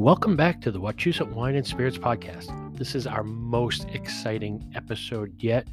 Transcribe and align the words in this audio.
Welcome 0.00 0.34
back 0.34 0.62
to 0.62 0.70
the 0.70 0.80
Wachusett 0.80 1.30
Wine 1.30 1.56
and 1.56 1.66
Spirits 1.66 1.98
podcast. 1.98 2.74
This 2.74 2.94
is 2.94 3.06
our 3.06 3.22
most 3.22 3.84
exciting 3.92 4.72
episode 4.74 5.34
yet. 5.36 5.68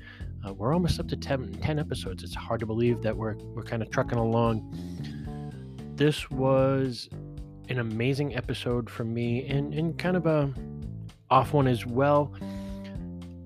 Uh, 0.46 0.54
we're 0.54 0.74
almost 0.74 1.00
up 1.00 1.08
to 1.08 1.16
10, 1.16 1.54
10, 1.62 1.80
episodes. 1.80 2.24
It's 2.24 2.36
hard 2.36 2.60
to 2.60 2.66
believe 2.66 3.02
that 3.04 3.16
we're 3.16 3.36
we're 3.56 3.64
kind 3.64 3.82
of 3.82 3.90
trucking 3.90 4.18
along. 4.18 4.70
This 5.96 6.30
was 6.30 7.08
an 7.70 7.80
amazing 7.80 8.36
episode 8.36 8.90
for 8.90 9.06
me 9.06 9.48
and, 9.48 9.74
and 9.74 9.98
kind 9.98 10.18
of 10.18 10.26
a 10.26 10.54
off 11.30 11.54
one 11.54 11.66
as 11.66 11.86
well. 11.86 12.34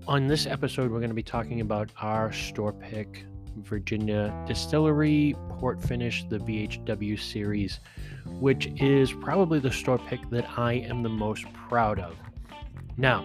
On 0.08 0.26
this 0.26 0.48
episode, 0.48 0.90
we're 0.90 0.98
going 0.98 1.12
to 1.12 1.16
be 1.16 1.22
talking 1.22 1.62
about 1.62 1.92
our 2.02 2.34
store 2.34 2.74
pick 2.74 3.24
Virginia 3.58 4.34
Distillery 4.48 5.36
Port 5.50 5.82
Finish, 5.82 6.26
the 6.30 6.40
VHW 6.40 7.20
series, 7.20 7.80
which 8.26 8.68
is 8.82 9.12
probably 9.12 9.60
the 9.60 9.72
store 9.72 10.00
pick 10.00 10.30
that 10.30 10.58
I 10.58 10.74
am 10.74 11.04
the 11.04 11.10
most 11.10 11.46
proud 11.54 12.00
of. 12.00 12.16
Now, 12.98 13.22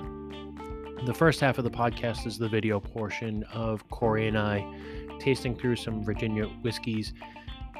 the 1.04 1.14
first 1.14 1.40
half 1.40 1.58
of 1.58 1.64
the 1.64 1.70
podcast 1.70 2.26
is 2.26 2.38
the 2.38 2.48
video 2.48 2.80
portion 2.80 3.44
of 3.52 3.88
Corey 3.90 4.28
and 4.28 4.38
I 4.38 4.66
tasting 5.20 5.56
through 5.56 5.76
some 5.76 6.04
Virginia 6.04 6.46
whiskeys. 6.46 7.12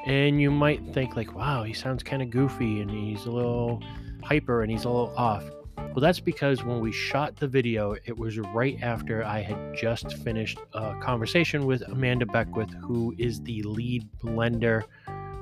And 0.05 0.41
you 0.41 0.51
might 0.51 0.93
think, 0.93 1.15
like, 1.15 1.35
wow, 1.35 1.63
he 1.63 1.73
sounds 1.73 2.03
kind 2.03 2.21
of 2.21 2.29
goofy 2.29 2.81
and 2.81 2.89
he's 2.89 3.25
a 3.25 3.31
little 3.31 3.83
hyper 4.23 4.61
and 4.61 4.71
he's 4.71 4.85
a 4.85 4.89
little 4.89 5.13
off. 5.17 5.43
Well, 5.77 6.01
that's 6.01 6.19
because 6.19 6.63
when 6.63 6.79
we 6.79 6.91
shot 6.91 7.35
the 7.35 7.47
video, 7.47 7.95
it 8.05 8.15
was 8.15 8.37
right 8.37 8.77
after 8.81 9.23
I 9.23 9.41
had 9.41 9.75
just 9.75 10.13
finished 10.17 10.59
a 10.73 10.95
conversation 10.99 11.65
with 11.65 11.81
Amanda 11.87 12.25
Beckwith, 12.25 12.73
who 12.81 13.15
is 13.17 13.41
the 13.41 13.63
lead 13.63 14.07
blender 14.19 14.83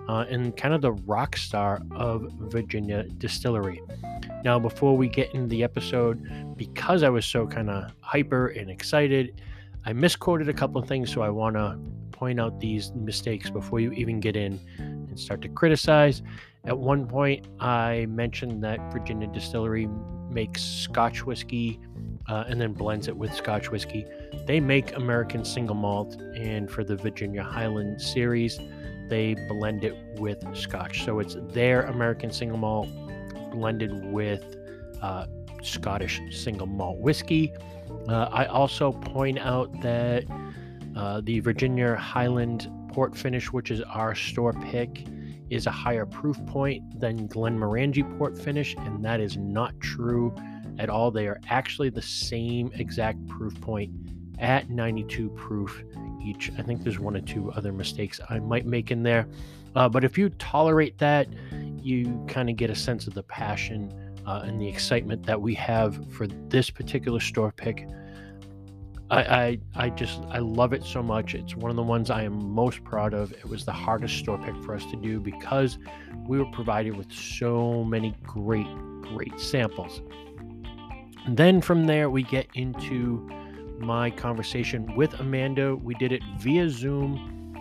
uh, 0.07 0.25
and 0.29 0.55
kind 0.55 0.73
of 0.73 0.81
the 0.81 0.93
rock 0.93 1.35
star 1.35 1.81
of 1.91 2.31
Virginia 2.39 3.03
Distillery. 3.17 3.81
Now, 4.43 4.59
before 4.59 4.95
we 4.95 5.09
get 5.09 5.33
into 5.33 5.47
the 5.47 5.63
episode, 5.63 6.55
because 6.55 7.03
I 7.03 7.09
was 7.09 7.25
so 7.25 7.47
kind 7.47 7.69
of 7.69 7.91
hyper 7.99 8.47
and 8.47 8.69
excited, 8.69 9.41
I 9.85 9.93
misquoted 9.93 10.49
a 10.49 10.53
couple 10.53 10.81
of 10.81 10.87
things, 10.87 11.11
so 11.11 11.21
I 11.21 11.29
want 11.29 11.55
to 11.55 11.77
point 12.11 12.39
out 12.39 12.59
these 12.59 12.93
mistakes 12.93 13.49
before 13.49 13.79
you 13.79 13.91
even 13.91 14.19
get 14.19 14.35
in 14.35 14.59
and 14.77 15.19
start 15.19 15.41
to 15.41 15.49
criticize. 15.49 16.21
At 16.63 16.77
one 16.77 17.07
point, 17.07 17.47
I 17.59 18.05
mentioned 18.07 18.63
that 18.63 18.79
Virginia 18.91 19.27
Distillery 19.27 19.87
makes 20.35 20.61
Scotch 20.61 21.25
whiskey 21.25 21.79
uh, 22.27 22.43
and 22.47 22.59
then 22.59 22.73
blends 22.73 23.07
it 23.07 23.15
with 23.15 23.33
Scotch 23.33 23.71
whiskey. 23.71 24.05
They 24.45 24.59
make 24.59 24.95
American 24.95 25.45
single 25.45 25.75
malt, 25.75 26.21
and 26.35 26.69
for 26.69 26.83
the 26.83 26.97
Virginia 26.97 27.41
Highland 27.41 28.01
series, 28.01 28.59
they 29.09 29.35
blend 29.47 29.83
it 29.83 29.95
with 30.19 30.43
Scotch. 30.55 31.03
So 31.05 31.19
it's 31.19 31.37
their 31.53 31.83
American 31.83 32.31
single 32.31 32.57
malt 32.57 32.89
blended 33.51 34.11
with 34.11 34.43
uh, 35.01 35.25
Scottish 35.63 36.21
single 36.31 36.67
malt 36.67 36.99
whiskey. 36.99 37.53
Uh, 38.09 38.27
I 38.31 38.45
also 38.45 38.91
point 38.91 39.39
out 39.39 39.81
that 39.81 40.25
uh, 40.97 41.21
the 41.23 41.39
Virginia 41.39 41.95
Highland 41.95 42.69
port 42.91 43.15
finish, 43.15 43.51
which 43.53 43.71
is 43.71 43.81
our 43.81 44.13
store 44.15 44.53
pick, 44.53 45.05
is 45.49 45.67
a 45.67 45.71
higher 45.71 46.05
proof 46.05 46.43
point 46.47 46.99
than 46.99 47.27
Glen 47.27 47.59
Glenmorangie 47.59 48.17
port 48.17 48.37
finish, 48.37 48.75
and 48.79 49.03
that 49.05 49.19
is 49.19 49.37
not 49.37 49.79
true 49.79 50.33
at 50.79 50.89
all. 50.89 51.11
They 51.11 51.27
are 51.27 51.39
actually 51.49 51.89
the 51.89 52.01
same 52.01 52.71
exact 52.73 53.25
proof 53.27 53.59
point 53.61 53.91
at 54.39 54.69
92 54.69 55.29
proof 55.29 55.83
each. 56.23 56.51
I 56.57 56.61
think 56.61 56.83
there's 56.83 56.99
one 56.99 57.15
or 57.15 57.21
two 57.21 57.51
other 57.51 57.71
mistakes 57.71 58.19
I 58.29 58.39
might 58.39 58.65
make 58.65 58.91
in 58.91 59.03
there. 59.03 59.27
Uh, 59.75 59.89
but 59.89 60.03
if 60.03 60.17
you 60.17 60.29
tolerate 60.29 60.97
that, 60.99 61.27
you 61.81 62.25
kind 62.27 62.49
of 62.49 62.55
get 62.55 62.69
a 62.69 62.75
sense 62.75 63.07
of 63.07 63.13
the 63.13 63.23
passion 63.23 63.93
uh, 64.25 64.41
and 64.43 64.59
the 64.59 64.67
excitement 64.67 65.25
that 65.25 65.39
we 65.39 65.53
have 65.55 66.11
for 66.11 66.27
this 66.27 66.69
particular 66.69 67.19
store 67.19 67.51
pick. 67.51 67.87
I, 69.11 69.19
I, 69.19 69.59
I 69.75 69.89
just 69.91 70.21
I 70.29 70.39
love 70.39 70.73
it 70.73 70.83
so 70.83 71.03
much. 71.03 71.35
It's 71.35 71.55
one 71.55 71.69
of 71.69 71.77
the 71.77 71.83
ones 71.83 72.09
I 72.09 72.23
am 72.23 72.53
most 72.53 72.83
proud 72.83 73.13
of. 73.13 73.31
It 73.31 73.45
was 73.45 73.63
the 73.63 73.71
hardest 73.71 74.17
store 74.17 74.37
pick 74.39 74.55
for 74.63 74.73
us 74.73 74.85
to 74.87 74.95
do 74.95 75.19
because 75.19 75.77
we 76.27 76.39
were 76.39 76.51
provided 76.51 76.97
with 76.97 77.11
so 77.11 77.83
many 77.83 78.15
great 78.23 78.67
great 79.01 79.39
samples. 79.39 80.01
And 81.25 81.37
then 81.37 81.61
from 81.61 81.85
there 81.85 82.09
we 82.09 82.23
get 82.23 82.47
into 82.55 83.29
my 83.79 84.09
conversation 84.09 84.95
with 84.95 85.13
Amanda. 85.19 85.75
We 85.75 85.93
did 85.95 86.11
it 86.11 86.23
via 86.39 86.69
Zoom. 86.69 87.53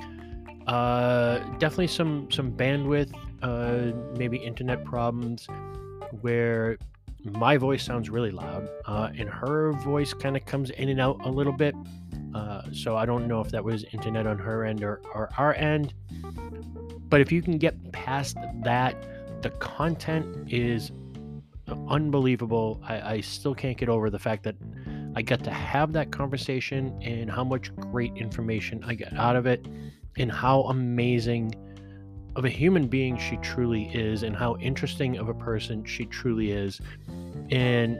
Uh, 0.66 1.40
definitely 1.58 1.88
some 1.88 2.30
some 2.30 2.52
bandwidth, 2.52 3.12
uh, 3.42 3.94
maybe 4.16 4.38
internet 4.38 4.82
problems, 4.86 5.46
where 6.22 6.78
my 7.24 7.56
voice 7.56 7.82
sounds 7.82 8.10
really 8.10 8.30
loud, 8.30 8.68
uh, 8.86 9.10
and 9.16 9.28
her 9.28 9.72
voice 9.72 10.12
kind 10.12 10.36
of 10.36 10.44
comes 10.44 10.70
in 10.70 10.90
and 10.90 11.00
out 11.00 11.24
a 11.24 11.30
little 11.30 11.52
bit. 11.52 11.74
Uh, 12.34 12.62
so 12.72 12.96
I 12.96 13.06
don't 13.06 13.26
know 13.26 13.40
if 13.40 13.50
that 13.50 13.64
was 13.64 13.84
internet 13.92 14.26
on 14.26 14.38
her 14.38 14.64
end 14.64 14.82
or, 14.82 15.00
or 15.14 15.30
our 15.38 15.54
end. 15.54 15.94
But 17.08 17.20
if 17.20 17.30
you 17.30 17.42
can 17.42 17.58
get 17.58 17.92
past 17.92 18.36
that, 18.62 18.96
the 19.42 19.50
content 19.50 20.52
is 20.52 20.92
unbelievable. 21.88 22.80
I, 22.84 23.14
I 23.14 23.20
still 23.20 23.54
can't 23.54 23.78
get 23.78 23.88
over 23.88 24.10
the 24.10 24.18
fact 24.18 24.42
that 24.44 24.56
I 25.16 25.22
got 25.22 25.44
to 25.44 25.50
have 25.50 25.92
that 25.92 26.10
conversation 26.10 26.98
and 27.02 27.30
how 27.30 27.44
much 27.44 27.74
great 27.76 28.12
information 28.16 28.82
I 28.84 28.94
got 28.94 29.12
out 29.14 29.36
of 29.36 29.46
it 29.46 29.66
and 30.16 30.30
how 30.30 30.62
amazing 30.62 31.54
of 32.36 32.44
a 32.44 32.48
human 32.48 32.86
being 32.86 33.16
she 33.16 33.36
truly 33.38 33.84
is 33.94 34.22
and 34.22 34.36
how 34.36 34.56
interesting 34.56 35.18
of 35.18 35.28
a 35.28 35.34
person 35.34 35.84
she 35.84 36.04
truly 36.06 36.50
is. 36.50 36.80
And 37.50 37.98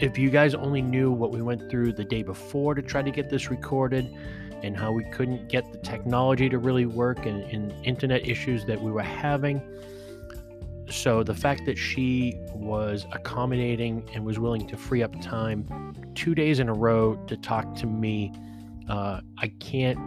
if 0.00 0.18
you 0.18 0.30
guys 0.30 0.54
only 0.54 0.82
knew 0.82 1.10
what 1.10 1.32
we 1.32 1.42
went 1.42 1.70
through 1.70 1.92
the 1.92 2.04
day 2.04 2.22
before 2.22 2.74
to 2.74 2.82
try 2.82 3.02
to 3.02 3.10
get 3.10 3.30
this 3.30 3.50
recorded 3.50 4.14
and 4.62 4.76
how 4.76 4.92
we 4.92 5.04
couldn't 5.10 5.48
get 5.48 5.70
the 5.72 5.78
technology 5.78 6.48
to 6.48 6.58
really 6.58 6.86
work 6.86 7.26
and, 7.26 7.42
and 7.44 7.72
internet 7.84 8.28
issues 8.28 8.64
that 8.66 8.80
we 8.80 8.92
were 8.92 9.02
having, 9.02 9.60
so 10.92 11.22
the 11.22 11.34
fact 11.34 11.64
that 11.64 11.78
she 11.78 12.38
was 12.52 13.06
accommodating 13.12 14.08
and 14.14 14.24
was 14.24 14.38
willing 14.38 14.66
to 14.68 14.76
free 14.76 15.02
up 15.02 15.20
time 15.22 15.94
two 16.14 16.34
days 16.34 16.60
in 16.60 16.68
a 16.68 16.74
row 16.74 17.16
to 17.26 17.36
talk 17.36 17.74
to 17.76 17.86
me, 17.86 18.32
uh, 18.88 19.20
I 19.38 19.48
can't 19.58 19.98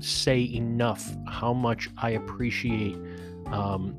say 0.00 0.42
enough 0.42 1.14
how 1.28 1.52
much 1.52 1.88
I 1.96 2.10
appreciate. 2.10 2.96
Um, 3.46 3.96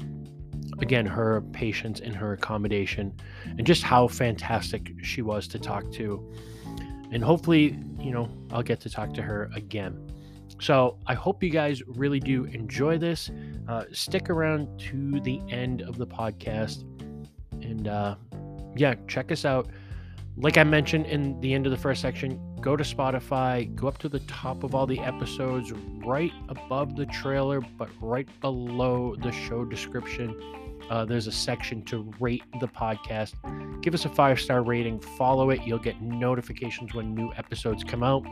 again, 0.79 1.05
her 1.05 1.41
patience 1.53 1.99
and 1.99 2.15
her 2.15 2.33
accommodation, 2.33 3.13
and 3.45 3.65
just 3.65 3.83
how 3.83 4.07
fantastic 4.07 4.93
she 5.03 5.21
was 5.21 5.47
to 5.49 5.59
talk 5.59 5.91
to. 5.93 6.31
And 7.11 7.23
hopefully, 7.23 7.77
you 7.99 8.11
know, 8.11 8.29
I'll 8.51 8.63
get 8.63 8.79
to 8.81 8.89
talk 8.89 9.13
to 9.15 9.21
her 9.21 9.49
again. 9.55 10.07
So 10.59 10.97
I 11.07 11.13
hope 11.13 11.43
you 11.43 11.49
guys 11.49 11.81
really 11.87 12.19
do 12.19 12.45
enjoy 12.45 12.97
this. 12.97 13.31
Uh, 13.67 13.85
stick 13.91 14.29
around 14.29 14.79
to 14.79 15.19
the 15.21 15.41
end 15.49 15.81
of 15.81 15.97
the 15.97 16.05
podcast. 16.05 16.83
And 17.61 17.87
uh, 17.87 18.15
yeah, 18.75 18.95
check 19.07 19.31
us 19.31 19.43
out. 19.43 19.69
Like 20.37 20.57
I 20.57 20.63
mentioned 20.63 21.07
in 21.07 21.39
the 21.41 21.53
end 21.53 21.65
of 21.65 21.71
the 21.71 21.77
first 21.77 22.01
section, 22.01 22.39
go 22.61 22.75
to 22.75 22.83
Spotify, 22.83 23.73
go 23.75 23.87
up 23.87 23.97
to 23.97 24.09
the 24.09 24.19
top 24.21 24.63
of 24.63 24.75
all 24.75 24.85
the 24.85 24.99
episodes, 24.99 25.71
right 26.05 26.31
above 26.47 26.95
the 26.95 27.07
trailer, 27.07 27.59
but 27.59 27.89
right 27.99 28.27
below 28.39 29.15
the 29.21 29.31
show 29.31 29.65
description. 29.65 30.39
Uh, 30.89 31.05
there's 31.05 31.27
a 31.27 31.31
section 31.31 31.81
to 31.83 32.11
rate 32.19 32.43
the 32.59 32.67
podcast. 32.67 33.33
Give 33.81 33.93
us 33.93 34.05
a 34.05 34.09
five 34.09 34.39
star 34.39 34.61
rating, 34.61 34.99
follow 34.99 35.49
it. 35.49 35.61
You'll 35.65 35.79
get 35.79 36.01
notifications 36.01 36.93
when 36.93 37.15
new 37.15 37.31
episodes 37.35 37.83
come 37.83 38.03
out. 38.03 38.25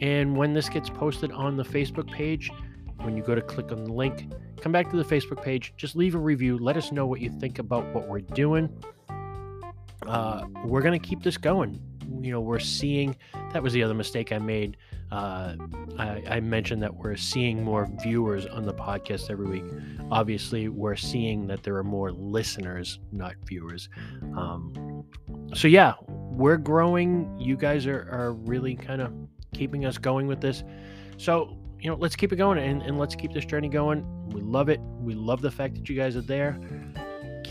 And 0.00 0.36
when 0.36 0.52
this 0.52 0.68
gets 0.68 0.90
posted 0.90 1.32
on 1.32 1.56
the 1.56 1.64
Facebook 1.64 2.10
page, 2.12 2.50
when 2.98 3.16
you 3.16 3.22
go 3.22 3.34
to 3.34 3.42
click 3.42 3.72
on 3.72 3.84
the 3.84 3.92
link, 3.92 4.30
come 4.60 4.72
back 4.72 4.90
to 4.90 4.96
the 4.96 5.04
Facebook 5.04 5.42
page, 5.42 5.72
just 5.76 5.96
leave 5.96 6.14
a 6.14 6.18
review. 6.18 6.58
Let 6.58 6.76
us 6.76 6.92
know 6.92 7.06
what 7.06 7.20
you 7.20 7.30
think 7.40 7.58
about 7.58 7.92
what 7.94 8.06
we're 8.06 8.20
doing. 8.20 8.68
Uh, 10.06 10.44
we're 10.64 10.82
going 10.82 10.98
to 10.98 11.04
keep 11.04 11.22
this 11.22 11.36
going. 11.36 11.80
You 12.26 12.32
know, 12.32 12.40
we're 12.40 12.58
seeing 12.58 13.14
that 13.52 13.62
was 13.62 13.72
the 13.72 13.84
other 13.84 13.94
mistake 13.94 14.32
I 14.32 14.38
made. 14.38 14.76
Uh, 15.12 15.54
I, 15.96 16.22
I, 16.28 16.40
mentioned 16.40 16.82
that 16.82 16.92
we're 16.92 17.14
seeing 17.14 17.62
more 17.62 17.88
viewers 18.02 18.46
on 18.46 18.66
the 18.66 18.74
podcast 18.74 19.30
every 19.30 19.46
week. 19.46 19.62
Obviously, 20.10 20.68
we're 20.68 20.96
seeing 20.96 21.46
that 21.46 21.62
there 21.62 21.76
are 21.76 21.84
more 21.84 22.10
listeners, 22.10 22.98
not 23.12 23.34
viewers. 23.44 23.88
Um, 24.36 25.04
so, 25.54 25.68
yeah, 25.68 25.94
we're 26.08 26.56
growing. 26.56 27.32
You 27.38 27.56
guys 27.56 27.86
are, 27.86 28.08
are 28.10 28.32
really 28.32 28.74
kind 28.74 29.00
of 29.00 29.12
keeping 29.54 29.86
us 29.86 29.96
going 29.96 30.26
with 30.26 30.40
this. 30.40 30.64
So, 31.18 31.56
you 31.78 31.88
know, 31.88 31.96
let's 31.96 32.16
keep 32.16 32.32
it 32.32 32.36
going 32.36 32.58
and, 32.58 32.82
and 32.82 32.98
let's 32.98 33.14
keep 33.14 33.32
this 33.32 33.44
journey 33.44 33.68
going. 33.68 34.04
We 34.30 34.40
love 34.40 34.68
it. 34.68 34.80
We 34.98 35.14
love 35.14 35.42
the 35.42 35.52
fact 35.52 35.76
that 35.76 35.88
you 35.88 35.94
guys 35.94 36.16
are 36.16 36.22
there 36.22 36.58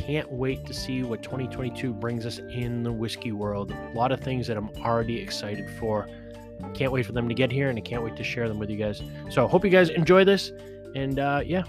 can't 0.06 0.32
wait 0.32 0.66
to 0.68 0.74
see 0.74 1.02
what 1.02 1.24
2022 1.24 1.92
brings 1.92 2.28
us 2.28 2.38
in 2.38 2.84
the 2.84 2.92
whiskey 2.92 3.32
world. 3.32 3.72
A 3.72 3.98
lot 3.98 4.12
of 4.12 4.20
things 4.20 4.46
that 4.46 4.56
I'm 4.56 4.70
already 4.78 5.20
excited 5.20 5.68
for. 5.80 6.08
Can't 6.76 6.92
wait 6.92 7.06
for 7.06 7.12
them 7.12 7.28
to 7.28 7.34
get 7.34 7.52
here 7.52 7.70
and 7.70 7.78
I 7.78 7.82
can't 7.82 8.04
wait 8.04 8.16
to 8.18 8.24
share 8.24 8.48
them 8.48 8.60
with 8.60 8.70
you 8.70 8.78
guys. 8.78 9.02
So, 9.32 9.48
hope 9.48 9.66
you 9.66 9.72
guys 9.72 9.90
enjoy 9.90 10.24
this 10.24 10.52
and 10.96 11.18
uh, 11.18 11.42
yeah, 11.44 11.64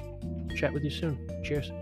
chat 0.55 0.73
with 0.73 0.85
you 0.85 0.91
soon. 0.91 1.19
Cheers. 1.45 1.73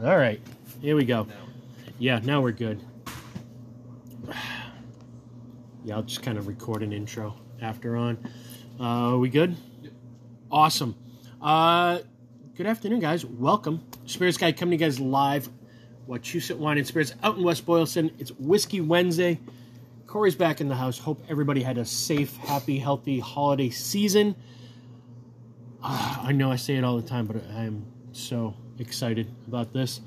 All 0.00 0.16
right, 0.16 0.40
here 0.80 0.94
we 0.94 1.04
go. 1.04 1.26
Yeah, 1.98 2.20
now 2.22 2.40
we're 2.40 2.52
good. 2.52 2.80
Yeah, 5.88 5.96
I'll 5.96 6.02
just 6.02 6.22
kind 6.22 6.36
of 6.36 6.46
record 6.46 6.82
an 6.82 6.92
intro 6.92 7.34
after 7.62 7.96
on. 7.96 8.18
Uh, 8.78 9.16
we 9.16 9.30
good? 9.30 9.56
Awesome. 10.50 10.94
Uh, 11.40 12.00
good 12.56 12.66
afternoon, 12.66 13.00
guys. 13.00 13.24
Welcome. 13.24 13.82
Spirits 14.04 14.36
Guy 14.36 14.52
coming 14.52 14.78
to 14.78 14.84
you 14.84 14.86
guys 14.86 15.00
live. 15.00 15.48
Wachusett 16.06 16.58
Wine 16.58 16.76
and 16.76 16.86
Spirits 16.86 17.14
out 17.22 17.38
in 17.38 17.42
West 17.42 17.64
Boylston. 17.64 18.10
It's 18.18 18.30
Whiskey 18.32 18.82
Wednesday. 18.82 19.40
Corey's 20.06 20.34
back 20.34 20.60
in 20.60 20.68
the 20.68 20.74
house. 20.74 20.98
Hope 20.98 21.24
everybody 21.26 21.62
had 21.62 21.78
a 21.78 21.86
safe, 21.86 22.36
happy, 22.36 22.78
healthy 22.78 23.18
holiday 23.18 23.70
season. 23.70 24.36
Uh, 25.82 26.18
I 26.20 26.32
know 26.32 26.52
I 26.52 26.56
say 26.56 26.76
it 26.76 26.84
all 26.84 27.00
the 27.00 27.08
time, 27.08 27.24
but 27.24 27.42
I 27.56 27.64
am 27.64 27.86
so 28.12 28.54
excited 28.78 29.34
about 29.46 29.72
this. 29.72 30.02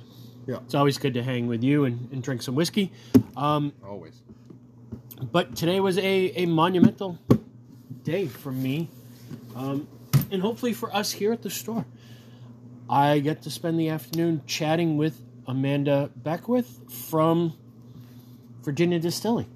Yeah. 0.45 0.57
It's 0.63 0.75
always 0.75 0.99
good 0.99 1.15
to 1.15 1.23
hang 1.23 1.47
with 1.47 1.63
you 1.63 1.85
and, 1.85 2.07
and 2.11 2.21
drink 2.21 2.43
some 2.43 2.53
whiskey. 2.53 2.91
Um, 3.35 3.73
Always. 3.83 4.21
But 5.21 5.55
today 5.55 5.79
was 5.79 5.97
a, 5.97 6.31
a 6.35 6.45
monumental 6.45 7.17
day 8.03 8.25
for 8.25 8.51
me 8.51 8.89
um, 9.55 9.87
and 10.31 10.41
hopefully 10.41 10.73
for 10.73 10.93
us 10.95 11.11
here 11.11 11.31
at 11.31 11.41
the 11.41 11.49
store. 11.49 11.85
I 12.89 13.19
get 13.19 13.43
to 13.43 13.51
spend 13.51 13.79
the 13.79 13.89
afternoon 13.89 14.41
chatting 14.47 14.97
with 14.97 15.21
amanda 15.47 16.09
beckwith 16.15 16.79
from 17.09 17.53
virginia 18.63 18.99
distilling. 18.99 19.49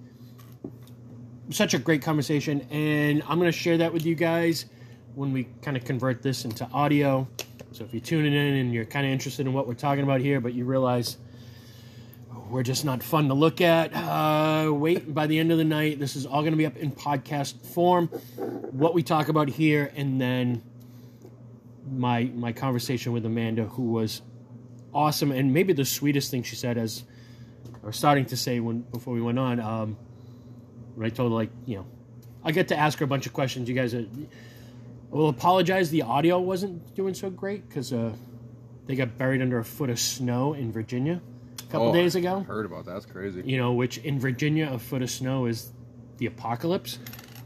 Such 1.50 1.73
a 1.73 1.79
great 1.79 2.01
conversation 2.01 2.62
and 2.69 3.23
i'm 3.23 3.39
going 3.39 3.51
to 3.51 3.57
share 3.57 3.77
that 3.77 3.91
with 3.91 4.06
you 4.06 4.15
guys 4.15 4.65
when 5.15 5.31
we 5.31 5.47
kind 5.62 5.77
of 5.77 5.85
convert 5.85 6.21
this 6.21 6.44
into 6.44 6.67
audio. 6.71 7.27
So 7.71 7.85
if 7.85 7.94
you're 7.94 8.01
tuning 8.01 8.33
in 8.33 8.56
and 8.56 8.73
you're 8.73 8.85
kind 8.85 9.06
of 9.06 9.12
interested 9.12 9.47
in 9.47 9.53
what 9.53 9.67
we're 9.67 9.73
talking 9.73 10.03
about 10.03 10.21
here 10.21 10.39
but 10.39 10.53
you 10.53 10.65
realize 10.65 11.17
we're 12.50 12.63
just 12.63 12.86
not 12.86 13.01
fun 13.01 13.27
to 13.30 13.33
look 13.33 13.62
at. 13.62 13.94
Uh, 13.94 14.71
wait, 14.74 15.13
by 15.13 15.27
the 15.27 15.39
end 15.39 15.51
of 15.51 15.57
the 15.57 15.63
night, 15.63 16.00
this 16.00 16.15
is 16.15 16.25
all 16.25 16.42
going 16.42 16.53
to 16.53 16.57
be 16.57 16.65
up 16.65 16.77
in 16.77 16.92
podcast 16.92 17.65
form. 17.74 18.07
What 18.07 18.94
we 18.94 19.03
talk 19.03 19.30
about 19.30 19.50
here, 19.50 19.92
and 19.95 20.21
then 20.21 20.63
my 21.89 22.25
my 22.36 22.51
conversation 22.51 23.13
with 23.13 23.25
Amanda, 23.25 23.65
who 23.65 23.83
was 23.92 24.21
awesome, 24.94 25.31
and 25.31 25.53
maybe 25.53 25.74
the 25.74 25.86
sweetest 25.86 26.31
thing 26.31 26.44
she 26.44 26.56
said, 26.56 26.77
as 26.77 27.03
or 27.83 27.92
starting 27.92 28.25
to 28.25 28.38
say 28.38 28.59
when 28.59 28.81
before 28.81 29.13
we 29.13 29.21
went 29.21 29.39
on. 29.39 29.59
Um, 29.59 29.98
I 31.01 31.09
told 31.09 31.31
her 31.31 31.36
like, 31.36 31.50
you 31.65 31.77
know, 31.77 31.86
I 32.44 32.51
get 32.51 32.69
to 32.69 32.77
ask 32.77 33.00
her 33.00 33.06
a 33.06 33.07
bunch 33.07 33.25
of 33.25 33.33
questions. 33.33 33.68
You 33.68 33.75
guys, 33.75 33.94
are, 33.94 34.06
I 35.12 35.15
will 35.15 35.30
apologize. 35.30 35.89
The 35.89 36.03
audio 36.03 36.39
wasn't 36.39 36.95
doing 36.95 37.13
so 37.13 37.30
great 37.30 37.68
because 37.68 37.91
uh, 37.91 38.13
they 38.86 38.95
got 38.95 39.18
buried 39.18 39.41
under 39.41 39.57
a 39.57 39.65
foot 39.65 39.89
of 39.89 40.00
snow 40.00 40.53
in 40.53 40.71
Virginia 40.71 41.21
a 41.67 41.71
couple 41.71 41.89
Oh, 41.89 41.94
days 41.94 42.15
ago 42.15 42.41
Heard 42.41 42.65
about 42.65 42.85
that. 42.85 42.94
That's 42.94 43.06
crazy. 43.06 43.41
you 43.45 43.57
know, 43.57 43.73
which 43.73 43.97
in 44.00 44.19
Virginia, 44.19 44.69
a 44.71 44.79
foot 44.79 45.01
of 45.01 45.09
snow 45.09 45.45
is 45.45 45.71
the 46.17 46.25
apocalypse. 46.27 47.00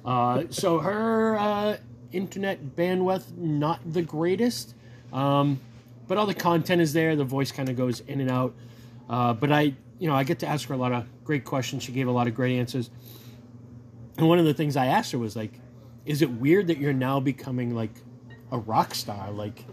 Uh, 0.05 0.43
so 0.49 0.79
her 0.79 1.37
uh, 1.37 1.77
internet 2.11 2.75
bandwidth 2.75 3.35
not 3.37 3.79
the 3.93 4.01
greatest, 4.01 4.73
um, 5.13 5.59
but 6.07 6.17
all 6.17 6.25
the 6.25 6.33
content 6.33 6.81
is 6.81 6.93
there. 6.93 7.15
The 7.15 7.23
voice 7.23 7.51
kind 7.51 7.69
of 7.69 7.75
goes 7.75 7.99
in 8.01 8.21
and 8.21 8.29
out. 8.31 8.53
Uh, 9.09 9.33
but 9.33 9.51
I, 9.51 9.73
you 9.99 10.07
know, 10.07 10.15
I 10.15 10.23
get 10.23 10.39
to 10.39 10.47
ask 10.47 10.67
her 10.69 10.73
a 10.73 10.77
lot 10.77 10.91
of 10.91 11.05
great 11.23 11.43
questions. 11.43 11.83
She 11.83 11.91
gave 11.91 12.07
a 12.07 12.11
lot 12.11 12.27
of 12.27 12.35
great 12.35 12.57
answers. 12.57 12.89
And 14.17 14.27
one 14.27 14.39
of 14.39 14.45
the 14.45 14.53
things 14.53 14.75
I 14.75 14.87
asked 14.87 15.11
her 15.13 15.17
was 15.17 15.35
like, 15.35 15.53
"Is 16.05 16.21
it 16.21 16.29
weird 16.29 16.67
that 16.67 16.77
you're 16.77 16.93
now 16.93 17.19
becoming 17.19 17.73
like 17.75 17.91
a 18.51 18.57
rock 18.57 18.93
star? 18.95 19.31
Like 19.31 19.65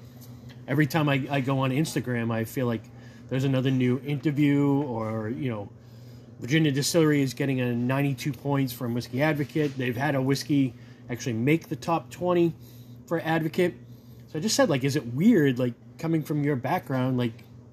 every 0.68 0.86
time 0.86 1.08
I, 1.08 1.26
I 1.30 1.40
go 1.40 1.58
on 1.60 1.70
Instagram, 1.70 2.32
I 2.32 2.44
feel 2.44 2.66
like 2.66 2.82
there's 3.28 3.44
another 3.44 3.70
new 3.70 4.00
interview 4.06 4.82
or 4.82 5.28
you 5.28 5.50
know 5.50 5.68
virginia 6.40 6.70
distillery 6.70 7.22
is 7.22 7.34
getting 7.34 7.60
a 7.60 7.72
92 7.74 8.32
points 8.32 8.72
from 8.72 8.94
whiskey 8.94 9.22
advocate 9.22 9.76
they've 9.78 9.96
had 9.96 10.14
a 10.14 10.20
whiskey 10.22 10.74
actually 11.10 11.32
make 11.32 11.68
the 11.68 11.76
top 11.76 12.10
20 12.10 12.52
for 13.06 13.20
advocate 13.20 13.74
so 14.28 14.38
i 14.38 14.42
just 14.42 14.54
said 14.54 14.68
like 14.68 14.84
is 14.84 14.96
it 14.96 15.14
weird 15.14 15.58
like 15.58 15.74
coming 15.98 16.22
from 16.22 16.44
your 16.44 16.56
background 16.56 17.16
like 17.16 17.32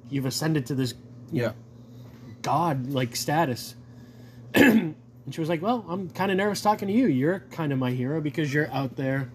you've 0.09 0.25
ascended 0.25 0.65
to 0.67 0.75
this 0.75 0.93
Yeah. 1.31 1.51
god 2.41 2.87
like 2.91 3.15
status 3.15 3.75
and 4.53 4.95
she 5.31 5.39
was 5.41 5.49
like 5.49 5.61
well 5.61 5.85
i'm 5.89 6.09
kind 6.09 6.31
of 6.31 6.37
nervous 6.37 6.61
talking 6.61 6.87
to 6.87 6.93
you 6.93 7.07
you're 7.07 7.39
kind 7.51 7.71
of 7.73 7.79
my 7.79 7.91
hero 7.91 8.21
because 8.21 8.53
you're 8.53 8.71
out 8.71 8.95
there 8.95 9.29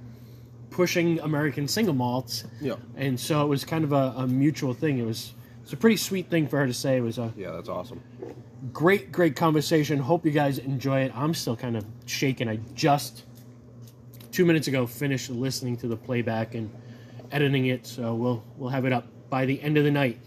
pushing 0.70 1.18
american 1.20 1.66
single 1.68 1.94
malts 1.94 2.44
Yeah. 2.60 2.76
and 2.96 3.18
so 3.18 3.42
it 3.44 3.48
was 3.48 3.64
kind 3.64 3.84
of 3.84 3.92
a, 3.92 4.14
a 4.16 4.26
mutual 4.26 4.74
thing. 4.74 4.98
It 4.98 5.06
was 5.06 5.32
it's 5.68 5.74
a 5.74 5.76
pretty 5.76 5.98
sweet 5.98 6.30
thing 6.30 6.48
for 6.48 6.58
her 6.58 6.66
to 6.66 6.72
say. 6.72 6.96
It 6.96 7.02
was 7.02 7.18
a 7.18 7.30
Yeah, 7.36 7.50
that's 7.50 7.68
awesome. 7.68 8.00
great, 8.72 9.12
great 9.12 9.36
conversation. 9.36 9.98
Hope 9.98 10.24
you 10.24 10.30
guys 10.32 10.56
enjoy 10.58 11.00
it. 11.02 11.12
I'm 11.14 11.34
still 11.34 11.56
kind 11.56 11.76
of 11.76 11.84
shaken. 12.06 12.48
I 12.48 12.56
just 12.74 13.24
two 14.32 14.46
minutes 14.46 14.66
ago 14.66 14.86
finished 14.86 15.28
listening 15.28 15.76
to 15.78 15.86
the 15.88 15.96
playback 15.96 16.54
and 16.54 16.70
editing 17.32 17.66
it, 17.66 17.86
so 17.86 18.14
we'll 18.14 18.42
we'll 18.56 18.70
have 18.70 18.86
it 18.86 18.92
up 18.94 19.06
by 19.28 19.44
the 19.44 19.60
end 19.60 19.76
of 19.76 19.84
the 19.84 19.90
night. 19.90 20.18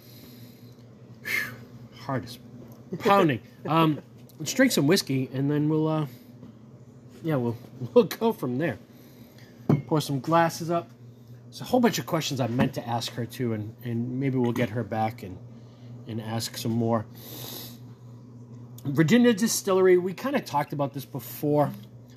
Whew, 1.23 1.55
heart 2.01 2.23
is 2.25 2.37
pounding. 2.99 3.39
um, 3.67 3.99
let's 4.37 4.53
drink 4.53 4.71
some 4.71 4.85
whiskey 4.85 5.27
and 5.33 5.49
then 5.49 5.69
we'll 5.69 5.87
uh, 5.87 6.05
yeah 7.23 7.35
we'll 7.37 7.57
we'll 7.95 8.03
go 8.05 8.31
from 8.31 8.59
there. 8.59 8.77
Pour 9.87 10.01
some 10.01 10.19
glasses 10.19 10.69
up. 10.69 10.87
There's 11.51 11.59
a 11.59 11.65
whole 11.65 11.81
bunch 11.81 12.00
of 12.00 12.06
questions 12.06 12.39
I 12.39 12.48
meant 12.48 12.75
to 12.75 12.88
ask 12.88 13.12
her 13.15 13.25
too, 13.25 13.51
and, 13.51 13.75
and 13.83 14.21
maybe 14.21 14.38
we'll 14.38 14.53
get 14.53 14.69
her 14.69 14.86
back 14.86 15.21
and 15.21 15.38
and 16.07 16.21
ask 16.21 16.57
some 16.57 16.71
more. 16.71 17.06
Virginia 18.86 19.33
Distillery, 19.33 19.98
we 19.98 20.13
kind 20.13 20.38
of 20.38 20.45
talked 20.45 20.71
about 20.71 20.94
this 20.94 21.03
before. 21.03 21.71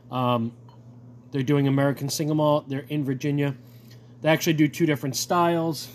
Um, 0.09 0.53
they're 1.33 1.43
doing 1.43 1.67
American 1.67 2.09
single 2.09 2.37
malt. 2.37 2.69
They're 2.69 2.87
in 2.89 3.05
Virginia. 3.05 3.57
They 4.23 4.29
actually 4.29 4.53
do 4.53 4.69
two 4.69 4.87
different 4.87 5.17
styles. 5.17 5.89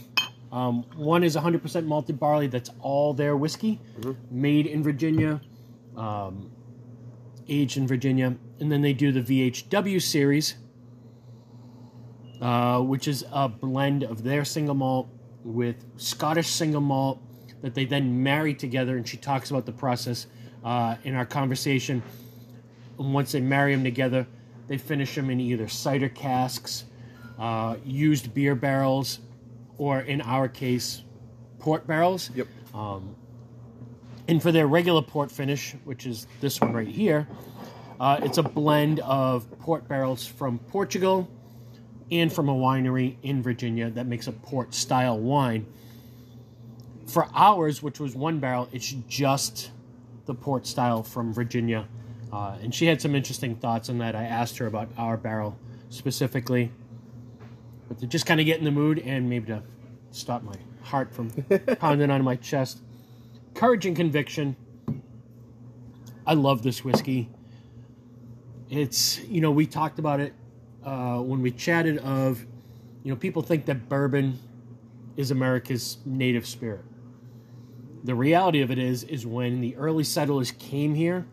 Um, 0.52 0.84
one 0.98 1.24
is 1.24 1.38
100% 1.38 1.86
malted 1.86 2.20
barley. 2.20 2.48
That's 2.48 2.70
all 2.82 3.14
their 3.14 3.38
whiskey, 3.38 3.80
made 4.30 4.68
in 4.68 4.84
Virginia, 4.84 5.40
um, 5.96 6.52
aged 7.48 7.78
in 7.78 7.88
Virginia. 7.88 8.36
And 8.60 8.70
then 8.70 8.82
they 8.82 8.94
do 8.94 9.14
the 9.14 9.22
VHW 9.22 10.02
series, 10.02 10.56
uh, 12.42 12.80
which 12.82 13.08
is 13.08 13.26
a 13.32 13.50
blend 13.50 14.04
of 14.04 14.24
their 14.24 14.46
single 14.46 14.76
malt 14.76 15.10
with 15.44 15.84
Scottish 15.98 16.48
single 16.48 16.82
malt 16.82 17.22
that 17.62 17.74
they 17.74 17.86
then 17.86 18.24
marry 18.24 18.54
together. 18.54 18.98
And 18.98 19.08
she 19.08 19.18
talks 19.18 19.50
about 19.52 19.66
the 19.66 19.72
process 19.72 20.28
uh, 20.64 20.96
in 21.04 21.16
our 21.16 21.26
conversation. 21.26 22.02
And 22.98 23.14
once 23.14 23.32
they 23.32 23.42
marry 23.42 23.74
them 23.74 23.84
together, 23.84 24.28
they 24.68 24.78
finish 24.78 25.16
them 25.16 25.30
in 25.30 25.40
either 25.40 25.68
cider 25.68 26.10
casks, 26.10 26.86
uh, 27.38 27.78
used 27.84 28.34
beer 28.34 28.56
barrels, 28.56 29.20
or 29.78 30.02
in 30.02 30.22
our 30.22 30.48
case, 30.48 31.04
port 31.60 31.88
barrels. 31.88 32.30
Yep. 32.36 32.48
And 34.28 34.42
for 34.44 34.52
their 34.52 34.68
regular 34.68 35.02
port 35.02 35.32
finish, 35.32 35.74
which 35.86 36.06
is 36.06 36.28
this 36.40 36.62
one 36.62 36.72
right 36.72 36.88
here, 36.88 37.28
uh, 38.00 38.20
it's 38.22 38.38
a 38.38 38.44
blend 38.44 39.00
of 39.00 39.50
port 39.60 39.88
barrels 39.88 40.26
from 40.26 40.60
Portugal 40.60 41.28
and 42.12 42.32
from 42.32 42.50
a 42.50 42.54
winery 42.54 43.16
in 43.24 43.42
Virginia 43.42 43.90
that 43.92 44.08
makes 44.08 44.28
a 44.28 44.32
port 44.32 44.74
style 44.74 45.18
wine. 45.18 45.66
For 47.08 47.28
ours, 47.34 47.82
which 47.82 48.00
was 48.00 48.16
one 48.16 48.40
barrel, 48.40 48.70
it's 48.72 48.92
just 49.08 49.72
the 50.26 50.34
port 50.34 50.68
style 50.68 51.04
from 51.04 51.34
Virginia. 51.34 51.88
Uh, 52.32 52.56
and 52.62 52.74
she 52.74 52.86
had 52.86 53.02
some 53.02 53.16
interesting 53.16 53.56
thoughts 53.56 53.90
on 53.90 53.98
that. 54.00 54.16
I 54.16 54.24
asked 54.24 54.58
her 54.60 54.68
about 54.68 54.90
our 54.98 55.18
barrel 55.18 55.58
specifically. 55.90 56.72
But 57.88 58.00
to 58.00 58.08
just 58.08 58.26
kind 58.26 58.40
of 58.40 58.46
get 58.46 58.60
in 58.60 58.66
the 58.66 58.72
mood 58.72 59.00
and 59.00 59.30
maybe 59.30 59.48
to 59.48 59.64
stop 60.12 60.44
my 60.44 60.56
heart 60.84 61.14
from 61.14 61.30
pounding 61.80 62.12
on 62.12 62.24
my 62.24 62.36
chest. 62.36 62.80
Courage 63.56 63.86
and 63.86 63.96
conviction. 63.96 64.56
I 66.26 66.36
love 66.36 66.62
this 66.62 66.84
whiskey. 66.84 67.30
It's, 68.70 69.20
you 69.26 69.42
know, 69.42 69.50
we 69.50 69.66
talked 69.66 69.98
about 69.98 70.20
it 70.20 70.34
uh, 70.84 71.18
when 71.18 71.42
we 71.42 71.52
chatted 71.52 71.98
of, 72.00 72.46
you 73.04 73.12
know, 73.12 73.16
people 73.16 73.42
think 73.42 73.66
that 73.66 73.90
bourbon 73.90 74.40
is 75.18 75.32
America's 75.32 75.98
native 76.06 76.48
spirit. 76.48 76.86
The 78.04 78.16
reality 78.16 78.62
of 78.62 78.72
it 78.72 78.80
is, 78.80 79.04
is 79.04 79.26
when 79.26 79.60
the 79.60 79.76
early 79.76 80.04
settlers 80.04 80.52
came 80.52 80.96
here 80.96 81.26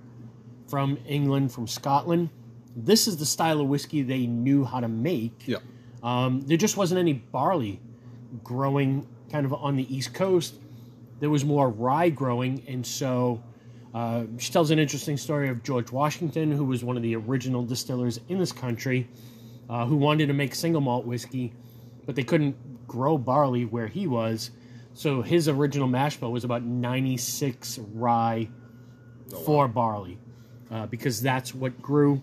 from 0.67 0.99
England, 1.07 1.53
from 1.53 1.69
Scotland, 1.69 2.31
this 2.75 3.09
is 3.09 3.17
the 3.17 3.25
style 3.25 3.61
of 3.61 3.69
whiskey 3.69 4.03
they 4.03 4.27
knew 4.27 4.65
how 4.65 4.81
to 4.81 4.89
make. 4.89 5.47
Yeah. 5.47 5.59
Um, 6.03 6.43
there 6.43 6.57
just 6.57 6.77
wasn't 6.77 6.99
any 6.99 7.15
barley 7.15 7.81
growing 8.45 9.07
kind 9.31 9.47
of 9.47 9.55
on 9.55 9.77
the 9.77 9.95
East 9.95 10.13
Coast. 10.13 10.57
There 11.21 11.31
was 11.31 11.45
more 11.45 11.71
rye 11.71 12.11
growing, 12.11 12.63
and 12.69 12.87
so 12.87 13.43
uh, 13.95 14.25
she 14.37 14.53
tells 14.53 14.71
an 14.71 14.79
interesting 14.79 15.17
story 15.17 15.49
of 15.49 15.63
George 15.63 15.91
Washington, 15.91 16.53
who 16.53 16.65
was 16.65 16.85
one 16.85 16.97
of 16.97 17.03
the 17.03 17.17
original 17.17 17.65
distillers 17.65 18.21
in 18.29 18.39
this 18.39 18.53
country, 18.53 19.09
uh, 19.69 19.87
who 19.87 19.97
wanted 19.97 20.27
to 20.27 20.33
make 20.33 20.55
single 20.55 20.81
malt 20.81 21.07
whiskey, 21.07 21.53
but 22.05 22.15
they 22.15 22.23
couldn't 22.23 22.57
grow 22.87 23.19
barley 23.19 23.65
where 23.65 23.87
he 23.89 24.07
was. 24.07 24.51
So 24.95 25.23
his 25.23 25.49
original 25.49 25.89
mash 25.89 26.17
bill 26.17 26.33
was 26.33 26.45
about 26.45 26.63
96 26.63 27.79
rye 27.95 28.49
Oh, 29.33 29.37
wow. 29.39 29.45
for 29.45 29.69
barley, 29.69 30.19
uh, 30.71 30.87
because 30.87 31.21
that's 31.21 31.53
what 31.55 31.83
grew. 31.83 32.23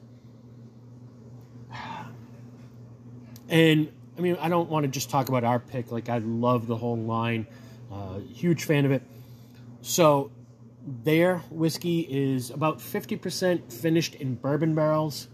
And 3.49 3.91
I 4.17 4.21
mean, 4.21 4.37
I 4.39 4.47
don't 4.49 4.69
want 4.69 4.85
to 4.85 4.87
just 4.91 5.09
talk 5.09 5.29
about 5.29 5.43
our 5.43 5.59
pick. 5.59 5.91
Like, 5.91 6.09
I 6.09 6.19
love 6.19 6.67
the 6.67 6.77
whole 6.77 6.97
line, 6.97 7.45
uh, 7.91 8.19
huge 8.19 8.63
fan 8.63 8.85
of 8.85 8.91
it. 8.91 9.03
So, 9.81 10.31
their 11.03 11.39
whiskey 11.49 12.01
is 12.01 12.49
about 12.49 12.79
50% 12.79 13.71
finished 13.71 14.15
in 14.15 14.35
bourbon 14.35 14.75
barrels, 14.75 15.27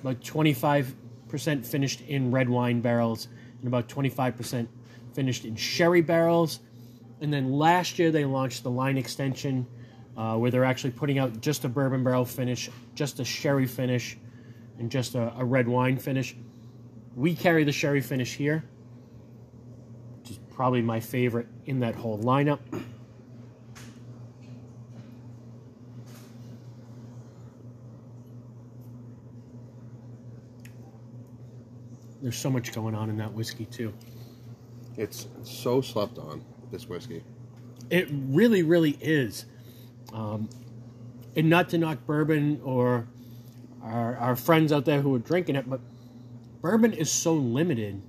about 0.00 0.20
25% 0.20 0.94
finished 1.38 2.00
in 2.02 2.30
red 2.30 2.48
wine 2.48 2.80
barrels, 2.80 3.28
and 3.58 3.68
about 3.68 3.88
25% 3.88 4.66
finished 5.14 5.44
in 5.44 5.56
sherry 5.56 6.02
barrels. 6.02 6.60
And 7.20 7.32
then 7.32 7.52
last 7.52 7.98
year 7.98 8.10
they 8.10 8.24
launched 8.24 8.62
the 8.62 8.70
line 8.70 8.98
extension 8.98 9.66
uh, 10.16 10.36
where 10.36 10.50
they're 10.50 10.64
actually 10.64 10.90
putting 10.90 11.18
out 11.18 11.40
just 11.40 11.64
a 11.64 11.68
bourbon 11.68 12.04
barrel 12.04 12.24
finish, 12.24 12.70
just 12.94 13.20
a 13.20 13.24
sherry 13.24 13.66
finish, 13.66 14.16
and 14.78 14.90
just 14.90 15.14
a, 15.14 15.32
a 15.38 15.44
red 15.44 15.68
wine 15.68 15.96
finish. 15.96 16.36
We 17.14 17.34
carry 17.34 17.64
the 17.64 17.72
sherry 17.72 18.00
finish 18.00 18.34
here, 18.34 18.64
which 20.20 20.32
is 20.32 20.38
probably 20.50 20.82
my 20.82 21.00
favorite 21.00 21.48
in 21.64 21.80
that 21.80 21.94
whole 21.94 22.18
lineup. 22.18 22.60
There's 32.26 32.36
so 32.36 32.50
much 32.50 32.72
going 32.72 32.96
on 32.96 33.08
in 33.08 33.18
that 33.18 33.32
whiskey 33.34 33.66
too. 33.66 33.94
It's 34.96 35.28
so 35.44 35.80
slept 35.80 36.18
on, 36.18 36.44
this 36.72 36.88
whiskey. 36.88 37.22
It 37.88 38.08
really, 38.10 38.64
really 38.64 38.98
is. 39.00 39.44
Um, 40.12 40.50
and 41.36 41.48
not 41.48 41.68
to 41.68 41.78
knock 41.78 42.04
bourbon 42.04 42.60
or 42.64 43.06
our, 43.80 44.16
our 44.16 44.34
friends 44.34 44.72
out 44.72 44.84
there 44.86 45.00
who 45.00 45.14
are 45.14 45.20
drinking 45.20 45.54
it, 45.54 45.70
but 45.70 45.78
bourbon 46.62 46.92
is 46.94 47.12
so 47.12 47.32
limited. 47.34 48.02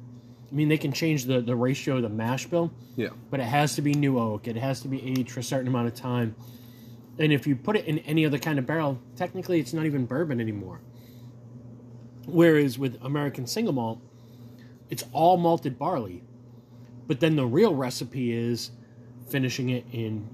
I 0.52 0.56
mean, 0.56 0.68
they 0.68 0.80
can 0.80 0.94
change 0.94 1.26
the, 1.26 1.40
the 1.40 1.56
ratio 1.56 1.98
of 1.98 2.02
the 2.02 2.10
mash 2.10 2.48
bill, 2.48 2.74
Yeah. 2.96 3.10
but 3.30 3.40
it 3.40 3.44
has 3.46 3.76
to 3.76 3.84
be 3.84 3.94
new 3.94 4.18
oak. 4.18 4.48
It 4.48 4.56
has 4.56 4.82
to 4.82 4.88
be 4.88 5.00
aged 5.08 5.30
for 5.30 5.42
a 5.42 5.44
certain 5.44 5.68
amount 5.68 5.90
of 5.90 5.94
time. 5.94 6.36
And 7.20 7.32
if 7.32 7.46
you 7.46 7.56
put 7.56 7.76
it 7.76 7.86
in 7.86 8.00
any 8.00 8.26
other 8.26 8.40
kind 8.40 8.58
of 8.58 8.66
barrel, 8.66 9.00
technically 9.16 9.60
it's 9.60 9.74
not 9.74 9.86
even 9.86 10.08
bourbon 10.08 10.42
anymore. 10.42 10.82
Whereas 12.26 12.80
with 12.80 12.98
American 13.04 13.46
single 13.46 13.74
malt, 13.74 14.02
it's 14.90 15.04
all 15.12 15.38
malted 15.38 15.78
barley. 15.78 16.24
But 17.08 17.20
then 17.20 17.36
the 17.36 17.46
real 17.46 17.74
recipe 17.74 18.34
is 18.34 18.72
finishing 19.30 19.70
it 19.70 19.86
in 19.92 20.28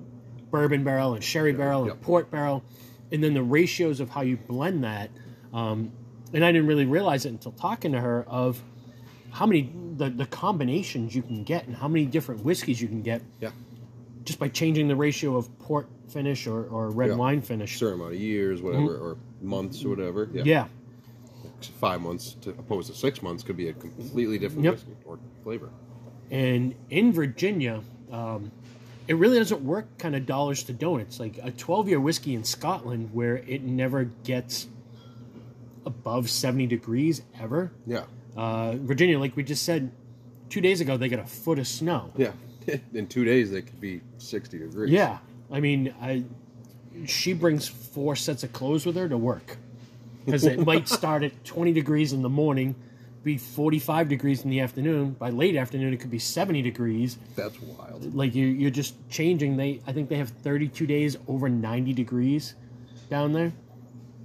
bourbon 0.51 0.83
barrel 0.83 1.13
and 1.13 1.24
sherry 1.24 1.53
barrel 1.53 1.81
and 1.81 1.91
yep. 1.91 2.01
port 2.01 2.31
barrel. 2.31 2.63
And 3.12 3.24
then 3.24 3.33
the 3.33 3.43
ratios 3.43 4.00
of 4.00 4.10
how 4.10 4.22
you 4.22 4.38
blend 4.38 4.83
that. 4.83 5.10
Um, 5.53 5.91
and 6.33 6.43
I 6.43 6.51
didn't 6.51 6.67
really 6.67 6.86
realize 6.86 7.25
it 7.25 7.29
until 7.29 7.51
talking 7.51 7.91
to 7.91 8.01
her 8.01 8.24
of 8.27 8.62
how 9.31 9.45
many 9.45 9.72
the, 9.98 10.10
the 10.10 10.25
combinations 10.25 11.15
you 11.15 11.22
can 11.22 11.43
get 11.43 11.67
and 11.67 11.75
how 11.75 11.88
many 11.88 12.05
different 12.05 12.43
whiskeys 12.43 12.81
you 12.81 12.88
can 12.88 13.01
get 13.01 13.22
Yeah. 13.39 13.51
just 14.24 14.39
by 14.39 14.48
changing 14.48 14.88
the 14.88 14.95
ratio 14.95 15.38
of 15.38 15.57
port 15.60 15.88
finish 16.10 16.48
or, 16.48 16.65
or 16.65 16.89
red 16.89 17.10
Yeah. 17.10 17.15
wine 17.15 17.41
finish. 17.41 17.75
A 17.75 17.77
certain 17.77 18.00
amount 18.00 18.13
of 18.15 18.19
years, 18.19 18.62
whatever, 18.62 18.98
or 18.98 19.17
months 19.41 19.83
or 19.86 19.89
whatever. 19.89 20.29
Yeah. 20.33 20.43
Mm-hmm. 20.63 20.74
Five 21.67 22.01
months 22.01 22.36
to 22.41 22.51
opposed 22.51 22.89
to 22.89 22.96
six 22.96 23.22
months 23.22 23.43
could 23.43 23.58
be 23.58 23.70
a 23.70 23.74
completely 23.74 24.38
different 24.38 24.63
Yep. 24.65 24.74
whiskey 24.74 24.91
or 25.05 25.20
flavor. 25.43 25.70
And 26.32 26.74
in 26.89 27.12
Virginia, 27.13 27.82
um, 28.12 28.51
it 29.08 29.15
really 29.15 29.38
doesn't 29.38 29.62
work 29.63 29.98
kind 29.98 30.15
of 30.15 30.25
dollars 30.25 30.63
to 30.63 30.74
donuts. 30.74 31.20
Like 31.20 31.39
a 31.43 31.51
12 31.51 31.89
year 31.89 32.00
whiskey 32.00 32.34
in 32.36 32.43
Scotland 32.43 33.10
where 33.13 33.38
it 33.38 33.63
never 33.63 34.05
gets 34.24 34.67
above 35.86 36.29
70 36.29 36.67
degrees 36.67 37.22
ever. 37.39 37.72
Yeah. 37.86 38.03
Uh, 38.36 38.74
Virginia, 38.77 39.20
like 39.20 39.36
we 39.36 39.43
just 39.43 39.63
said 39.63 39.91
two 40.50 40.62
days 40.62 40.82
ago, 40.82 40.98
they 40.98 41.10
got 41.10 41.20
a 41.20 41.25
foot 41.25 41.60
of 41.60 41.67
snow. 41.67 42.12
Yeah. 42.15 42.32
In 42.93 43.08
two 43.08 43.25
days, 43.25 43.51
they 43.51 43.62
could 43.62 43.82
be 43.82 44.01
60 44.17 44.58
degrees. 44.58 44.89
Yeah. 44.89 45.17
I 45.51 45.60
mean, 45.60 45.93
I, 46.01 46.24
she 47.05 47.34
brings 47.34 47.67
four 47.67 48.15
sets 48.15 48.43
of 48.43 48.53
clothes 48.53 48.86
with 48.86 48.96
her 48.96 49.10
to 49.10 49.17
work 49.17 49.58
because 50.25 50.46
it 50.46 50.65
might 50.65 50.88
start 50.88 51.24
at 51.24 51.44
20 51.46 51.74
degrees 51.74 52.13
in 52.13 52.22
the 52.22 52.30
morning, 52.30 52.75
be 53.24 53.38
45 53.38 54.10
degrees 54.10 54.44
in 54.44 54.50
the 54.50 54.60
afternoon. 54.60 55.12
By 55.12 55.30
late 55.30 55.56
afternoon, 55.56 55.94
it 55.94 56.00
could 56.00 56.12
be 56.12 56.20
70 56.20 56.62
degrees. 56.62 57.18
That's 57.36 57.60
wild. 57.62 58.13
like 58.13 58.36
you 58.36 58.48
you're 58.48 58.70
just 58.72 58.96
changing 59.10 59.56
they 59.56 59.80
i 59.88 59.94
think 59.94 60.10
they 60.10 60.18
have 60.18 60.30
32 60.30 60.86
days 60.86 61.15
over 61.27 61.48
90 61.48 61.94
degrees 61.94 62.56
down 63.10 63.32
there 63.34 63.53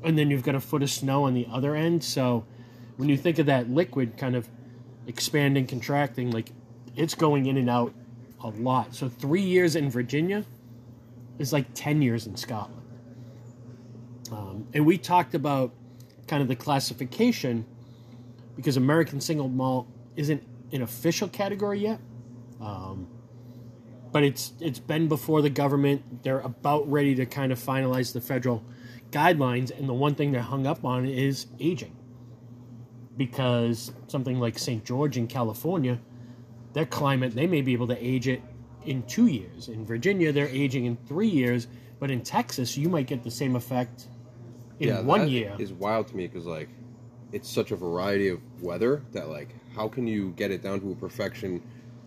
and 0.03 0.19
then 0.19 0.31
you've 0.31 0.43
got 0.43 0.55
a 0.55 0.61
foot 0.61 0.83
of 0.83 0.91
snow 0.91 1.25
on 1.25 1.35
the 1.35 1.47
other 1.53 1.75
end 1.77 2.03
so 2.03 2.45
when 2.97 3.09
you 3.09 3.17
think 3.17 3.39
of 3.39 3.47
that 3.47 3.71
liquid 3.71 4.17
kind 4.17 4.35
of 4.35 4.49
expanding 5.07 5.67
contracting 5.67 6.31
like 6.33 6.51
it's 6.97 7.15
going 7.15 7.47
in 7.47 7.57
and 7.57 7.71
out 7.71 7.93
a 8.43 8.49
lot 8.49 8.95
so 8.95 9.09
three 9.09 9.43
years 9.43 9.77
in 9.77 9.91
virginia 9.91 10.45
is 11.39 11.53
like 11.53 11.67
10 11.75 12.03
years 12.03 12.27
in 12.27 12.37
scotland 12.37 12.83
um, 14.33 14.67
and 14.75 14.85
we 14.85 14.99
talked 14.99 15.35
about 15.35 15.73
kind 16.29 16.43
of 16.43 16.49
the 16.49 16.57
classification 16.57 17.65
because 18.57 18.77
american 18.77 19.21
single 19.21 19.49
malt 19.49 19.89
isn't 20.17 20.43
an 20.73 20.83
official 20.83 21.29
category 21.29 21.81
yet 21.81 22.01
um, 22.61 23.09
but 24.13 24.25
it's 24.25 24.53
it's 24.61 24.79
been 24.79 25.09
before 25.09 25.43
the 25.43 25.51
government. 25.51 26.23
They're 26.23 26.41
about 26.41 26.91
ready 26.91 27.15
to 27.17 27.27
kind 27.27 27.53
of 27.53 27.59
finalize 27.59 28.13
the 28.13 28.21
federal 28.21 28.65
guidelines, 29.11 29.77
and 29.77 29.89
the 29.89 29.95
one 29.95 30.15
thing 30.15 30.33
they're 30.33 30.43
hung 30.43 30.67
up 30.67 30.85
on 30.85 31.07
is 31.07 31.47
aging. 31.61 31.97
Because 33.17 33.93
something 34.07 34.39
like 34.39 34.59
St. 34.59 34.85
George 34.85 35.17
in 35.17 35.27
California, 35.27 35.99
their 36.73 36.87
climate 36.87 37.35
they 37.35 37.47
may 37.47 37.63
be 37.63 37.73
able 37.73 37.89
to 37.89 38.05
age 38.05 38.29
it 38.29 38.43
in 38.85 39.03
two 39.05 39.27
years. 39.27 39.69
In 39.69 39.85
Virginia, 39.85 40.33
they're 40.33 40.49
aging 40.49 40.87
in 40.87 40.97
three 41.07 41.29
years, 41.29 41.67
but 41.99 42.11
in 42.11 42.23
Texas, 42.23 42.77
you 42.77 42.89
might 42.89 43.07
get 43.07 43.23
the 43.23 43.31
same 43.31 43.57
effect 43.57 44.07
in 44.81 44.89
yeah, 44.89 45.01
one 45.01 45.21
that 45.23 45.31
year. 45.31 45.55
is 45.59 45.73
wild 45.73 46.09
to 46.09 46.17
me 46.17 46.27
because 46.27 46.47
like 46.47 46.69
it's 47.33 47.49
such 47.51 47.71
a 47.73 47.77
variety 47.77 48.29
of 48.29 48.41
weather 48.63 49.03
that 49.13 49.29
like 49.29 49.55
how 49.75 49.89
can 49.89 50.07
you 50.07 50.31
get 50.37 50.51
it 50.51 50.63
down 50.63 50.81
to 50.81 50.93
a 50.93 50.95
perfection 50.95 51.63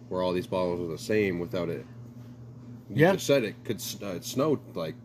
where 0.09 0.21
all 0.21 0.33
these 0.33 0.47
bottles 0.47 0.79
are 0.81 0.91
the 0.91 0.97
same 0.97 1.39
without 1.39 1.69
it? 1.69 1.85
You 2.89 2.95
Yeah. 3.05 3.13
just 3.13 3.27
said 3.27 3.43
it 3.43 3.55
could 3.63 3.81
uh, 4.01 4.07
it 4.15 4.23
snowed 4.25 4.59
like 4.75 4.95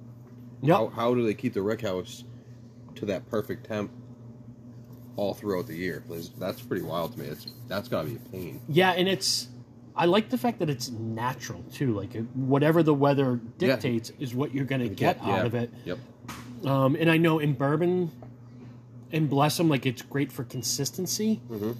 Yep. 0.62 0.76
how, 0.76 0.86
how 0.88 1.14
do 1.14 1.24
they 1.24 1.34
keep 1.34 1.52
the 1.52 1.62
rick 1.62 1.82
house 1.82 2.24
to 2.94 3.04
that 3.06 3.28
perfect 3.30 3.66
temp 3.66 3.90
all 5.16 5.34
throughout 5.34 5.66
the 5.66 5.74
year? 5.76 6.02
That's- 6.08 6.60
pretty 6.60 6.82
wild 6.84 7.12
to 7.12 7.20
me. 7.20 7.26
It's 7.26 7.46
that's 7.68 7.88
got 7.88 8.02
to 8.02 8.08
be 8.08 8.16
a 8.16 8.28
pain. 8.30 8.60
Yeah, 8.68 8.92
and 8.92 9.06
it's 9.08 9.48
I 9.94 10.06
like 10.06 10.28
the 10.30 10.38
fact 10.38 10.58
that 10.60 10.68
it's 10.70 10.90
natural 10.90 11.62
too. 11.72 11.92
Like 11.94 12.14
whatever 12.34 12.82
the 12.82 12.94
weather 12.94 13.40
Yeah. 13.58 13.68
dictates 13.74 14.12
is 14.18 14.34
what 14.34 14.54
you're 14.54 14.64
going 14.64 14.80
to 14.82 14.88
get 14.88 15.18
yeah. 15.22 15.34
out 15.36 15.46
of 15.46 15.54
it. 15.54 15.70
Yep. 15.84 15.98
Um, 16.64 16.96
and 16.96 17.10
I 17.10 17.16
know 17.16 17.38
in 17.38 17.52
bourbon, 17.52 18.10
and 19.12 19.28
bless 19.28 19.56
them, 19.56 19.68
like 19.68 19.86
it's 19.86 20.02
great 20.02 20.32
for 20.32 20.44
consistency. 20.44 21.40
Mm-hmm. 21.50 21.72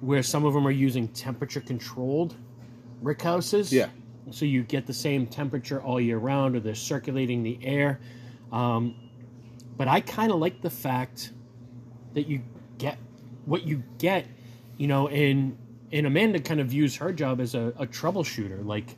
Where 0.00 0.22
some 0.22 0.44
of 0.44 0.52
them 0.52 0.66
are 0.66 0.72
using 0.72 1.08
temperature 1.08 1.60
controlled 1.60 2.34
rickhouses. 3.02 3.70
Yeah. 3.70 3.88
So 4.30 4.44
you 4.44 4.62
get 4.62 4.86
the 4.86 4.92
same 4.92 5.26
temperature 5.26 5.80
all 5.80 6.00
year 6.00 6.18
round, 6.18 6.56
or 6.56 6.60
they're 6.60 6.74
circulating 6.74 7.42
the 7.42 7.58
air. 7.62 8.00
Um, 8.50 8.94
but 9.76 9.88
I 9.88 10.00
kind 10.00 10.32
of 10.32 10.38
like 10.38 10.60
the 10.60 10.70
fact 10.70 11.32
that 12.14 12.26
you 12.26 12.42
get 12.78 12.98
what 13.46 13.64
you 13.64 13.82
get, 13.98 14.26
you 14.76 14.86
know, 14.86 15.08
and 15.08 15.56
and 15.92 16.06
Amanda 16.06 16.40
kind 16.40 16.60
of 16.60 16.68
views 16.68 16.96
her 16.96 17.12
job 17.12 17.40
as 17.40 17.54
a, 17.54 17.72
a 17.78 17.86
troubleshooter. 17.86 18.64
Like 18.64 18.96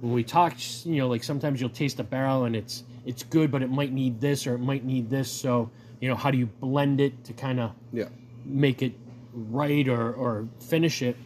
when 0.00 0.12
we 0.12 0.24
talk, 0.24 0.54
you 0.84 0.96
know, 0.96 1.08
like 1.08 1.24
sometimes 1.24 1.60
you'll 1.60 1.70
taste 1.70 2.00
a 2.00 2.04
barrel 2.04 2.44
and 2.44 2.56
it's 2.56 2.84
it's 3.04 3.22
good, 3.22 3.50
but 3.50 3.62
it 3.62 3.70
might 3.70 3.92
need 3.92 4.20
this 4.20 4.46
or 4.46 4.54
it 4.54 4.58
might 4.60 4.84
need 4.84 5.10
this. 5.10 5.30
So 5.30 5.70
you 6.00 6.08
know, 6.08 6.16
how 6.16 6.30
do 6.32 6.38
you 6.38 6.46
blend 6.46 7.00
it 7.00 7.22
to 7.24 7.32
kind 7.32 7.60
of 7.60 7.72
Yeah. 7.92 8.08
make 8.44 8.82
it 8.82 8.92
right 9.32 9.86
or, 9.88 10.12
or 10.12 10.48
finish 10.60 11.00
it, 11.00 11.16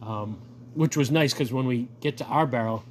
um, 0.00 0.38
which 0.74 0.96
was 0.96 1.10
nice 1.10 1.32
because 1.34 1.52
when 1.52 1.66
we 1.66 1.86
get 2.00 2.16
to 2.16 2.24
our 2.24 2.46
barrel, 2.46 2.82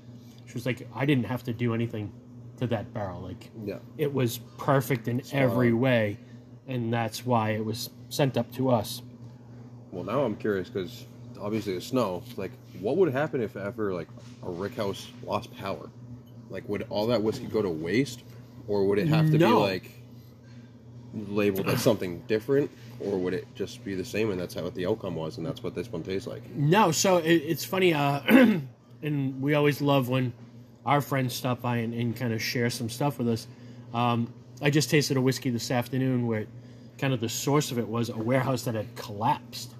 she 0.45 0.53
was 0.53 0.65
like, 0.67 0.87
I 0.93 1.05
didn't 1.05 1.25
have 1.25 1.43
to 1.45 1.53
do 1.53 1.73
anything 1.73 2.11
to 2.57 2.67
that 2.67 2.93
barrel. 2.93 3.21
Like 3.21 3.49
Yeah. 3.65 3.79
it 3.97 4.13
was 4.13 4.39
perfect 4.57 5.07
in 5.07 5.23
every 5.31 5.73
way, 5.73 6.17
and 6.67 6.93
that's 6.93 7.25
why 7.25 7.51
it 7.51 7.65
was 7.65 7.89
sent 8.09 8.37
up 8.37 8.51
to 8.53 8.69
us. 8.69 9.01
Well, 9.91 10.03
now 10.03 10.21
I'm 10.21 10.35
curious 10.35 10.69
because 10.69 11.05
obviously 11.41 11.73
the 11.73 11.81
snow. 11.81 12.21
Like, 12.37 12.51
what 12.79 12.97
would 12.97 13.11
happen 13.11 13.41
if 13.41 13.57
ever 13.57 13.93
like 13.93 14.07
a 14.43 14.49
rick 14.51 14.75
house 14.75 15.07
lost 15.25 15.51
power? 15.57 15.89
Like, 16.51 16.67
would 16.69 16.85
all 16.89 17.07
that 17.07 17.23
whiskey 17.23 17.45
go 17.45 17.61
to 17.61 17.69
waste, 17.69 18.21
or 18.67 18.85
would 18.85 18.99
it 18.99 19.07
have 19.07 19.31
to 19.31 19.37
be 19.39 19.45
like 19.45 19.89
labeled 21.13 21.67
as 21.69 21.81
something 21.81 22.19
different, 22.27 22.69
or 22.99 23.17
would 23.17 23.33
it 23.33 23.47
just 23.55 23.83
be 23.83 23.95
the 23.95 24.05
same 24.05 24.31
and 24.31 24.39
that's 24.39 24.53
how 24.53 24.61
what 24.63 24.75
the 24.75 24.85
outcome 24.85 25.15
was, 25.15 25.37
and 25.37 25.45
that's 25.45 25.63
what 25.63 25.75
this 25.75 25.91
one 25.91 26.03
tastes 26.03 26.27
like? 26.27 26.47
No, 26.55 26.91
so 26.91 27.17
it, 27.17 27.31
it's 27.33 27.65
funny. 27.65 27.93
Uh, 27.93 28.21
and 29.01 29.41
we 29.41 29.53
always 29.55 29.81
love 29.81 30.09
when 30.09 30.33
our 30.85 31.01
friends 31.01 31.33
stop 31.33 31.61
by 31.61 31.77
and, 31.77 31.93
and 31.93 32.15
kind 32.15 32.33
of 32.33 32.41
share 32.41 32.69
some 32.69 32.89
stuff 32.89 33.17
with 33.17 33.29
us. 33.29 33.47
Um, 33.93 34.31
I 34.61 34.69
just 34.69 34.89
tasted 34.89 35.17
a 35.17 35.21
whiskey 35.21 35.49
this 35.49 35.71
afternoon 35.71 36.27
where 36.27 36.45
kind 36.97 37.13
of 37.13 37.19
the 37.19 37.29
source 37.29 37.71
of 37.71 37.79
it 37.79 37.87
was 37.87 38.09
a 38.09 38.17
warehouse 38.17 38.63
that 38.63 38.75
had 38.75 38.95
collapsed 38.95 39.73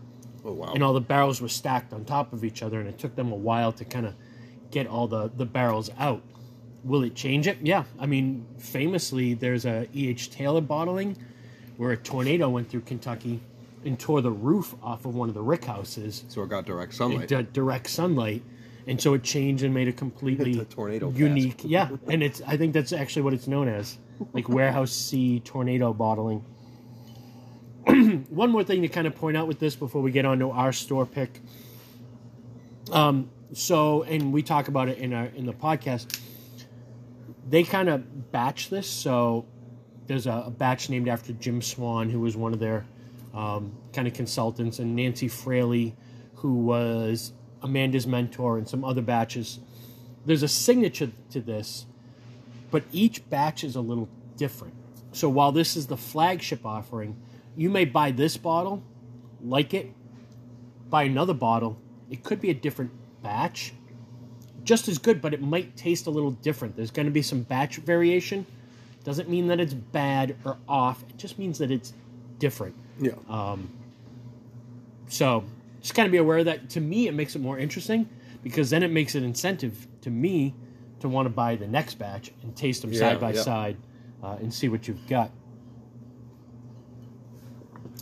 Oh 0.43 0.53
wow. 0.53 0.71
and 0.73 0.83
all 0.83 0.93
the 0.93 0.99
barrels 1.01 1.39
were 1.39 1.47
stacked 1.47 1.93
on 1.93 2.03
top 2.03 2.33
of 2.33 2.43
each 2.43 2.63
other, 2.63 2.79
and 2.79 2.89
it 2.89 2.97
took 2.97 3.15
them 3.15 3.31
a 3.31 3.35
while 3.35 3.71
to 3.73 3.85
kind 3.85 4.05
of 4.07 4.15
get 4.71 4.87
all 4.87 5.07
the, 5.07 5.29
the 5.37 5.45
barrels 5.45 5.89
out. 5.99 6.23
Will 6.83 7.03
it 7.03 7.15
change 7.15 7.47
it? 7.47 7.57
Yeah. 7.61 7.83
I 7.99 8.05
mean, 8.05 8.45
famously, 8.57 9.33
there's 9.35 9.65
a 9.65 9.87
E.H. 9.93 10.31
Taylor 10.31 10.61
bottling 10.61 11.15
where 11.77 11.91
a 11.91 11.97
tornado 11.97 12.49
went 12.49 12.69
through 12.69 12.81
Kentucky 12.81 13.39
and 13.85 13.99
tore 13.99 14.21
the 14.21 14.31
roof 14.31 14.75
off 14.83 15.05
of 15.05 15.15
one 15.15 15.29
of 15.29 15.35
the 15.35 15.41
rick 15.41 15.65
houses, 15.65 16.23
so 16.27 16.43
it 16.43 16.49
got 16.49 16.65
direct 16.65 16.93
sunlight. 16.93 17.27
d- 17.27 17.47
direct 17.53 17.89
sunlight, 17.89 18.43
and 18.85 19.01
so 19.01 19.15
it 19.15 19.23
changed 19.23 19.63
and 19.63 19.73
made 19.73 19.87
a 19.89 19.91
completely 19.91 20.53
The 20.53 20.65
tornado 20.65 21.09
unique. 21.11 21.61
Yeah, 21.63 21.89
and 22.07 22.21
it's 22.21 22.41
I 22.45 22.57
think 22.57 22.73
that's 22.73 22.93
actually 22.93 23.23
what 23.23 23.33
it's 23.33 23.47
known 23.47 23.67
as, 23.67 23.97
like 24.33 24.47
warehouse 24.49 24.91
C 25.07 25.39
tornado 25.39 25.93
bottling. 25.93 26.45
One 28.29 28.51
more 28.51 28.63
thing 28.63 28.83
to 28.83 28.87
kind 28.87 29.07
of 29.07 29.15
point 29.15 29.35
out 29.35 29.47
with 29.47 29.57
this 29.59 29.75
before 29.75 30.03
we 30.03 30.11
get 30.11 30.25
on 30.25 30.37
to 30.39 30.51
our 30.51 30.71
store 30.71 31.07
pick. 31.07 31.39
Um, 32.91 33.29
so, 33.53 34.03
and 34.03 34.31
we 34.31 34.43
talk 34.43 34.67
about 34.67 34.87
it 34.89 34.99
in 34.99 35.13
our 35.13 35.25
in 35.35 35.45
the 35.47 35.53
podcast. 35.53 36.19
They 37.51 37.63
kind 37.63 37.89
of 37.89 38.31
batch 38.31 38.69
this, 38.69 38.87
so 38.89 39.45
there's 40.07 40.25
a, 40.25 40.45
a 40.47 40.49
batch 40.49 40.89
named 40.89 41.09
after 41.09 41.33
Jim 41.33 41.61
Swan, 41.61 42.09
who 42.09 42.21
was 42.21 42.37
one 42.37 42.53
of 42.53 42.59
their 42.59 42.85
um, 43.33 43.73
kind 43.91 44.07
of 44.07 44.13
consultants, 44.13 44.79
and 44.79 44.95
Nancy 44.95 45.27
Fraley, 45.27 45.93
who 46.35 46.53
was 46.53 47.33
Amanda's 47.61 48.07
mentor, 48.07 48.57
and 48.57 48.67
some 48.69 48.85
other 48.85 49.01
batches. 49.01 49.59
There's 50.25 50.43
a 50.43 50.47
signature 50.47 51.11
to 51.31 51.41
this, 51.41 51.85
but 52.71 52.83
each 52.93 53.29
batch 53.29 53.65
is 53.65 53.75
a 53.75 53.81
little 53.81 54.07
different. 54.37 54.73
So 55.11 55.27
while 55.27 55.51
this 55.51 55.75
is 55.75 55.87
the 55.87 55.97
flagship 55.97 56.65
offering, 56.65 57.21
you 57.57 57.69
may 57.69 57.83
buy 57.83 58.11
this 58.11 58.37
bottle, 58.37 58.81
like 59.43 59.73
it, 59.73 59.91
buy 60.89 61.03
another 61.03 61.33
bottle. 61.33 61.77
It 62.09 62.23
could 62.23 62.39
be 62.39 62.49
a 62.49 62.53
different 62.53 62.91
batch, 63.21 63.73
just 64.63 64.87
as 64.87 64.97
good, 64.97 65.21
but 65.21 65.33
it 65.33 65.41
might 65.41 65.75
taste 65.75 66.05
a 66.07 66.09
little 66.09 66.31
different. 66.31 66.75
There's 66.75 66.91
going 66.91 67.05
to 67.07 67.11
be 67.11 67.21
some 67.21 67.41
batch 67.41 67.77
variation. 67.77 68.45
Doesn't 69.03 69.29
mean 69.29 69.47
that 69.47 69.59
it's 69.59 69.73
bad 69.73 70.35
or 70.45 70.57
off. 70.67 71.01
It 71.09 71.17
just 71.17 71.39
means 71.39 71.57
that 71.59 71.71
it's 71.71 71.93
different. 72.39 72.75
yeah. 72.99 73.13
So 75.07 75.43
just 75.81 75.93
kind 75.95 76.05
of 76.05 76.11
be 76.11 76.19
aware 76.19 76.37
of 76.39 76.45
that. 76.45 76.69
To 76.71 76.79
me, 76.81 77.07
it 77.07 77.13
makes 77.13 77.35
it 77.35 77.39
more 77.39 77.57
interesting 77.57 78.07
because 78.43 78.69
then 78.69 78.83
it 78.83 78.91
makes 78.91 79.15
it 79.15 79.23
incentive 79.23 79.87
to 80.01 80.09
me 80.09 80.53
to 81.01 81.09
want 81.09 81.25
to 81.25 81.29
buy 81.29 81.55
the 81.55 81.67
next 81.67 81.95
batch 81.95 82.31
and 82.43 82.55
taste 82.55 82.81
them 82.83 82.93
Yeah, 82.93 82.99
side 82.99 83.19
by 83.19 83.33
yeah. 83.33 83.41
side 83.41 83.77
uh, 84.23 84.37
and 84.39 84.53
see 84.53 84.69
what 84.69 84.87
you've 84.87 85.05
got. 85.07 85.31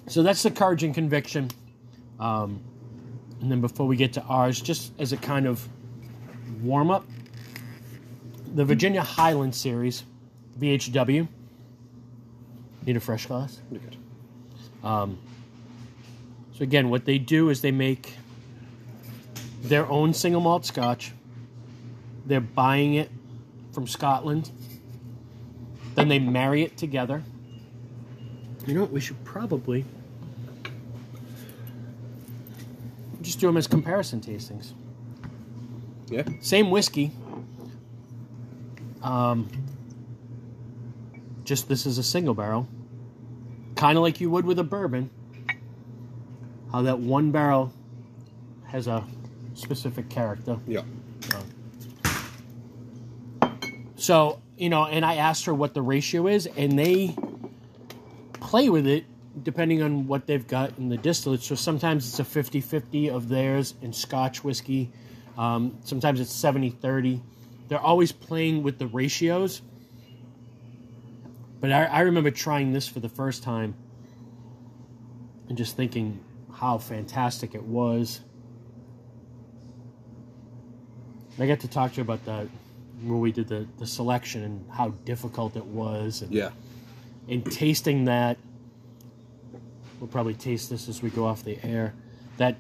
So 0.08 0.22
that's 0.24 0.44
the 0.44 0.52
Courage 0.52 0.84
and 0.84 0.94
Conviction. 0.94 1.50
Um, 2.20 2.62
and 3.42 3.50
then 3.50 3.62
before 3.62 3.88
we 3.88 3.96
get 3.96 4.14
to 4.14 4.22
ours, 4.24 4.60
just 4.60 4.92
as 5.00 5.14
a 5.14 5.18
kind 5.18 5.48
of 5.48 5.66
warm 6.62 6.92
up, 6.92 7.06
the 8.54 8.66
Virginia 8.66 9.02
Highland 9.02 9.56
Series, 9.56 10.04
VHW. 10.60 11.28
Need 12.86 12.98
a 12.98 13.00
fresh 13.00 13.26
glass? 13.26 13.60
You're 13.72 13.82
good. 13.82 13.98
Um, 14.84 15.20
so 16.54 16.64
again, 16.64 16.90
what 16.90 17.06
they 17.06 17.18
do 17.18 17.50
is 17.50 17.62
they 17.62 17.72
make 17.72 18.16
their 19.62 19.86
own 19.88 20.14
single 20.14 20.42
malt 20.42 20.66
scotch. 20.66 21.12
They're 22.26 22.40
buying 22.40 22.96
it 22.96 23.10
from 23.72 23.88
Scotland. 23.88 24.52
Then 25.96 26.08
they 26.08 26.20
marry 26.20 26.64
it 26.64 26.78
together. 26.78 27.24
You 28.66 28.74
know 28.74 28.82
what? 28.82 28.92
We 28.92 29.00
should 29.00 29.24
probably 29.24 29.86
just 33.22 33.40
do 33.40 33.48
them 33.48 33.58
as 33.58 33.68
comparison 33.68 34.22
tastings. 34.22 34.74
Yeah. 36.10 36.24
Same 36.42 36.72
whiskey. 36.72 37.12
Um, 39.02 39.50
just 41.44 41.68
this 41.68 41.86
is 41.86 41.98
a 41.98 42.04
single 42.04 42.34
barrel. 42.34 42.68
Kind 43.76 43.98
of 43.98 44.04
like 44.04 44.20
you 44.20 44.30
would 44.30 44.46
with 44.46 44.60
a 44.60 44.64
bourbon. 44.64 45.10
How 46.72 46.84
that 46.84 47.00
one 47.00 47.32
barrel 47.32 47.74
has 48.68 48.88
a 48.88 49.04
specific 49.54 50.10
character. 50.10 50.58
Yeah. 50.68 50.84
So, 53.96 54.42
you 54.58 54.70
know, 54.70 54.86
and 54.86 55.06
I 55.06 55.16
asked 55.16 55.46
her 55.46 55.54
what 55.54 55.74
the 55.74 55.82
ratio 55.82 56.28
is, 56.28 56.48
and 56.48 56.80
they 56.80 57.16
play 58.34 58.70
with 58.70 58.88
it 58.88 59.06
depending 59.44 59.82
on 59.82 60.08
what 60.08 60.26
they've 60.26 60.48
got 60.48 60.78
in 60.78 60.90
the 60.90 60.98
distillate. 60.98 61.42
So 61.42 61.56
sometimes 61.56 62.08
it's 62.08 62.20
a 62.20 62.24
50 62.24 62.62
50 62.62 63.10
of 63.10 63.30
theirs 63.30 63.76
and 63.82 63.96
Scotch 63.96 64.44
whiskey, 64.44 64.92
um, 65.38 65.78
sometimes 65.84 66.20
it's 66.20 66.32
70 66.34 66.72
30. 66.72 67.22
They're 67.68 67.80
always 67.80 68.12
playing 68.12 68.64
with 68.64 68.80
the 68.80 68.88
ratios. 68.88 69.62
But 71.62 71.72
I, 71.72 71.86
I 71.86 72.00
remember 72.02 72.32
trying 72.32 72.72
this 72.72 72.88
for 72.88 73.00
the 73.00 73.10
first 73.10 73.44
time 73.44 73.76
and 75.50 75.58
just 75.58 75.76
thinking 75.76 76.20
how 76.54 76.78
fantastic 76.78 77.54
it 77.54 77.64
was. 77.64 78.22
I 81.38 81.48
got 81.48 81.60
to 81.62 81.68
talk 81.68 81.92
to 81.94 81.98
you 81.98 82.04
about 82.04 82.26
that 82.26 82.48
when 83.04 83.20
we 83.22 83.32
did 83.32 83.48
the, 83.48 83.66
the 83.78 83.88
selection 83.88 84.44
and 84.44 84.70
how 84.72 84.90
difficult 85.06 85.56
it 85.56 85.66
was 85.66 86.22
and, 86.22 86.34
Yeah. 86.34 86.50
and 87.30 87.50
tasting 87.50 88.06
that 88.06 88.38
we'll 90.00 90.10
probably 90.10 90.34
taste 90.34 90.70
this 90.70 90.90
as 90.90 91.02
we 91.02 91.10
go 91.10 91.26
off 91.26 91.44
the 91.44 91.58
air 91.64 91.94
that 92.38 92.56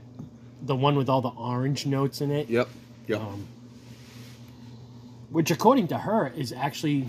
the 0.61 0.75
one 0.75 0.95
with 0.95 1.09
all 1.09 1.21
the 1.21 1.29
orange 1.29 1.85
notes 1.85 2.21
in 2.21 2.31
it 2.31 2.49
Yep. 2.49 2.69
Yep. 3.07 3.21
um, 3.21 3.47
which 5.29 5.51
according 5.51 5.87
to 5.87 5.97
her 5.97 6.27
is 6.35 6.51
actually 6.51 7.07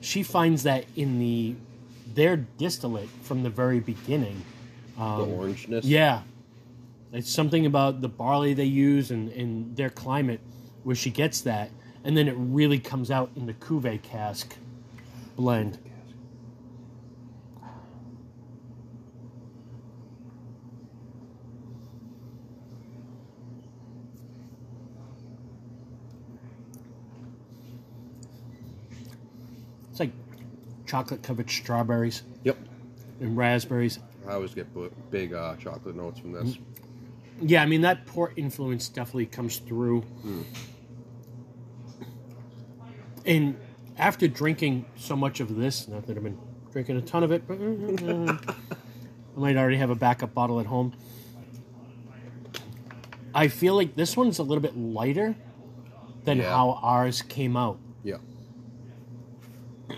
she 0.00 0.22
finds 0.22 0.62
that 0.62 0.84
in 0.96 1.18
the 1.18 1.54
their 2.14 2.36
distillate 2.36 3.08
from 3.22 3.42
the 3.42 3.50
very 3.50 3.80
beginning 3.80 4.42
the 4.96 5.02
orangeness. 5.02 5.80
yeah. 5.84 6.22
It's 7.12 7.30
something 7.30 7.66
about 7.66 8.00
the 8.02 8.08
barley 8.08 8.54
they 8.54 8.64
use 8.64 9.10
and, 9.10 9.32
and 9.32 9.74
their 9.76 9.90
climate 9.90 10.40
where 10.84 10.94
she 10.94 11.10
gets 11.10 11.40
that. 11.42 11.70
And 12.04 12.16
then 12.16 12.28
it 12.28 12.34
really 12.36 12.78
comes 12.78 13.10
out 13.10 13.30
in 13.34 13.46
the 13.46 13.54
cuvee 13.54 14.00
cask 14.02 14.54
blend. 15.36 15.78
It's 30.00 30.08
like 30.08 30.86
chocolate 30.86 31.22
covered 31.22 31.50
strawberries 31.50 32.22
Yep. 32.44 32.56
and 33.20 33.36
raspberries. 33.36 33.98
I 34.26 34.32
always 34.32 34.54
get 34.54 34.66
big 35.10 35.34
uh, 35.34 35.56
chocolate 35.56 35.94
notes 35.94 36.18
from 36.20 36.32
this. 36.32 36.56
Yeah, 37.42 37.62
I 37.62 37.66
mean 37.66 37.82
that 37.82 38.06
port 38.06 38.32
influence 38.36 38.88
definitely 38.88 39.26
comes 39.26 39.58
through. 39.58 40.04
And 43.26 43.58
after 43.98 44.26
drinking 44.26 44.86
so 44.96 45.16
much 45.16 45.40
of 45.40 45.54
this, 45.56 45.86
not 45.86 46.06
that 46.06 46.16
I've 46.16 46.22
been 46.22 46.38
drinking 46.72 46.96
a 46.96 47.02
ton 47.02 47.22
of 47.22 47.30
it, 47.32 47.46
but 47.46 47.58
I 49.36 49.38
might 49.38 49.56
already 49.56 49.76
have 49.76 49.90
a 49.90 49.94
backup 49.94 50.32
bottle 50.32 50.60
at 50.60 50.66
home. 50.66 50.94
I 53.34 53.48
feel 53.48 53.74
like 53.74 53.96
this 53.96 54.16
one's 54.16 54.38
a 54.38 54.42
little 54.42 54.62
bit 54.62 54.76
lighter 54.76 55.34
than 56.24 56.38
Yeah. 56.38 56.50
how 56.50 56.78
ours 56.82 57.20
came 57.22 57.54
out. 57.56 57.78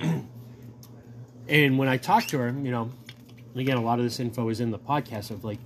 And 1.48 1.76
when 1.76 1.88
I 1.88 1.96
talked 1.96 2.30
to 2.30 2.38
her, 2.38 2.48
you 2.48 2.70
know, 2.70 2.90
again, 3.56 3.76
a 3.76 3.82
lot 3.82 3.98
of 3.98 4.04
this 4.04 4.20
info 4.20 4.48
is 4.48 4.60
in 4.60 4.70
the 4.70 4.78
podcast 4.78 5.30
of 5.30 5.44
like, 5.44 5.58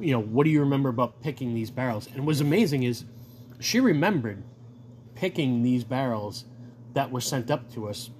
you 0.00 0.10
know, 0.12 0.20
what 0.20 0.44
do 0.44 0.50
you 0.50 0.60
remember 0.60 0.88
about 0.88 1.22
picking 1.22 1.54
these 1.54 1.70
barrels? 1.70 2.08
And 2.12 2.26
what's 2.26 2.40
amazing 2.40 2.82
is 2.82 3.04
she 3.60 3.80
remembered 3.80 4.42
picking 5.14 5.62
these 5.62 5.84
barrels 5.84 6.44
that 6.92 7.10
were 7.10 7.20
sent 7.20 7.50
up 7.50 7.72
to 7.74 7.88
us 7.88 8.10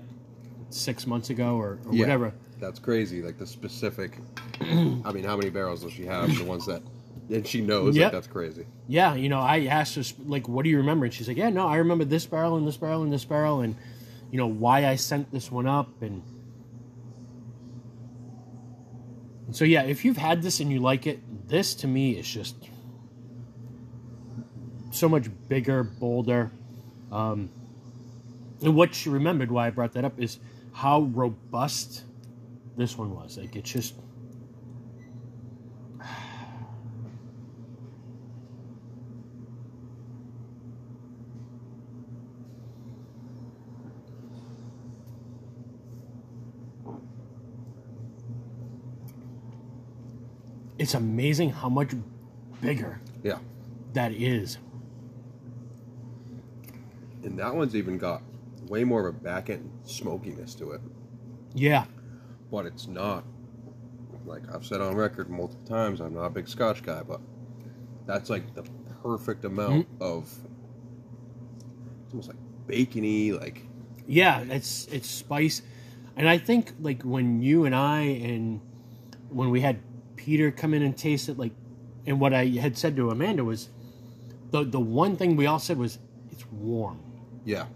six 0.71 1.07
months 1.07 1.29
ago 1.31 1.57
or, 1.57 1.81
or 1.87 1.93
Yeah. 1.93 2.01
whatever. 2.03 2.35
That's 2.61 2.79
crazy. 2.79 3.21
Like 3.21 3.37
the 3.39 3.47
specific. 3.47 4.19
I 4.61 5.13
mean, 5.13 5.25
how 5.25 5.37
many 5.37 5.51
barrels 5.51 5.83
does 5.83 5.93
she 5.93 6.07
have? 6.07 6.35
The 6.39 6.45
ones 6.45 6.67
that. 6.67 6.83
And 7.31 7.47
she 7.47 7.61
knows. 7.61 7.97
Yep. 7.97 8.05
Like, 8.05 8.13
that's 8.13 8.27
crazy. 8.33 8.65
Yeah, 8.87 9.15
you 9.17 9.29
know, 9.29 9.41
I 9.41 9.65
asked 9.65 9.97
her 9.97 10.03
like, 10.27 10.47
"What 10.47 10.63
do 10.63 10.71
you 10.71 10.77
remember?" 10.77 11.07
And 11.07 11.13
she's 11.15 11.27
like, 11.27 11.39
"Yeah, 11.39 11.49
no, 11.49 11.67
I 11.67 11.77
remember 11.77 12.05
this 12.05 12.27
barrel 12.27 12.57
and 12.57 12.67
this 12.69 12.77
barrel 12.77 13.03
and 13.03 13.11
this 13.13 13.25
barrel, 13.25 13.61
and 13.63 13.75
you 14.35 14.39
know 14.39 14.49
why 14.49 14.85
I 14.85 14.97
sent 14.97 15.31
this 15.31 15.49
one 15.49 15.69
up." 15.69 16.03
And, 16.03 16.21
so, 19.53 19.65
yeah, 19.65 19.85
if 19.85 20.05
you've 20.05 20.17
had 20.17 20.43
this 20.43 20.59
and 20.59 20.73
you 20.73 20.81
like 20.81 21.07
it, 21.07 21.21
this 21.49 21.73
to 21.77 21.87
me 21.87 22.19
is 22.19 22.29
just 22.29 22.57
so 24.91 25.09
much 25.09 25.29
bigger, 25.49 25.85
bolder. 25.85 26.51
Um, 27.13 27.49
and 28.61 28.75
what 28.75 28.93
she 28.93 29.09
remembered 29.09 29.53
why 29.53 29.69
I 29.69 29.71
brought 29.71 29.93
that 29.93 30.05
up 30.05 30.19
is 30.19 30.41
how 30.73 31.03
robust 31.03 32.03
this 32.77 32.99
one 32.99 33.15
was. 33.15 33.39
Like 33.39 33.55
it's 33.55 33.71
just 33.71 33.95
it's 50.85 50.93
amazing 50.93 51.49
how 51.49 51.71
much 51.71 51.93
bigger 52.61 53.01
Yeah. 53.23 53.39
that 53.95 54.13
is. 54.13 54.59
And 57.23 57.39
that 57.39 57.55
one's 57.55 57.75
even 57.75 57.97
got 57.97 58.21
way 58.69 58.85
more 58.85 59.09
of 59.09 59.17
a 59.17 59.19
back 59.19 59.49
end 59.49 59.71
smokiness 59.85 60.55
to 60.57 60.73
it. 60.73 60.83
Yeah. 61.55 61.87
But 62.51 62.67
it's 62.67 62.87
not. 62.87 63.25
Like 64.27 64.43
I've 64.55 64.67
said 64.67 64.83
on 64.83 64.95
record 64.95 65.31
multiple 65.31 65.65
times, 65.65 66.01
I'm 66.01 66.13
not 66.13 66.27
a 66.27 66.31
big 66.31 66.49
scotch 66.49 66.83
guy, 66.83 67.03
but 67.03 67.23
that's 68.05 68.29
like 68.29 68.55
the 68.55 68.65
perfect 69.03 69.47
amount 69.47 69.89
mm-hmm. 69.89 70.03
of 70.03 70.25
it's 72.05 72.13
almost 72.13 72.29
like 72.29 72.37
bacony, 72.67 73.33
like 73.33 73.63
Yeah, 74.07 74.41
it's 74.41 74.87
it's 74.89 75.09
spice. 75.09 75.63
And 76.15 76.29
I 76.29 76.37
think 76.37 76.75
like 76.79 77.05
when 77.05 77.41
you 77.41 77.65
and 77.65 77.75
I 77.75 78.01
and 78.01 78.61
when 79.31 79.49
we 79.49 79.63
had 79.63 79.81
Peter 80.25 80.51
come 80.51 80.73
in 80.73 80.83
and 80.83 80.97
taste 80.97 81.29
it, 81.29 81.39
like 81.39 81.53
and 82.07 82.19
what 82.19 82.33
I 82.33 82.47
had 82.47 82.79
said 82.79 82.97
to 82.97 83.11
Amanda 83.11 83.45
was 83.45 83.69
the 84.53 84.65
the 84.65 84.81
one 84.81 85.17
thing 85.17 85.37
we 85.37 85.45
all 85.47 85.59
said 85.59 85.77
was 85.77 85.99
it's 86.33 86.45
warm. 86.51 86.99
yeah. 87.45 87.67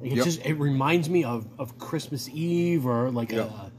Like, 0.00 0.12
it 0.12 0.16
Yep. 0.16 0.24
just 0.24 0.46
it 0.46 0.54
reminds 0.54 1.10
me 1.10 1.24
of, 1.24 1.46
of 1.58 1.76
Christmas 1.78 2.28
Eve 2.32 2.86
or 2.86 3.10
like 3.10 3.30
Yep. 3.32 3.50
a 3.50 3.70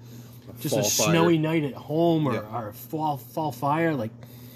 just 0.60 0.76
fall 0.76 0.80
a 0.80 0.84
fire. 0.84 1.10
snowy 1.12 1.38
night 1.40 1.64
at 1.64 1.74
home 1.74 2.28
or, 2.28 2.34
Yep. 2.34 2.54
or 2.54 2.72
fall 2.74 3.18
fall 3.18 3.52
fire 3.52 3.96
like 3.96 4.12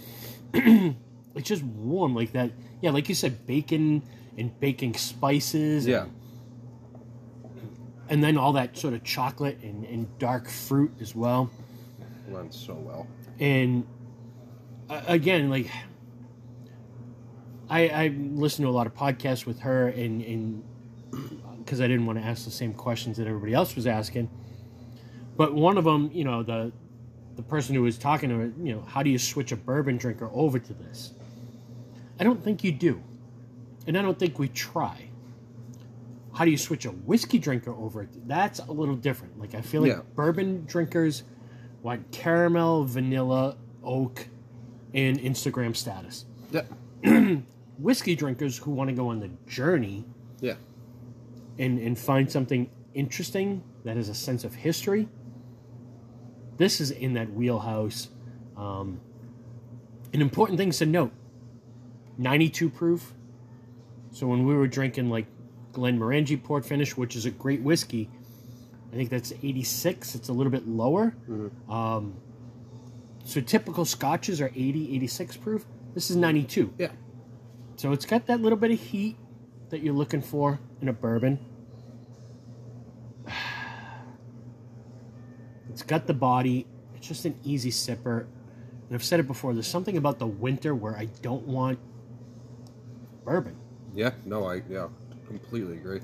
it's 0.54 1.48
just 1.48 1.64
warm 1.64 2.14
like 2.14 2.34
that 2.34 2.52
yeah 2.82 2.92
like 2.92 3.10
you 3.10 3.16
said 3.16 3.48
bacon 3.48 4.04
and 4.38 4.60
baking 4.60 4.94
spices 4.96 5.88
Yeah. 5.88 6.04
and, 6.04 6.12
and 8.10 8.24
then 8.24 8.38
all 8.38 8.54
that 8.54 8.78
sort 8.78 8.94
of 8.94 9.04
chocolate 9.04 9.58
and, 9.64 9.86
and 9.86 10.20
dark 10.20 10.48
fruit 10.50 10.92
as 11.02 11.16
well 11.16 11.50
Blends 12.30 12.58
so 12.58 12.74
well. 12.74 13.06
And 13.44 13.86
uh, 14.90 15.02
again 15.08 15.50
like 15.50 15.70
I, 17.70 17.88
I 17.88 18.08
listened 18.08 18.66
to 18.66 18.70
a 18.70 18.72
lot 18.72 18.88
of 18.88 18.94
podcasts 18.96 19.46
with 19.46 19.60
her 19.62 19.88
and 19.88 20.22
and 20.22 20.64
because 21.60 21.82
I 21.82 21.88
didn't 21.88 22.06
want 22.06 22.20
to 22.20 22.26
ask 22.26 22.46
the 22.46 22.52
same 22.52 22.74
questions 22.74 23.18
that 23.18 23.28
everybody 23.28 23.54
else 23.54 23.76
was 23.76 23.88
asking. 23.88 24.30
But 25.38 25.54
one 25.56 25.78
of 25.78 25.84
them, 25.84 26.12
you 26.14 26.24
know, 26.24 26.44
the 26.44 26.72
the 27.36 27.42
person 27.42 27.74
who 27.74 27.82
was 27.82 27.98
talking 27.98 28.30
to 28.30 28.36
her, 28.38 28.52
you 28.62 28.76
know, 28.76 28.82
how 28.82 29.02
do 29.02 29.10
you 29.10 29.18
switch 29.18 29.52
a 29.52 29.56
bourbon 29.56 29.98
drinker 29.98 30.30
over 30.34 30.60
to 30.60 30.74
this? 30.74 31.14
I 32.20 32.24
don't 32.24 32.44
think 32.44 32.64
you 32.64 32.72
do, 32.72 33.02
and 33.88 33.98
I 33.98 34.02
don't 34.04 34.20
think 34.20 34.38
we 34.40 34.50
try. 34.50 35.10
How 36.34 36.46
do 36.46 36.52
you 36.52 36.58
switch 36.58 36.86
a 36.86 36.92
whiskey 36.92 37.40
drinker 37.40 37.72
over? 37.72 38.08
That's 38.28 38.60
a 38.60 38.72
little 38.72 38.96
different. 38.96 39.40
Like 39.40 39.56
I 39.56 39.62
feel 39.62 39.82
like 39.82 39.92
Yeah. 39.92 40.02
bourbon 40.16 40.66
drinkers 40.66 41.24
want 41.84 42.12
caramel, 42.12 42.86
vanilla, 42.86 43.56
oak, 43.84 44.28
and 44.94 45.20
Instagram 45.20 45.76
status. 45.76 46.26
Yeah. 46.52 46.64
Whiskey 47.78 48.16
drinkers 48.16 48.58
who 48.58 48.72
want 48.72 48.90
to 48.90 48.96
go 48.96 49.10
on 49.10 49.20
the 49.20 49.30
journey 49.48 50.06
Yeah. 50.40 50.56
and, 51.60 51.78
and 51.80 51.98
find 52.00 52.32
something 52.32 52.70
interesting 52.94 53.62
that 53.84 53.98
has 53.98 54.10
a 54.10 54.16
sense 54.16 54.44
of 54.44 54.56
history. 54.56 55.10
This 56.58 56.80
is 56.80 56.92
in 56.92 57.14
that 57.14 57.34
wheelhouse. 57.34 58.08
Um, 58.56 59.02
and 60.14 60.22
important 60.22 60.58
things 60.60 60.78
to 60.78 60.86
note 60.86 61.12
92 62.18 62.70
proof. 62.70 63.14
So 64.12 64.28
when 64.28 64.46
we 64.46 64.54
were 64.56 64.68
drinking 64.68 65.10
like 65.10 65.26
Glenmorangie 65.74 66.42
Port 66.42 66.64
Finish, 66.66 66.96
which 66.96 67.16
is 67.16 67.26
a 67.26 67.32
great 67.32 67.62
whiskey, 67.62 68.10
I 68.94 68.96
think 68.96 69.10
that's 69.10 69.34
86. 69.42 70.14
It's 70.14 70.30
a 70.30 70.34
little 70.34 70.52
bit 70.52 70.68
lower. 70.68 71.16
Um, 71.68 72.14
so 73.26 73.42
typical 73.42 73.86
scotches 73.86 74.40
are 74.40 74.52
80, 74.56 74.94
86 74.96 75.38
proof. 75.38 75.66
This 75.96 76.12
is 76.12 76.16
92. 76.16 76.72
Yeah. 76.78 76.90
So 77.76 77.92
it's 77.92 78.06
got 78.06 78.28
that 78.28 78.42
little 78.42 78.58
bit 78.58 78.70
of 78.70 78.80
heat 78.80 79.18
that 79.70 79.82
you're 79.82 79.96
looking 79.96 80.22
for 80.22 80.60
in 80.82 80.90
a 80.90 80.94
bourbon. 80.94 81.40
It's 85.70 85.82
got 85.82 86.06
the 86.06 86.14
body. 86.14 86.68
It's 86.94 87.08
just 87.08 87.26
an 87.26 87.36
easy 87.44 87.72
sipper. 87.72 88.20
And 88.20 88.92
I've 88.94 89.04
said 89.04 89.20
it 89.20 89.26
before, 89.26 89.56
there's 89.56 89.66
something 89.66 89.98
about 89.98 90.20
the 90.20 90.28
winter 90.28 90.76
where 90.76 90.96
I 90.96 91.06
don't 91.24 91.48
want 91.48 91.80
bourbon. 93.26 93.56
Yeah. 93.96 94.12
No, 94.24 94.46
I 94.46 94.62
yeah, 94.70 94.90
completely 95.26 95.78
agree. 95.78 96.02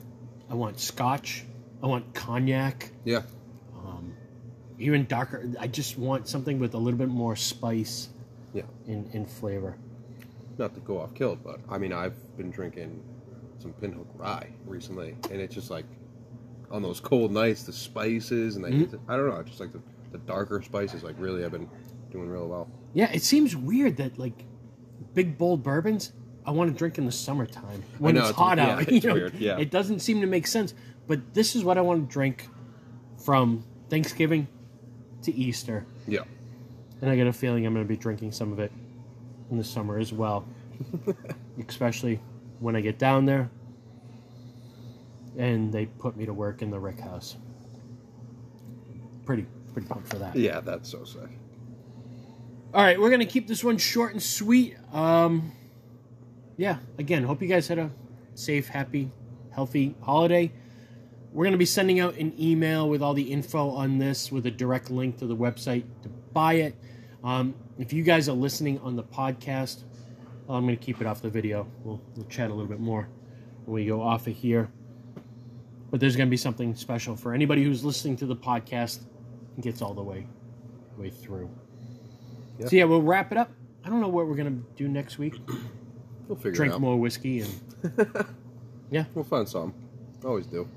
I 0.50 0.56
want 0.56 0.80
scotch. 0.80 1.46
I 1.82 1.88
want 1.88 2.14
cognac. 2.14 2.92
Yeah. 3.06 3.22
Um, 3.76 4.14
even 4.78 5.06
darker. 5.06 5.50
I 5.60 5.68
just 5.68 5.98
want 5.98 6.28
something 6.28 6.60
with 6.60 6.74
a 6.74 6.78
little 6.78 6.98
bit 6.98 7.10
more 7.10 7.36
spice 7.36 8.10
Yeah. 8.54 8.64
and, 8.88 9.10
and 9.14 9.30
flavor. 9.30 9.78
Not 10.58 10.74
to 10.76 10.82
go 10.82 11.00
off 11.00 11.14
kilt, 11.14 11.40
but 11.44 11.60
I 11.70 11.78
mean 11.78 11.94
I've 11.94 12.16
been 12.38 12.52
drinking 12.52 13.02
some 13.60 13.74
pinhook 13.74 14.08
rye 14.16 14.50
recently 14.66 15.16
and 15.32 15.40
it's 15.42 15.54
just 15.56 15.70
like 15.70 15.86
on 16.72 16.82
those 16.82 17.00
cold 17.00 17.32
nights 17.32 17.64
the 17.64 17.74
spices 17.74 18.56
and 18.56 18.64
like, 18.66 18.74
Mhm. 18.74 19.00
I 19.08 19.16
don't 19.16 19.30
know, 19.30 19.42
just 19.44 19.60
like 19.60 19.72
the, 19.72 19.82
the 20.12 20.18
darker 20.20 20.62
spices 20.62 21.04
like 21.04 21.16
really 21.18 21.44
I've 21.46 21.52
been 21.52 21.70
doing 22.12 22.30
real 22.30 22.48
well. 22.48 22.70
Yeah, 22.94 23.10
it 23.12 23.24
seems 23.24 23.56
weird 23.56 23.98
that 23.98 24.20
like 24.20 24.44
big 25.14 25.38
bold 25.38 25.64
bourbons 25.64 26.12
I 26.46 26.52
want 26.52 26.72
to 26.72 26.78
drink 26.78 26.98
in 26.98 27.06
the 27.06 27.12
summertime 27.12 27.84
when 28.00 28.16
know, 28.16 28.22
it's 28.22 28.30
it's- 28.32 28.40
hot 28.46 28.58
yeah, 28.58 28.68
out. 28.76 28.82
it's 28.88 28.92
you 28.92 29.10
know, 29.10 29.14
weird, 29.14 29.36
yeah. 29.36 29.58
It 29.58 29.72
doesn't 29.72 30.00
seem 30.00 30.20
to 30.22 30.28
make 30.28 30.46
sense. 30.48 30.74
But 31.10 31.34
this 31.34 31.56
is 31.56 31.64
what 31.66 31.80
I 31.80 31.82
want 31.82 32.08
to 32.08 32.14
drink 32.14 32.48
from 33.26 33.66
Thanksgiving 33.90 34.48
to 35.24 35.34
Easter. 35.34 35.86
Yeah. 36.08 36.22
And 37.02 37.10
I 37.10 37.16
get 37.16 37.26
a 37.26 37.34
feeling 37.34 37.66
I'm 37.66 37.74
going 37.74 37.84
to 37.84 37.90
be 37.90 37.98
drinking 37.98 38.32
some 38.32 38.54
of 38.54 38.60
it 38.60 38.72
in 39.50 39.58
the 39.58 39.64
summer 39.64 39.98
as 39.98 40.14
well. 40.14 40.46
Especially 41.68 42.22
when 42.60 42.76
I 42.76 42.82
get 42.82 43.00
down 43.00 43.26
there 43.26 43.50
and 45.36 45.74
they 45.74 45.88
put 45.88 46.16
me 46.16 46.28
to 46.28 46.34
work 46.34 46.62
in 46.62 46.70
the 46.70 46.80
Rick 46.80 47.00
House. 47.00 47.38
Pretty 49.26 49.48
pretty 49.74 49.88
pumped 49.88 50.10
for 50.10 50.18
that. 50.18 50.36
Yeah, 50.36 50.60
that's 50.60 50.90
so 50.90 51.04
sick. 51.06 51.30
All 52.74 52.84
right, 52.84 53.00
we're 53.00 53.10
gonna 53.10 53.26
keep 53.26 53.48
this 53.48 53.64
one 53.64 53.78
short 53.78 54.14
and 54.14 54.22
sweet. 54.22 54.76
Um, 54.94 55.54
yeah, 56.58 56.78
again, 56.98 57.24
hope 57.24 57.42
you 57.42 57.48
guys 57.48 57.68
had 57.68 57.80
a 57.80 57.90
safe, 58.36 58.68
happy, 58.68 59.12
healthy 59.52 59.96
holiday. 60.02 60.52
We're 61.32 61.46
gonna 61.46 61.58
be 61.58 61.66
sending 61.66 62.00
out 62.00 62.16
an 62.16 62.34
email 62.40 62.90
with 62.90 63.02
all 63.02 63.14
the 63.14 63.32
info 63.32 63.70
on 63.70 63.98
this, 64.00 64.32
with 64.32 64.46
a 64.46 64.52
direct 64.52 64.90
link 64.90 65.18
to 65.20 65.28
the 65.28 65.36
website 65.36 65.84
to 66.04 66.10
buy 66.34 66.54
it. 66.56 66.76
Um, 67.24 67.54
if 67.78 67.94
you 67.94 68.04
guys 68.04 68.28
are 68.30 68.34
listening 68.36 68.80
on 68.80 68.96
the 68.96 69.04
podcast, 69.04 69.84
well, 70.48 70.58
I'm 70.58 70.66
gonna 70.66 70.76
keep 70.78 71.02
it 71.02 71.08
off 71.08 71.22
the 71.22 71.30
video. 71.30 71.68
We'll, 71.84 72.02
we'll 72.16 72.26
chat 72.26 72.50
a 72.50 72.54
little 72.54 72.70
bit 72.70 72.80
more 72.80 73.08
when 73.66 73.76
we 73.76 73.86
go 73.86 74.02
off 74.02 74.26
of 74.28 74.36
here. 74.36 74.70
But 75.92 76.00
there's 76.00 76.16
gonna 76.16 76.30
be 76.30 76.38
something 76.38 76.76
special 76.76 77.16
for 77.16 77.34
anybody 77.34 77.64
who's 77.64 77.84
listening 77.84 78.16
to 78.18 78.26
the 78.26 78.36
podcast 78.36 79.02
and 79.56 79.64
gets 79.64 79.82
all 79.82 79.94
the 79.94 80.04
way 80.04 80.26
way 80.98 81.10
through. 81.10 81.50
Yeah. 82.58 82.68
So 82.68 82.76
yeah, 82.76 82.84
we'll 82.86 83.02
wrap 83.04 83.32
it 83.32 83.38
up. 83.38 83.52
I 83.86 83.90
don't 83.90 84.02
know 84.02 84.10
what 84.10 84.28
we're 84.28 84.36
gonna 84.36 84.60
do 84.76 84.88
next 84.88 85.18
week. 85.20 85.36
We'll 86.28 86.36
figure 86.38 86.52
Drink 86.52 86.72
it 86.74 86.76
out. 86.76 86.82
more 86.82 86.98
whiskey 86.98 87.42
and 87.42 87.56
yeah. 88.92 89.06
We'll 89.14 89.24
find 89.26 89.48
some. 89.48 89.74
Always 90.26 90.46
do. 90.48 90.68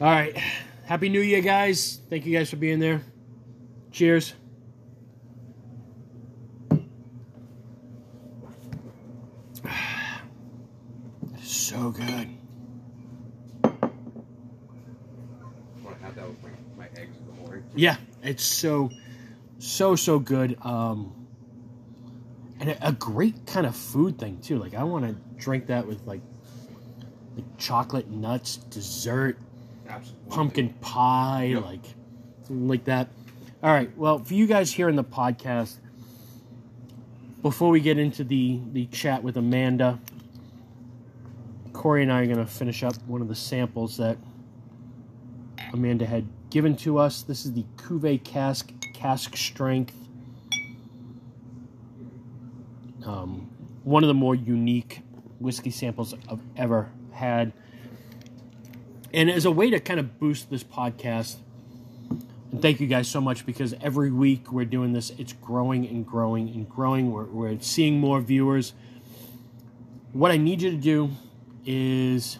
All 0.00 0.06
right. 0.06 0.36
Happy 0.86 1.08
New 1.08 1.20
Year, 1.20 1.40
guys. 1.40 1.98
Thank 2.08 2.24
you 2.24 2.38
guys 2.38 2.48
for 2.48 2.54
being 2.56 2.78
there. 2.78 3.02
Cheers. 3.90 4.32
So 11.40 11.90
good. 11.90 12.04
I 13.64 13.68
want 15.82 15.98
to 15.98 16.04
have 16.04 16.14
that 16.14 16.28
with 16.28 16.42
my, 16.42 16.50
my 16.76 16.86
eggs 16.96 17.16
in 17.18 17.26
the 17.26 17.32
morning. 17.42 17.64
Yeah, 17.74 17.96
it's 18.22 18.42
so, 18.42 18.90
so, 19.58 19.94
so 19.94 20.18
good. 20.18 20.56
Um, 20.62 21.26
and 22.60 22.70
a, 22.70 22.88
a 22.88 22.92
great 22.92 23.46
kind 23.46 23.66
of 23.66 23.76
food 23.76 24.18
thing 24.18 24.40
too. 24.40 24.58
Like 24.58 24.74
I 24.74 24.84
want 24.84 25.04
to 25.04 25.14
drink 25.42 25.66
that 25.66 25.86
with 25.86 26.06
like, 26.06 26.22
like 27.36 27.44
chocolate 27.58 28.08
nuts, 28.08 28.56
dessert, 28.56 29.38
Absolutely. 29.88 30.30
pumpkin 30.30 30.68
pie, 30.80 31.44
Yep. 31.52 31.64
like 31.64 31.84
something 32.44 32.68
like 32.68 32.84
that. 32.84 33.08
All 33.62 33.70
right. 33.70 33.96
Well, 33.96 34.18
for 34.20 34.34
you 34.34 34.46
guys 34.46 34.72
here 34.72 34.88
in 34.88 34.96
the 34.96 35.04
podcast, 35.04 35.76
before 37.42 37.70
we 37.70 37.80
get 37.80 37.98
into 37.98 38.24
the 38.24 38.60
the 38.72 38.86
chat 38.86 39.22
with 39.22 39.36
Amanda, 39.36 39.98
Corey 41.72 42.02
and 42.02 42.12
I 42.12 42.22
are 42.22 42.26
going 42.26 42.38
to 42.38 42.46
finish 42.46 42.82
up 42.82 42.94
one 43.06 43.20
of 43.22 43.28
the 43.28 43.34
samples 43.34 43.96
that 43.98 44.16
Amanda 45.72 46.06
had 46.06 46.26
given 46.50 46.76
to 46.78 46.98
us. 46.98 47.22
This 47.22 47.44
is 47.46 47.52
the 47.52 47.64
Cuvée 47.76 48.22
Cask 48.22 48.72
Cask 48.94 49.36
Strength. 49.36 49.94
Um, 53.04 53.48
one 53.84 54.02
of 54.02 54.08
the 54.08 54.14
more 54.14 54.34
unique 54.34 55.00
whiskey 55.40 55.70
samples 55.70 56.14
I've 56.30 56.42
ever 56.56 56.90
had. 57.12 57.52
And 59.12 59.30
as 59.30 59.44
a 59.44 59.50
way 59.50 59.70
to 59.70 59.80
kind 59.80 59.98
of 59.98 60.18
boost 60.18 60.50
this 60.50 60.62
podcast, 60.62 61.36
and 62.52 62.60
thank 62.62 62.80
you 62.80 62.86
guys 62.86 63.08
so 63.08 63.20
much 63.20 63.46
because 63.46 63.74
every 63.80 64.10
week 64.10 64.52
we're 64.52 64.64
doing 64.64 64.92
this, 64.92 65.10
it's 65.18 65.32
growing 65.32 65.86
and 65.86 66.06
growing 66.06 66.48
and 66.48 66.68
growing. 66.68 67.10
We're, 67.12 67.24
we're 67.24 67.60
seeing 67.60 68.00
more 68.00 68.20
viewers. 68.20 68.72
What 70.12 70.30
I 70.30 70.36
need 70.36 70.62
you 70.62 70.70
to 70.70 70.76
do 70.76 71.10
is 71.64 72.38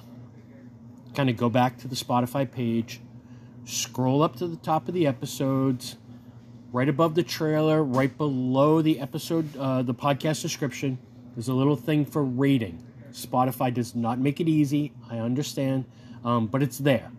kind 1.15 1.29
of 1.29 1.37
go 1.37 1.49
back 1.49 1.79
to 1.79 1.89
the 1.89 1.97
Spotify 1.97 2.51
page, 2.51 3.01
scroll 3.65 4.23
up 4.23 4.37
to 4.37 4.47
the 4.47 4.57
top 4.57 4.89
of 4.89 4.95
the 4.95 5.07
episodes, 5.07 5.97
right 6.73 6.89
above 6.89 7.15
the 7.15 7.23
trailer, 7.23 7.83
right 7.83 8.17
below 8.17 8.83
the 8.83 9.01
episode, 9.01 9.57
uh, 9.57 9.83
the 9.83 9.95
podcast 9.95 10.43
description. 10.43 10.99
There's 11.35 11.49
a 11.49 11.55
little 11.55 11.77
thing 11.77 12.05
for 12.05 12.25
rating. 12.25 12.83
Spotify 13.13 13.73
does 13.73 13.95
not 13.95 14.19
make 14.19 14.41
it 14.41 14.49
easy. 14.49 14.93
I 15.11 15.19
understand, 15.19 15.85
um, 16.25 16.47
but 16.47 16.63
it's 16.63 16.79
there. 16.79 17.11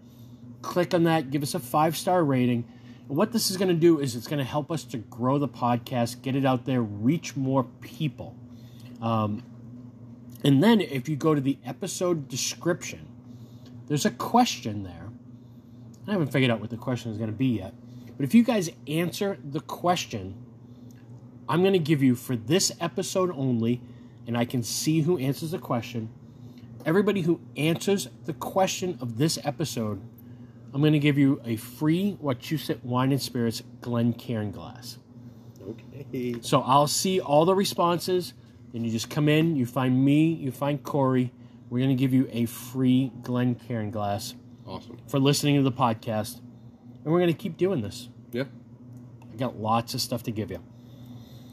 Click 0.62 0.94
on 0.94 1.04
that. 1.04 1.32
Give 1.32 1.44
us 1.44 1.54
a 1.56 1.60
five 1.60 1.96
star 1.96 2.24
rating. 2.24 2.66
And 3.08 3.18
what 3.18 3.32
this 3.32 3.50
is 3.50 3.58
going 3.58 3.70
to 3.70 3.74
do 3.74 4.00
is 4.00 4.16
it's 4.16 4.28
going 4.28 4.40
to 4.40 4.50
help 4.50 4.72
us 4.72 4.84
to 4.86 4.98
grow 4.98 5.38
the 5.38 5.48
podcast, 5.48 6.22
get 6.22 6.36
it 6.36 6.46
out 6.46 6.66
there, 6.66 6.82
reach 6.82 7.36
more 7.36 7.64
people. 7.82 8.36
Um, 9.02 9.44
and 10.44 10.64
then 10.64 10.82
if 10.82 11.10
you 11.10 11.16
go 11.16 11.36
to 11.36 11.42
the 11.42 11.58
episode 11.66 12.28
description, 12.28 13.08
there's 13.88 14.06
a 14.06 14.12
question 14.12 14.84
there. 14.84 15.10
I 16.08 16.12
haven't 16.12 16.32
figured 16.32 16.52
out 16.52 16.60
what 16.60 16.70
the 16.70 16.78
question 16.78 17.12
is 17.12 17.18
going 17.18 17.30
to 17.30 17.36
be 17.36 17.58
yet. 17.58 17.74
But 18.16 18.26
if 18.26 18.34
you 18.34 18.44
guys 18.44 18.70
answer 18.88 19.38
the 19.44 19.60
question, 19.62 20.36
I'm 21.48 21.62
going 21.62 21.74
to 21.74 21.80
give 21.80 22.04
you 22.04 22.16
for 22.16 22.36
this 22.36 22.72
episode 22.80 23.32
only, 23.36 23.82
and 24.28 24.38
I 24.38 24.46
can 24.46 24.62
see 24.62 25.02
who 25.02 25.18
answers 25.18 25.52
the 25.52 25.58
question. 25.58 26.10
Everybody 26.86 27.22
who 27.22 27.42
answers 27.58 28.08
the 28.26 28.34
question 28.34 28.98
of 29.02 29.18
this 29.18 29.38
episode, 29.44 30.02
I'm 30.74 30.82
going 30.82 30.94
to 30.94 31.00
give 31.00 31.18
you 31.18 31.42
a 31.44 31.56
free 31.58 32.18
Wachusett 32.22 32.84
Wine 32.84 33.12
and 33.12 33.22
Spirits 33.22 33.62
Glencairn 33.82 34.52
glass. 34.52 34.98
Okay. 35.62 36.36
So 36.42 36.62
I'll 36.62 36.88
see 36.88 37.20
all 37.20 37.46
the 37.46 37.56
responses. 37.56 38.34
Then 38.72 38.84
you 38.84 38.92
just 38.92 39.10
come 39.10 39.28
in, 39.28 39.56
you 39.56 39.66
find 39.66 40.04
me, 40.04 40.28
you 40.34 40.52
find 40.52 40.82
Corey. 40.84 41.32
We're 41.70 41.80
going 41.80 41.90
to 41.90 41.96
give 41.96 42.14
you 42.14 42.28
a 42.32 42.46
free 42.46 43.12
Glencairn 43.22 43.92
glass 43.92 44.36
Awesome. 44.66 44.98
for 45.08 45.20
listening 45.20 45.56
to 45.58 45.64
the 45.64 45.72
podcast. 45.72 46.40
And 47.04 47.12
we're 47.14 47.20
going 47.20 47.34
to 47.34 47.38
keep 47.38 47.58
doing 47.58 47.82
this. 47.82 48.10
Yeah. 48.32 48.46
I 49.32 49.36
got 49.36 49.58
lots 49.60 49.94
of 49.94 50.02
stuff 50.02 50.24
to 50.24 50.32
give 50.32 50.50
you. 50.50 50.64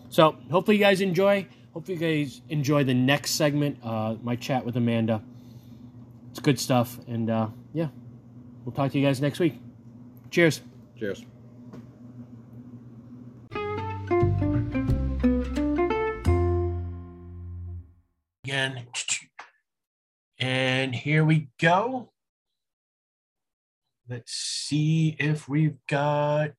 So 0.09 0.37
hopefully 0.51 0.77
you 0.77 0.83
guys 0.83 1.01
enjoy. 1.01 1.47
Hopefully 1.77 1.99
you 1.99 2.25
guys 2.25 2.41
enjoy 2.49 2.85
the 2.85 2.95
next 2.95 3.33
segment, 3.33 3.77
uh, 3.83 4.15
my 4.23 4.35
chat 4.35 4.65
with 4.65 4.79
Amanda. 4.79 5.23
It's 6.31 6.41
good 6.41 6.59
stuff. 6.59 6.99
And 7.07 7.29
uh, 7.29 7.49
yeah, 7.75 7.89
we'll 8.65 8.73
talk 8.73 8.93
to 8.93 8.99
you 8.99 9.05
guys 9.05 9.21
next 9.21 9.39
week. 9.41 9.61
Cheers. 10.31 10.63
Cheers. 10.99 11.23
Again. 18.43 18.87
And 20.39 20.95
here 20.95 21.27
we 21.27 21.49
go. 21.61 22.09
Let's 24.09 24.33
see 24.33 25.15
if 25.19 25.47
we've 25.47 25.77
got. 25.87 26.53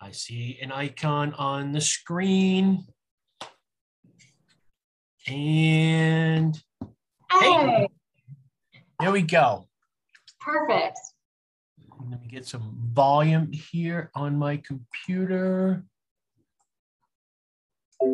I 0.00 0.12
see 0.12 0.58
an 0.62 0.70
icon 0.72 1.34
on 1.34 1.72
the 1.72 1.80
screen. 1.80 2.84
And 5.26 6.58
Hey, 7.30 7.88
there 9.00 9.12
we 9.12 9.22
go. 9.22 9.68
perfect. 10.40 10.98
Let 12.10 12.22
me 12.22 12.28
get 12.28 12.46
some 12.46 12.78
volume 12.92 13.52
here 13.52 14.10
on 14.14 14.38
my 14.38 14.56
computer. 14.58 15.84
Are 18.00 18.06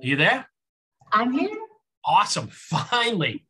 you 0.00 0.16
there? 0.16 0.46
I'm 1.12 1.32
here. 1.32 1.50
Awesome. 2.06 2.46
Finally. 2.52 3.44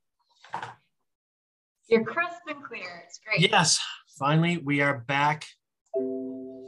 You're 1.89 2.05
crisp 2.05 2.41
and 2.49 2.65
clear. 2.65 3.05
It's 3.07 3.19
great. 3.25 3.51
Yes, 3.51 3.79
finally 4.19 4.59
we 4.59 4.81
are 4.81 4.99
back. 4.99 5.47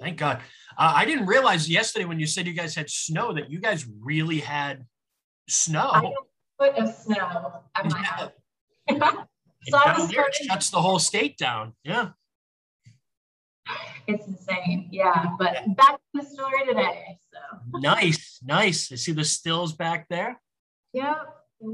Thank 0.00 0.16
God. 0.18 0.38
Uh, 0.78 0.92
I 0.96 1.04
didn't 1.04 1.26
realize 1.26 1.68
yesterday 1.68 2.06
when 2.06 2.18
you 2.18 2.26
said 2.26 2.46
you 2.46 2.54
guys 2.54 2.74
had 2.74 2.88
snow 2.88 3.32
that 3.34 3.50
you 3.50 3.60
guys 3.60 3.86
really 4.00 4.38
had 4.40 4.86
snow. 5.48 5.90
I 5.92 6.00
don't 6.00 6.14
put 6.58 6.74
of 6.78 6.94
snow 6.94 7.52
at 7.76 7.90
my 7.90 7.98
house. 8.02 8.32
So 9.68 9.76
I 9.76 9.92
was 10.00 10.08
here, 10.08 10.24
it 10.26 10.34
shuts 10.34 10.70
the 10.70 10.80
whole 10.80 10.98
state 10.98 11.36
down. 11.36 11.74
Yeah. 11.84 12.12
it's 14.06 14.26
insane. 14.26 14.88
Yeah, 14.90 15.26
but 15.38 15.52
back 15.76 15.96
to 15.96 16.00
the 16.14 16.22
story 16.22 16.64
today. 16.66 17.18
So, 17.30 17.78
Nice, 17.78 18.38
nice. 18.42 18.90
I 18.90 18.94
see 18.94 19.12
the 19.12 19.22
stills 19.22 19.74
back 19.74 20.06
there. 20.08 20.40
yep, 20.94 21.36
here 21.60 21.70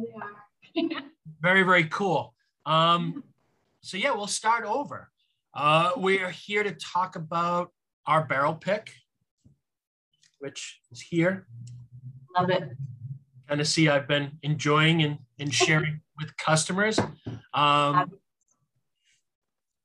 they 0.74 0.90
are. 0.90 1.02
Very, 1.40 1.62
very 1.62 1.84
cool. 1.84 2.34
Um, 2.66 3.22
so 3.82 3.96
yeah, 3.96 4.10
we'll 4.12 4.26
start 4.26 4.64
over. 4.64 5.08
Uh, 5.54 5.92
we 5.96 6.18
are 6.18 6.30
here 6.30 6.64
to 6.64 6.72
talk 6.72 7.14
about 7.14 7.70
our 8.06 8.24
barrel 8.24 8.54
pick, 8.54 8.92
which 10.38 10.80
is 10.90 11.00
here. 11.00 11.46
Love 12.36 12.50
it. 12.50 12.62
kind 13.48 13.60
of 13.60 13.66
see 13.66 13.88
I've 13.88 14.08
been 14.08 14.38
enjoying 14.42 15.02
and, 15.02 15.18
and 15.38 15.52
sharing 15.64 16.00
with 16.18 16.36
customers. 16.36 16.98
Um, 17.54 18.12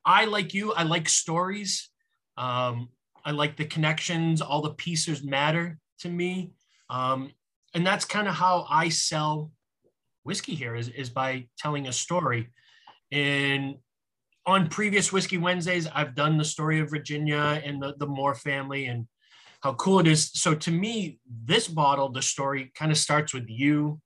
I 0.05 0.25
like 0.25 0.53
you. 0.53 0.73
I 0.73 0.83
like 0.83 1.07
stories. 1.07 1.89
Um, 2.37 2.89
I 3.23 3.31
like 3.31 3.57
the 3.57 3.65
connections. 3.65 4.41
All 4.41 4.61
the 4.61 4.71
pieces 4.71 5.23
matter 5.23 5.77
to 5.99 6.09
me. 6.09 6.51
Um, 6.89 7.31
and 7.73 7.85
that's 7.85 8.05
kind 8.05 8.27
of 8.27 8.33
how 8.33 8.65
I 8.69 8.89
sell 8.89 9.51
whiskey 10.23 10.55
here 10.55 10.75
is, 10.75 10.89
is 10.89 11.09
by 11.09 11.47
telling 11.57 11.87
a 11.87 11.93
story. 11.93 12.49
And 13.11 13.75
on 14.45 14.69
previous 14.69 15.11
Whiskey 15.11 15.37
Wednesdays, 15.37 15.87
I've 15.87 16.15
done 16.15 16.37
the 16.37 16.45
story 16.45 16.79
of 16.79 16.89
Virginia 16.89 17.61
and 17.63 17.81
the, 17.81 17.95
the 17.97 18.07
Moore 18.07 18.35
family 18.35 18.87
and 18.87 19.07
how 19.61 19.73
cool 19.75 19.99
it 19.99 20.07
is. 20.07 20.31
So 20.33 20.55
to 20.55 20.71
me, 20.71 21.19
this 21.29 21.67
bottle, 21.67 22.09
the 22.09 22.21
story 22.21 22.71
kind 22.75 22.91
of 22.91 22.97
starts 22.97 23.33
with 23.33 23.47
you 23.47 24.01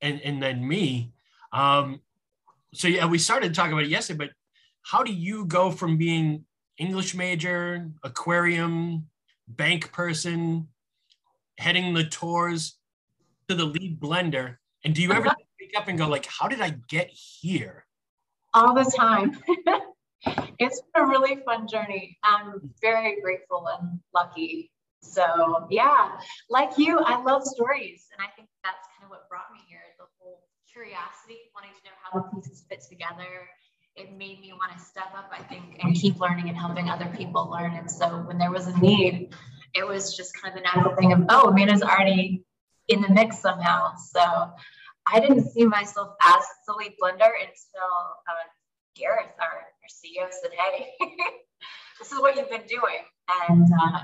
and, 0.00 0.20
and 0.22 0.42
then 0.42 0.66
me. 0.66 1.12
Um, 1.52 2.00
so 2.74 2.88
yeah, 2.88 3.06
we 3.06 3.18
started 3.18 3.54
talking 3.54 3.72
about 3.72 3.84
it 3.84 3.90
yesterday, 3.90 4.26
but 4.26 4.30
how 4.82 5.02
do 5.02 5.12
you 5.12 5.44
go 5.44 5.70
from 5.70 5.96
being 5.96 6.44
English 6.78 7.14
major, 7.14 7.88
aquarium, 8.02 9.06
bank 9.46 9.92
person, 9.92 10.68
heading 11.58 11.94
the 11.94 12.04
tours 12.04 12.76
to 13.48 13.54
the 13.54 13.64
lead 13.64 14.00
blender? 14.00 14.56
And 14.84 14.94
do 14.94 15.02
you 15.02 15.12
ever 15.12 15.26
wake 15.60 15.72
up 15.76 15.86
and 15.88 15.98
go 15.98 16.08
like, 16.08 16.26
how 16.26 16.48
did 16.48 16.60
I 16.60 16.76
get 16.88 17.10
here? 17.10 17.84
All 18.52 18.74
the 18.74 18.90
time. 18.96 19.38
it's 20.58 20.82
been 20.94 21.04
a 21.04 21.06
really 21.06 21.36
fun 21.44 21.66
journey. 21.68 22.18
I'm 22.22 22.70
very 22.80 23.20
grateful 23.20 23.66
and 23.68 24.00
lucky. 24.14 24.70
So, 25.02 25.66
yeah, 25.70 26.18
like 26.50 26.76
you, 26.76 26.98
I 26.98 27.22
love 27.22 27.42
stories. 27.44 28.06
And 28.12 28.20
I 28.20 28.30
think 28.36 28.48
that's 28.62 28.86
kind 28.96 29.04
of 29.04 29.10
what 29.10 29.28
brought 29.28 29.50
me 29.52 29.60
here 29.68 29.80
the 29.98 30.04
whole 30.18 30.42
curiosity, 30.70 31.50
wanting 31.54 31.70
to 31.70 31.84
know 31.84 31.96
how 32.02 32.20
the 32.20 32.36
pieces 32.36 32.64
fit 32.68 32.82
together. 32.88 33.48
It 33.96 34.12
made 34.12 34.40
me 34.40 34.52
want 34.52 34.72
to 34.76 34.84
step 34.84 35.08
up, 35.16 35.30
I 35.32 35.42
think, 35.42 35.78
and 35.82 35.94
keep 35.94 36.20
learning 36.20 36.48
and 36.48 36.56
helping 36.56 36.88
other 36.88 37.10
people 37.16 37.50
learn. 37.50 37.74
And 37.74 37.90
so, 37.90 38.22
when 38.26 38.38
there 38.38 38.50
was 38.50 38.66
a 38.66 38.78
need, 38.78 39.34
it 39.74 39.86
was 39.86 40.16
just 40.16 40.34
kind 40.34 40.56
of 40.56 40.62
the 40.62 40.64
natural 40.64 40.94
thing 40.96 41.12
of, 41.12 41.24
oh, 41.28 41.48
Amanda's 41.48 41.82
already 41.82 42.44
in 42.88 43.02
the 43.02 43.08
mix 43.08 43.38
somehow. 43.38 43.94
So, 43.96 44.52
I 45.06 45.20
didn't 45.20 45.50
see 45.50 45.64
myself 45.64 46.14
as 46.22 46.44
the 46.66 46.74
lead 46.74 46.94
blender 47.02 47.30
until 47.40 47.90
uh, 48.28 48.46
Gareth, 48.94 49.32
our, 49.40 49.46
our 49.46 49.90
CEO, 49.90 50.28
said, 50.30 50.50
Hey, 50.52 50.90
this 51.98 52.12
is 52.12 52.20
what 52.20 52.36
you've 52.36 52.50
been 52.50 52.66
doing. 52.68 53.02
And 53.50 53.68
uh, 53.82 54.00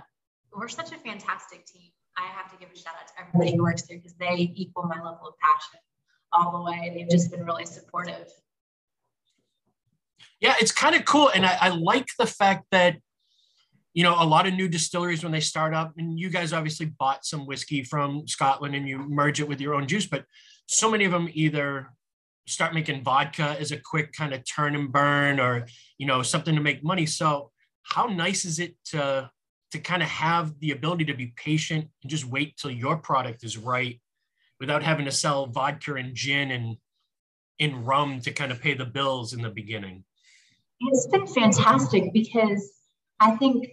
we're 0.52 0.68
such 0.68 0.92
a 0.92 0.96
fantastic 0.98 1.66
team. 1.66 1.90
I 2.16 2.26
have 2.28 2.50
to 2.50 2.58
give 2.58 2.70
a 2.74 2.78
shout 2.78 2.94
out 3.00 3.08
to 3.08 3.14
everybody 3.20 3.56
who 3.56 3.62
works 3.62 3.86
here 3.86 3.98
because 3.98 4.14
they 4.14 4.52
equal 4.54 4.84
my 4.84 4.96
level 4.96 5.28
of 5.28 5.34
passion 5.38 5.80
all 6.32 6.52
the 6.52 6.62
way. 6.62 6.92
They've 6.94 7.08
just 7.08 7.30
been 7.30 7.44
really 7.44 7.66
supportive. 7.66 8.28
Yeah, 10.40 10.54
it's 10.60 10.72
kind 10.72 10.94
of 10.94 11.04
cool. 11.04 11.30
And 11.34 11.44
I, 11.44 11.56
I 11.60 11.68
like 11.68 12.08
the 12.18 12.26
fact 12.26 12.64
that, 12.70 12.96
you 13.94 14.02
know, 14.02 14.14
a 14.18 14.24
lot 14.24 14.46
of 14.46 14.54
new 14.54 14.68
distilleries 14.68 15.22
when 15.22 15.32
they 15.32 15.40
start 15.40 15.74
up, 15.74 15.92
and 15.96 16.18
you 16.18 16.30
guys 16.30 16.52
obviously 16.52 16.86
bought 16.86 17.24
some 17.24 17.46
whiskey 17.46 17.82
from 17.82 18.26
Scotland 18.26 18.74
and 18.74 18.88
you 18.88 18.98
merge 18.98 19.40
it 19.40 19.48
with 19.48 19.60
your 19.60 19.74
own 19.74 19.86
juice, 19.86 20.06
but 20.06 20.24
so 20.66 20.90
many 20.90 21.04
of 21.04 21.12
them 21.12 21.28
either 21.32 21.88
start 22.46 22.74
making 22.74 23.02
vodka 23.02 23.56
as 23.58 23.72
a 23.72 23.76
quick 23.76 24.12
kind 24.12 24.32
of 24.32 24.42
turn 24.44 24.74
and 24.74 24.92
burn 24.92 25.40
or 25.40 25.66
you 25.98 26.06
know 26.06 26.22
something 26.22 26.54
to 26.54 26.60
make 26.60 26.84
money. 26.84 27.06
So 27.06 27.50
how 27.82 28.06
nice 28.06 28.44
is 28.44 28.58
it 28.58 28.76
to 28.86 29.30
to 29.72 29.78
kind 29.78 30.02
of 30.02 30.08
have 30.08 30.58
the 30.60 30.70
ability 30.70 31.04
to 31.06 31.14
be 31.14 31.32
patient 31.36 31.88
and 32.02 32.10
just 32.10 32.24
wait 32.24 32.56
till 32.56 32.70
your 32.70 32.96
product 32.96 33.44
is 33.44 33.58
right 33.58 34.00
without 34.60 34.82
having 34.82 35.04
to 35.04 35.12
sell 35.12 35.46
vodka 35.46 35.94
and 35.94 36.14
gin 36.14 36.50
and 36.50 36.76
in 37.58 37.84
rum 37.84 38.20
to 38.20 38.30
kind 38.32 38.52
of 38.52 38.60
pay 38.60 38.74
the 38.74 38.84
bills 38.84 39.32
in 39.32 39.42
the 39.42 39.50
beginning? 39.50 40.04
It's 40.80 41.06
been 41.06 41.26
fantastic 41.26 42.12
because 42.12 42.70
i 43.18 43.34
think 43.36 43.66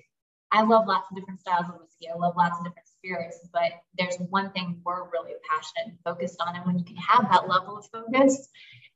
i 0.54 0.62
love 0.62 0.88
lots 0.88 1.06
of 1.12 1.18
different 1.18 1.42
styles 1.42 1.66
of 1.68 1.76
whiskey. 1.82 2.08
I 2.10 2.18
love 2.18 2.34
lots 2.38 2.58
of 2.60 2.64
different 2.64 2.88
spirits 3.04 3.40
but 3.52 3.72
there's 3.98 4.16
one 4.30 4.52
thing 4.52 4.80
we're 4.86 5.04
really 5.12 5.34
passionate 5.50 5.90
and 5.90 5.98
focused 6.06 6.40
on 6.40 6.56
and 6.56 6.66
when 6.66 6.80
you 6.80 6.86
can 6.86 6.96
have 6.96 7.30
that 7.32 7.48
level 7.50 7.78
of 7.78 7.86
focus 7.92 8.48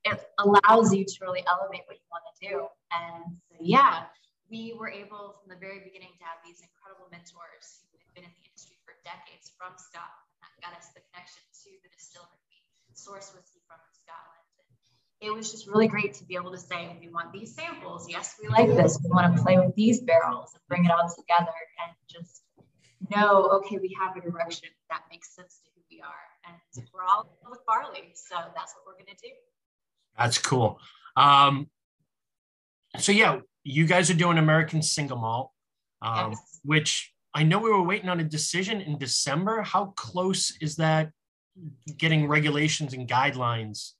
it 0.05 0.19
allows 0.39 0.93
you 0.93 1.03
to 1.03 1.15
really 1.21 1.43
elevate 1.47 1.81
what 1.87 1.97
you 1.97 2.07
want 2.11 2.23
to 2.31 2.47
do 2.47 2.67
and 2.91 3.35
so 3.49 3.57
yeah 3.59 4.03
we 4.49 4.75
were 4.79 4.89
able 4.89 5.35
from 5.35 5.51
the 5.51 5.59
very 5.59 5.83
beginning 5.83 6.15
to 6.19 6.23
have 6.23 6.39
these 6.43 6.63
incredible 6.63 7.11
mentors 7.11 7.83
who 7.91 7.99
had 7.99 8.11
been 8.15 8.23
in 8.23 8.31
the 8.39 8.43
industry 8.47 8.79
for 8.87 8.95
decades 9.03 9.51
from 9.59 9.75
Scotland. 9.75 10.27
That 10.39 10.51
got 10.63 10.73
us 10.79 10.87
the 10.95 11.03
connection 11.11 11.43
to 11.67 11.69
the 11.83 11.91
distillery. 11.91 12.63
We 12.87 12.95
source 12.95 13.35
whiskey 13.35 13.59
from 13.67 13.83
Scotland. 13.91 14.47
And 14.55 14.67
it 15.19 15.31
was 15.35 15.51
just 15.51 15.67
really 15.67 15.91
great 15.91 16.15
to 16.21 16.23
be 16.23 16.39
able 16.39 16.55
to 16.55 16.61
say, 16.61 16.95
we 17.03 17.11
want 17.11 17.35
these 17.35 17.51
samples. 17.55 18.07
Yes, 18.07 18.39
we 18.39 18.47
like 18.47 18.71
this. 18.71 18.95
We 19.03 19.11
want 19.11 19.35
to 19.35 19.41
play 19.41 19.59
with 19.59 19.75
these 19.75 19.99
barrels 19.99 20.55
and 20.55 20.63
bring 20.71 20.85
it 20.87 20.91
all 20.91 21.11
together 21.11 21.57
and 21.83 21.91
just 22.07 22.46
know, 23.15 23.49
okay, 23.53 23.77
we 23.77 23.95
have 23.99 24.15
a 24.17 24.21
direction 24.21 24.69
that 24.89 25.01
makes 25.09 25.35
sense 25.35 25.59
to 25.63 25.69
who 25.75 25.81
we 25.91 26.01
are. 26.01 26.27
And 26.47 26.85
we're 26.93 27.03
all 27.03 27.37
with 27.49 27.65
barley. 27.65 28.13
So 28.13 28.35
that's 28.55 28.73
what 28.75 28.83
we're 28.85 28.93
going 28.93 29.15
to 29.15 29.27
do. 29.27 29.33
That's 30.17 30.37
cool. 30.37 30.79
Um, 31.15 31.69
so 32.97 33.11
yeah, 33.11 33.39
you 33.63 33.85
guys 33.85 34.09
are 34.09 34.15
doing 34.15 34.37
American 34.37 34.81
single 34.81 35.17
malt, 35.17 35.51
um, 36.01 36.31
yes. 36.31 36.59
which 36.63 37.13
I 37.33 37.43
know 37.43 37.59
we 37.59 37.69
were 37.69 37.83
waiting 37.83 38.09
on 38.09 38.19
a 38.19 38.23
decision 38.23 38.81
in 38.81 38.97
December. 38.97 39.61
How 39.61 39.93
close 39.95 40.55
is 40.61 40.77
that 40.77 41.11
getting 41.97 42.27
regulations 42.27 42.93
and 42.93 43.07
guidelines? 43.07 43.91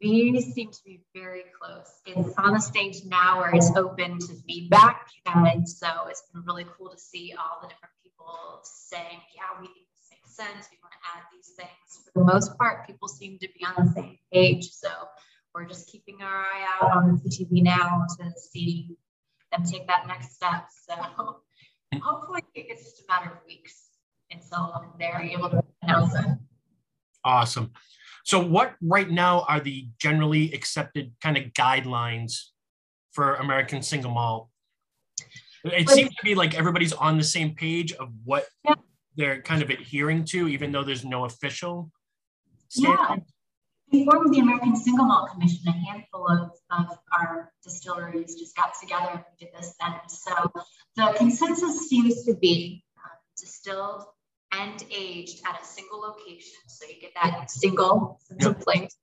We 0.00 0.38
seem 0.40 0.70
to 0.70 0.78
be 0.84 1.00
very 1.14 1.44
close. 1.58 1.90
It's 2.04 2.34
on 2.36 2.52
the 2.52 2.60
stage 2.60 3.04
now 3.06 3.38
where 3.38 3.54
it's 3.54 3.74
open 3.74 4.18
to 4.18 4.34
feedback. 4.46 5.08
And 5.24 5.66
so 5.66 5.88
it's 6.08 6.22
been 6.32 6.42
really 6.44 6.66
cool 6.76 6.90
to 6.90 6.98
see 6.98 7.34
all 7.38 7.60
the 7.62 7.68
different 7.68 7.94
people 8.16 8.60
saying, 8.62 9.20
yeah, 9.34 9.60
we 9.60 9.66
think 9.66 9.86
this 9.94 10.08
makes 10.10 10.36
sense. 10.36 10.68
We 10.70 10.78
want 10.82 10.92
to 10.92 10.98
add 11.14 11.24
these 11.32 11.52
things. 11.56 12.10
For 12.12 12.20
the 12.20 12.24
most 12.24 12.56
part, 12.58 12.86
people 12.86 13.08
seem 13.08 13.38
to 13.38 13.48
be 13.48 13.64
on 13.64 13.86
the 13.86 13.92
same 13.92 14.18
page. 14.32 14.70
So 14.70 14.88
we're 15.54 15.66
just 15.66 15.90
keeping 15.90 16.22
our 16.22 16.42
eye 16.42 16.66
out 16.80 16.96
on 16.96 17.20
the 17.22 17.30
TTB 17.30 17.62
now 17.62 18.04
to 18.18 18.30
see 18.38 18.96
them 19.52 19.64
take 19.64 19.86
that 19.86 20.06
next 20.06 20.34
step. 20.34 20.66
So 20.86 20.94
hopefully 22.00 22.42
it's 22.54 22.84
just 22.84 23.00
a 23.00 23.04
matter 23.08 23.30
of 23.30 23.38
weeks 23.46 23.88
until 24.30 24.94
they're 24.98 25.20
able 25.20 25.50
to 25.50 25.62
announce 25.82 26.14
it. 26.14 26.26
Awesome. 27.24 27.72
So 28.24 28.44
what 28.44 28.74
right 28.80 29.08
now 29.08 29.44
are 29.48 29.60
the 29.60 29.88
generally 29.98 30.52
accepted 30.52 31.12
kind 31.22 31.36
of 31.36 31.44
guidelines 31.52 32.46
for 33.12 33.36
American 33.36 33.82
single 33.82 34.10
malt? 34.10 34.48
It 35.72 35.88
seems 35.88 36.10
to 36.10 36.24
be 36.24 36.34
like 36.34 36.54
everybody's 36.54 36.92
on 36.92 37.18
the 37.18 37.24
same 37.24 37.54
page 37.54 37.92
of 37.92 38.10
what 38.24 38.46
yeah. 38.64 38.74
they're 39.16 39.42
kind 39.42 39.62
of 39.62 39.70
adhering 39.70 40.24
to, 40.26 40.48
even 40.48 40.72
though 40.72 40.84
there's 40.84 41.04
no 41.04 41.24
official 41.24 41.90
standard. 42.68 42.98
Yeah. 43.00 43.16
We 43.92 44.04
formed 44.04 44.34
the 44.34 44.40
American 44.40 44.74
Single 44.74 45.04
Malt 45.04 45.30
Commission. 45.30 45.68
A 45.68 45.72
handful 45.72 46.28
of, 46.28 46.50
of 46.70 46.98
our 47.12 47.52
distilleries 47.62 48.34
just 48.34 48.56
got 48.56 48.72
together 48.80 49.10
and 49.12 49.24
did 49.38 49.48
this 49.56 49.74
then. 49.80 49.94
So 50.08 50.50
the 50.96 51.14
consensus 51.16 51.88
seems 51.88 52.24
to 52.24 52.34
be 52.34 52.84
uh, 52.98 53.16
distilled 53.38 54.02
and 54.52 54.84
aged 54.90 55.42
at 55.46 55.60
a 55.60 55.64
single 55.64 56.00
location. 56.00 56.58
So 56.66 56.86
you 56.86 57.00
get 57.00 57.12
that 57.22 57.50
single 57.50 58.18
sense 58.24 58.44
of 58.46 58.60
place. 58.60 58.96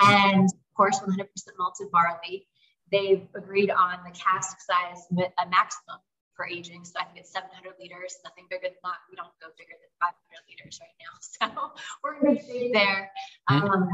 And 0.00 0.44
of 0.44 0.74
course, 0.76 0.98
100% 0.98 1.26
malted 1.58 1.90
barley. 1.92 2.46
They've 2.90 3.26
agreed 3.34 3.70
on 3.70 3.98
the 4.04 4.10
cask 4.10 4.58
size 4.60 5.06
a 5.12 5.48
maximum 5.48 5.98
for 6.34 6.46
aging. 6.46 6.84
So 6.84 7.00
I 7.00 7.04
think 7.04 7.18
it's 7.18 7.32
700 7.32 7.74
liters, 7.80 8.16
nothing 8.24 8.46
bigger 8.48 8.70
than 8.70 8.78
that. 8.84 9.02
We 9.10 9.16
don't 9.16 9.34
go 9.42 9.48
bigger 9.58 9.74
than 9.74 9.90
500 9.98 10.14
liters 10.48 10.80
right 10.80 10.96
now. 11.02 11.14
So 11.20 11.72
we're 12.02 12.16
in 12.18 12.34
good 12.36 12.46
shape 12.46 12.72
there. 12.72 13.10
Hmm. 13.48 13.62
Um, 13.62 13.88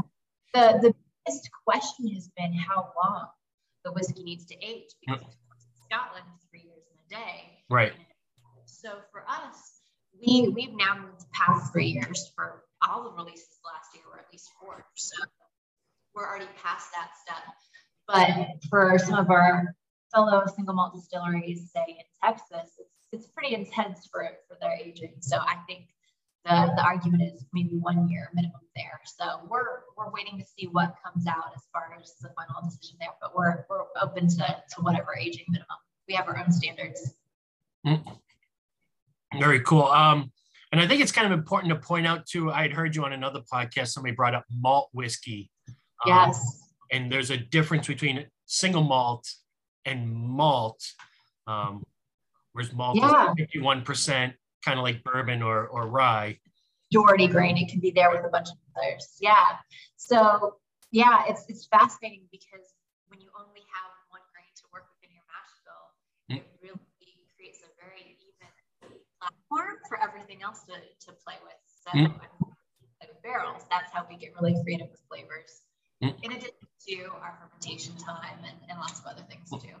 the, 0.53 0.79
the 0.81 0.95
biggest 1.25 1.49
question 1.67 2.07
has 2.13 2.29
been 2.37 2.53
how 2.53 2.93
long 2.95 3.27
the 3.83 3.91
whiskey 3.91 4.23
needs 4.23 4.45
to 4.45 4.55
age 4.63 4.89
because 5.01 5.21
mm. 5.21 5.85
Scotland 5.85 6.25
three 6.49 6.61
years 6.61 6.85
in 6.89 7.17
a 7.17 7.21
day. 7.21 7.63
Right. 7.69 7.93
So 8.65 8.93
for 9.11 9.23
us, 9.27 9.81
we 10.19 10.49
we've 10.49 10.73
now 10.73 10.97
moved 10.97 11.25
past 11.33 11.71
three 11.71 11.87
years 11.87 12.31
for 12.35 12.63
all 12.81 13.03
the 13.03 13.11
releases 13.11 13.59
last 13.65 13.93
year, 13.93 14.03
or 14.11 14.19
at 14.19 14.25
least 14.31 14.49
four. 14.59 14.85
So 14.95 15.17
we're 16.13 16.27
already 16.27 16.47
past 16.63 16.87
that 16.93 17.11
step. 17.21 17.43
But 18.07 18.63
for 18.69 18.97
some 18.99 19.17
of 19.17 19.29
our 19.29 19.75
fellow 20.13 20.43
single 20.55 20.75
malt 20.75 20.93
distilleries, 20.93 21.71
say 21.71 21.85
in 21.87 22.05
Texas, 22.23 22.73
it's 22.79 22.89
it's 23.11 23.27
pretty 23.27 23.55
intense 23.55 24.07
for 24.11 24.29
for 24.47 24.57
their 24.61 24.73
aging. 24.73 25.13
So 25.21 25.37
I 25.37 25.57
think 25.67 25.87
the, 26.45 26.71
the 26.75 26.83
argument 26.83 27.23
is 27.23 27.45
maybe 27.53 27.77
one 27.77 28.07
year 28.07 28.29
minimum 28.33 28.61
there. 28.75 29.01
So 29.05 29.41
we're 29.49 29.81
we're 29.97 30.11
waiting 30.11 30.37
to 30.37 30.45
see 30.45 30.67
what 30.71 30.95
comes 31.03 31.25
out 31.27 31.51
as 31.55 31.63
far 31.73 31.97
as 31.99 32.13
the 32.21 32.29
final 32.29 32.69
decision 32.69 32.97
there. 32.99 33.09
But 33.19 33.35
we're 33.35 33.65
we're 33.69 33.85
open 34.01 34.27
to, 34.27 34.37
to 34.37 34.81
whatever 34.81 35.17
aging 35.19 35.45
minimum. 35.49 35.77
We 36.07 36.13
have 36.15 36.27
our 36.27 36.37
own 36.37 36.51
standards. 36.51 37.15
Mm-hmm. 37.85 39.39
Very 39.39 39.61
cool. 39.61 39.83
Um, 39.83 40.31
and 40.71 40.79
I 40.79 40.87
think 40.87 41.01
it's 41.01 41.11
kind 41.11 41.25
of 41.25 41.37
important 41.37 41.73
to 41.73 41.79
point 41.79 42.05
out 42.05 42.25
too. 42.27 42.51
I 42.51 42.61
had 42.61 42.73
heard 42.73 42.95
you 42.95 43.05
on 43.05 43.13
another 43.13 43.41
podcast. 43.51 43.87
Somebody 43.87 44.13
brought 44.13 44.35
up 44.35 44.45
malt 44.51 44.89
whiskey. 44.93 45.49
Um, 45.67 45.73
yes. 46.07 46.64
And 46.91 47.11
there's 47.11 47.31
a 47.31 47.37
difference 47.37 47.87
between 47.87 48.25
single 48.45 48.83
malt 48.83 49.27
and 49.85 50.11
malt. 50.11 50.81
Um, 51.47 51.83
whereas 52.53 52.73
malt 52.73 52.97
yeah. 52.97 53.33
is 53.37 53.47
51%, 53.55 54.33
kind 54.63 54.79
of 54.79 54.83
like 54.83 55.03
bourbon 55.03 55.41
or, 55.41 55.67
or 55.67 55.87
rye. 55.87 56.39
Majority 56.91 57.27
grain, 57.27 57.57
it 57.57 57.69
can 57.69 57.79
be 57.79 57.91
there 57.91 58.11
with 58.11 58.25
a 58.25 58.29
bunch 58.29 58.49
of 58.49 58.57
others. 58.77 59.17
Yeah. 59.19 59.57
So 59.97 60.55
yeah, 60.91 61.23
it's 61.27 61.43
it's 61.49 61.65
fascinating 61.65 62.23
because 62.31 62.71
when 63.09 63.19
you 63.19 63.27
only 63.35 63.65
have 63.73 63.91
one 64.07 64.21
grain 64.31 64.47
to 64.55 64.63
work 64.71 64.85
within 64.95 65.11
your 65.11 65.25
mash 65.27 65.53
bill, 65.65 65.85
mm. 66.29 66.39
it 66.39 66.45
really 66.61 66.79
creates 67.35 67.59
a 67.65 67.71
very 67.81 68.15
even 68.21 68.47
platform 69.19 69.81
for 69.89 69.99
everything 69.99 70.43
else 70.43 70.61
to, 70.69 70.77
to 70.77 71.11
play 71.25 71.35
with. 71.43 71.59
So 71.83 71.91
mm. 71.97 72.13
like 72.21 72.31
barrels, 73.25 73.65
that's 73.69 73.91
how 73.91 74.05
we 74.07 74.15
get 74.15 74.31
really 74.39 74.55
creative 74.61 74.87
with 74.91 75.01
flavors. 75.09 75.65
Mm. 76.03 76.13
In 76.23 76.31
addition 76.33 76.53
to 76.87 77.05
our 77.21 77.37
fermentation 77.39 77.95
time 77.97 78.39
and, 78.43 78.57
and 78.69 78.79
lots 78.79 78.99
of 78.99 79.05
other 79.05 79.23
things 79.29 79.49
too. 79.49 79.75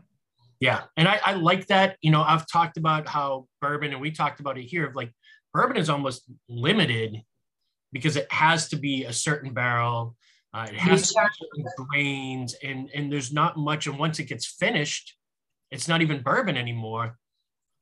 Yeah. 0.59 0.83
And 0.97 1.07
I, 1.07 1.19
I 1.23 1.33
like 1.33 1.67
that. 1.67 1.97
You 2.01 2.11
know, 2.11 2.23
I've 2.23 2.47
talked 2.47 2.77
about 2.77 3.07
how 3.07 3.47
bourbon, 3.61 3.91
and 3.91 4.01
we 4.01 4.11
talked 4.11 4.39
about 4.39 4.57
it 4.57 4.63
here, 4.63 4.87
of 4.87 4.95
like 4.95 5.11
bourbon 5.53 5.77
is 5.77 5.89
almost 5.89 6.23
limited 6.47 7.21
because 7.91 8.15
it 8.15 8.31
has 8.31 8.69
to 8.69 8.77
be 8.77 9.05
a 9.05 9.13
certain 9.13 9.53
barrel. 9.53 10.15
Uh, 10.53 10.67
it 10.69 10.75
has 10.75 11.11
to 11.11 11.21
be 11.55 11.63
certain 11.63 11.85
grains, 11.89 12.55
and 12.63 12.89
and 12.95 13.11
there's 13.11 13.33
not 13.33 13.57
much. 13.57 13.87
And 13.87 13.99
once 13.99 14.19
it 14.19 14.23
gets 14.23 14.45
finished, 14.45 15.17
it's 15.69 15.89
not 15.89 16.01
even 16.01 16.21
bourbon 16.21 16.55
anymore. 16.55 17.17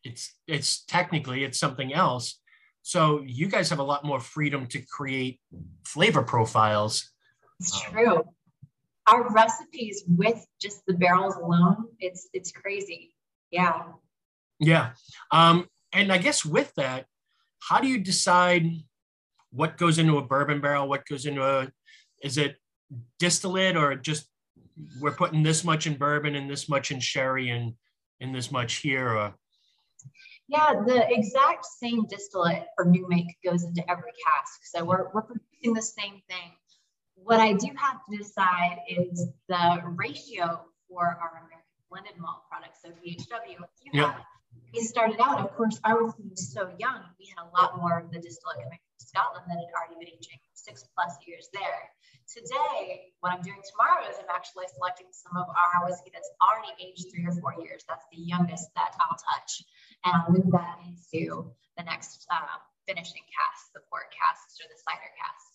It's 0.04 0.34
it's 0.47 0.84
technically 0.86 1.43
it's 1.43 1.60
something 1.60 1.93
else. 1.93 2.39
So 2.82 3.24
you 3.26 3.47
guys 3.47 3.70
have 3.70 3.80
a 3.80 3.84
lot 3.84 4.04
more 4.04 4.20
freedom 4.20 4.66
to 4.68 4.82
create 4.82 5.39
flavor 5.86 6.24
profiles. 6.24 7.12
It's 7.60 7.80
true 7.80 8.24
our 9.08 9.30
recipes 9.30 10.04
with 10.08 10.45
just 10.62 10.86
the 10.88 10.93
barrels 10.93 11.36
alone, 11.36 11.88
it's 11.99 12.30
it's 12.34 12.51
crazy. 12.51 13.14
Yeah. 13.51 13.84
Yeah. 14.60 14.91
Um, 15.32 15.68
and 15.91 16.12
I 16.12 16.18
guess 16.18 16.45
with 16.45 16.74
that, 16.76 17.06
how 17.60 17.80
do 17.80 17.88
you 17.88 17.99
decide 17.99 18.66
what 19.51 19.78
goes 19.78 19.99
into 19.99 20.18
a 20.18 20.22
bourbon 20.22 20.62
barrel, 20.62 20.88
what 20.88 21.06
goes 21.06 21.26
into 21.26 21.43
a 21.43 21.70
is 22.24 22.38
it 22.38 22.56
distillate 23.20 23.76
or 23.76 23.95
just 23.95 24.28
we're 24.99 25.12
putting 25.12 25.43
this 25.43 25.64
much 25.64 25.86
in 25.86 25.97
bourbon 25.97 26.36
and 26.36 26.49
this 26.49 26.68
much 26.68 26.91
in 26.91 26.99
sherry 26.99 27.49
and 27.49 27.74
and 28.22 28.34
this 28.34 28.51
much 28.51 28.76
here 28.76 29.10
or 29.10 29.34
yeah, 30.47 30.74
the 30.86 31.06
exact 31.10 31.66
same 31.66 32.06
distillate 32.08 32.66
or 32.78 32.86
new 32.86 33.08
make 33.08 33.28
goes 33.43 33.64
into 33.64 33.89
every 33.89 34.12
cask. 34.26 34.60
So 34.64 34.84
we're, 34.84 35.10
we're 35.14 35.22
producing 35.22 35.74
the 35.74 35.82
same 35.82 36.22
thing 36.28 36.51
what 37.24 37.39
I 37.39 37.53
do 37.53 37.67
have 37.76 37.99
to 38.09 38.17
decide 38.17 38.80
is 38.88 39.28
the 39.47 39.82
ratio 39.95 40.61
for 40.88 41.05
our 41.05 41.30
American 41.30 41.59
blended 41.89 42.17
malt 42.19 42.43
products, 42.49 42.80
so 42.82 42.89
VHW. 42.89 43.59
You 43.93 44.13
we 44.74 44.82
started 44.82 45.21
out, 45.21 45.39
of 45.39 45.53
course, 45.53 45.80
our 45.84 46.03
whiskey 46.03 46.26
was 46.30 46.51
so 46.51 46.69
young. 46.78 47.01
We 47.19 47.30
had 47.30 47.45
a 47.45 47.49
lot 47.53 47.78
more 47.78 47.99
of 47.99 48.09
the 48.09 48.17
distillate 48.17 48.57
coming 48.57 48.82
from 48.82 48.97
Scotland 48.97 49.45
that 49.45 49.57
had 49.61 49.69
already 49.74 49.97
been 50.01 50.13
aging 50.13 50.41
six 50.53 50.86
plus 50.95 51.13
years 51.28 51.49
there. 51.53 51.91
today, 52.26 53.13
what 53.19 53.36
I'm 53.36 53.43
doing 53.43 53.61
tomorrow 53.61 54.07
is 54.09 54.17
I'm 54.17 54.32
actually 54.34 54.65
selecting 54.74 55.11
some 55.11 55.38
of 55.38 55.45
our 55.51 55.86
whiskey 55.86 56.09
that's 56.09 56.32
already 56.41 56.74
aged 56.82 57.11
three 57.13 57.26
or 57.28 57.36
four 57.38 57.53
years. 57.61 57.86
That's 57.86 58.05
the 58.09 58.17
youngest 58.17 58.74
that 58.74 58.95
I'll 58.97 59.19
touch. 59.19 59.61
And 60.05 60.11
I'll 60.17 60.32
move 60.32 60.49
that 60.55 60.82
into 60.82 61.53
the 61.78 61.84
next 61.84 62.26
uh, 62.32 62.57
finishing 62.88 63.21
casks, 63.30 63.69
the 63.76 63.86
port 63.91 64.09
casks 64.09 64.57
or 64.57 64.65
the 64.71 64.80
cider 64.82 65.11
casks. 65.19 65.53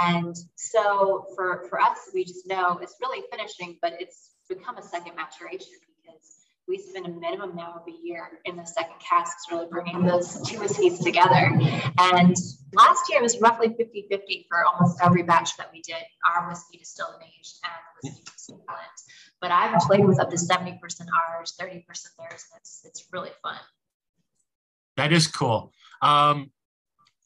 And 0.00 0.36
so 0.56 1.26
for, 1.36 1.66
for 1.68 1.80
us, 1.80 1.98
we 2.14 2.24
just 2.24 2.46
know 2.46 2.78
it's 2.80 2.96
really 3.00 3.24
finishing, 3.30 3.78
but 3.82 3.94
it's 4.00 4.30
become 4.48 4.78
a 4.78 4.82
second 4.82 5.14
maturation 5.16 5.72
because 6.02 6.42
we 6.68 6.78
spend 6.78 7.06
a 7.06 7.10
minimum 7.10 7.54
now 7.56 7.74
of 7.74 7.82
a 7.86 8.06
year 8.06 8.40
in 8.44 8.56
the 8.56 8.64
second 8.64 8.94
casks, 9.00 9.44
really 9.50 9.66
bringing 9.70 10.04
those 10.04 10.40
two 10.48 10.58
whiskeys 10.58 10.98
together. 11.00 11.52
And 11.98 12.36
last 12.74 13.10
year 13.10 13.18
it 13.18 13.22
was 13.22 13.40
roughly 13.40 13.68
50 13.68 14.06
50 14.10 14.46
for 14.48 14.64
almost 14.64 14.98
every 15.02 15.22
batch 15.22 15.56
that 15.56 15.70
we 15.72 15.82
did 15.82 16.02
our 16.24 16.48
whiskey 16.48 16.78
distilled 16.78 17.14
and 17.14 17.24
aged 17.24 17.56
and 17.64 17.72
whiskey 18.02 18.22
distilled 18.32 18.66
blend. 18.66 18.80
But 19.40 19.50
I've 19.50 19.78
played 19.80 20.04
with 20.04 20.20
up 20.20 20.30
to 20.30 20.36
70% 20.36 20.78
ours, 20.80 21.54
30% 21.60 21.84
theirs, 21.84 22.44
and 22.52 22.60
it's, 22.60 22.82
it's 22.84 23.06
really 23.12 23.30
fun. 23.42 23.58
That 24.96 25.12
is 25.12 25.26
cool. 25.26 25.72
Um, 26.00 26.52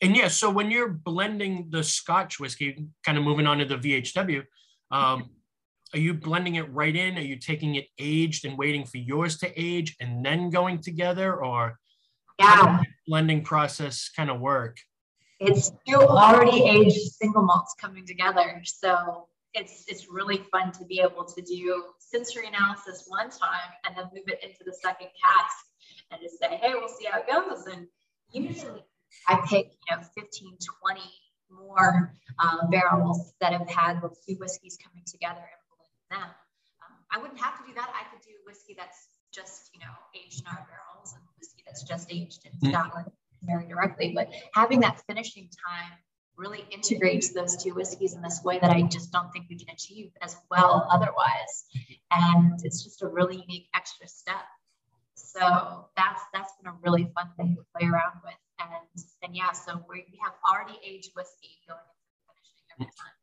and 0.02 0.16
yeah, 0.16 0.28
so 0.28 0.50
when 0.50 0.70
you're 0.70 0.88
blending 0.88 1.68
the 1.70 1.82
Scotch 1.82 2.38
whiskey, 2.38 2.86
kind 3.04 3.16
of 3.16 3.24
moving 3.24 3.46
on 3.46 3.58
to 3.58 3.64
the 3.64 3.76
VHW, 3.76 4.44
um, 4.90 5.30
are 5.94 5.98
you 5.98 6.12
blending 6.14 6.56
it 6.56 6.70
right 6.72 6.94
in? 6.94 7.16
Are 7.16 7.22
you 7.22 7.36
taking 7.36 7.76
it 7.76 7.86
aged 7.98 8.44
and 8.44 8.58
waiting 8.58 8.84
for 8.84 8.98
yours 8.98 9.38
to 9.38 9.60
age 9.60 9.96
and 10.00 10.24
then 10.24 10.50
going 10.50 10.80
together, 10.80 11.42
or 11.42 11.78
yeah, 12.38 12.82
blending 13.06 13.42
process 13.42 14.10
kind 14.14 14.30
of 14.30 14.40
work? 14.40 14.76
It's 15.40 15.70
two 15.88 15.96
already 15.96 16.64
aged 16.64 17.12
single 17.12 17.42
malts 17.42 17.74
coming 17.80 18.04
together, 18.06 18.60
so 18.64 19.28
it's 19.54 19.84
it's 19.88 20.08
really 20.10 20.44
fun 20.50 20.72
to 20.72 20.84
be 20.84 21.00
able 21.00 21.24
to 21.24 21.40
do 21.40 21.84
sensory 21.98 22.46
analysis 22.46 23.04
one 23.06 23.30
time 23.30 23.70
and 23.86 23.96
then 23.96 24.04
move 24.14 24.24
it 24.26 24.40
into 24.42 24.62
the 24.64 24.74
second 24.74 25.08
cask 25.24 25.56
and 26.10 26.20
just 26.20 26.38
say, 26.38 26.56
hey, 26.56 26.74
we'll 26.74 26.88
see 26.88 27.06
how 27.10 27.20
it 27.20 27.26
goes. 27.26 27.66
And 27.66 27.86
usually 28.32 28.82
I 29.28 29.40
pick, 29.46 29.72
you 29.88 29.96
know, 29.96 30.02
15, 30.14 30.56
20 30.82 31.00
more 31.50 32.12
uh, 32.38 32.66
barrels 32.68 33.32
that 33.40 33.52
have 33.52 33.68
had 33.68 34.00
those 34.02 34.18
two 34.26 34.34
whiskeys 34.34 34.78
coming 34.82 35.04
together 35.06 35.40
and 35.40 35.62
blend 35.70 36.22
them. 36.22 36.30
Um, 36.30 36.96
I 37.10 37.18
wouldn't 37.18 37.40
have 37.40 37.58
to 37.58 37.66
do 37.66 37.74
that. 37.74 37.90
I 37.94 38.10
could 38.10 38.24
do 38.24 38.32
whiskey 38.46 38.74
that's 38.76 39.08
just, 39.32 39.70
you 39.74 39.80
know, 39.80 39.92
aged 40.14 40.40
in 40.40 40.46
our 40.46 40.66
barrels 40.66 41.14
and 41.14 41.22
whiskey 41.38 41.62
that's 41.66 41.82
just 41.82 42.12
aged 42.12 42.46
in 42.46 42.52
mm-hmm. 42.52 42.70
Scotland 42.70 43.10
very 43.42 43.66
directly. 43.66 44.12
But 44.14 44.30
having 44.54 44.80
that 44.80 45.02
finishing 45.06 45.48
time 45.66 45.92
really 46.36 46.64
integrates 46.70 47.32
those 47.32 47.56
two 47.62 47.74
whiskeys 47.74 48.14
in 48.14 48.22
this 48.22 48.42
way 48.44 48.58
that 48.58 48.70
I 48.70 48.82
just 48.82 49.10
don't 49.10 49.30
think 49.32 49.46
we 49.48 49.56
can 49.56 49.72
achieve 49.72 50.10
as 50.22 50.36
well 50.50 50.86
otherwise. 50.90 51.64
And 52.10 52.60
it's 52.62 52.82
just 52.84 53.02
a 53.02 53.08
really 53.08 53.36
unique 53.36 53.68
extra 53.74 54.06
step. 54.06 54.44
So 55.14 55.86
that's 55.96 56.22
that's 56.32 56.52
been 56.60 56.72
a 56.72 56.76
really 56.82 57.10
fun 57.14 57.30
thing 57.36 57.56
to 57.56 57.64
play 57.74 57.88
around 57.88 58.20
with. 58.24 58.34
And 58.60 59.04
and 59.22 59.36
yeah, 59.36 59.52
so 59.52 59.84
we, 59.88 60.04
we 60.10 60.18
have 60.22 60.34
already 60.50 60.78
aged 60.84 61.10
whiskey 61.14 61.58
going 61.68 61.80
into 61.80 62.06
the 62.10 62.32
finishing 62.34 62.64
every 62.74 62.86
time. 62.86 63.14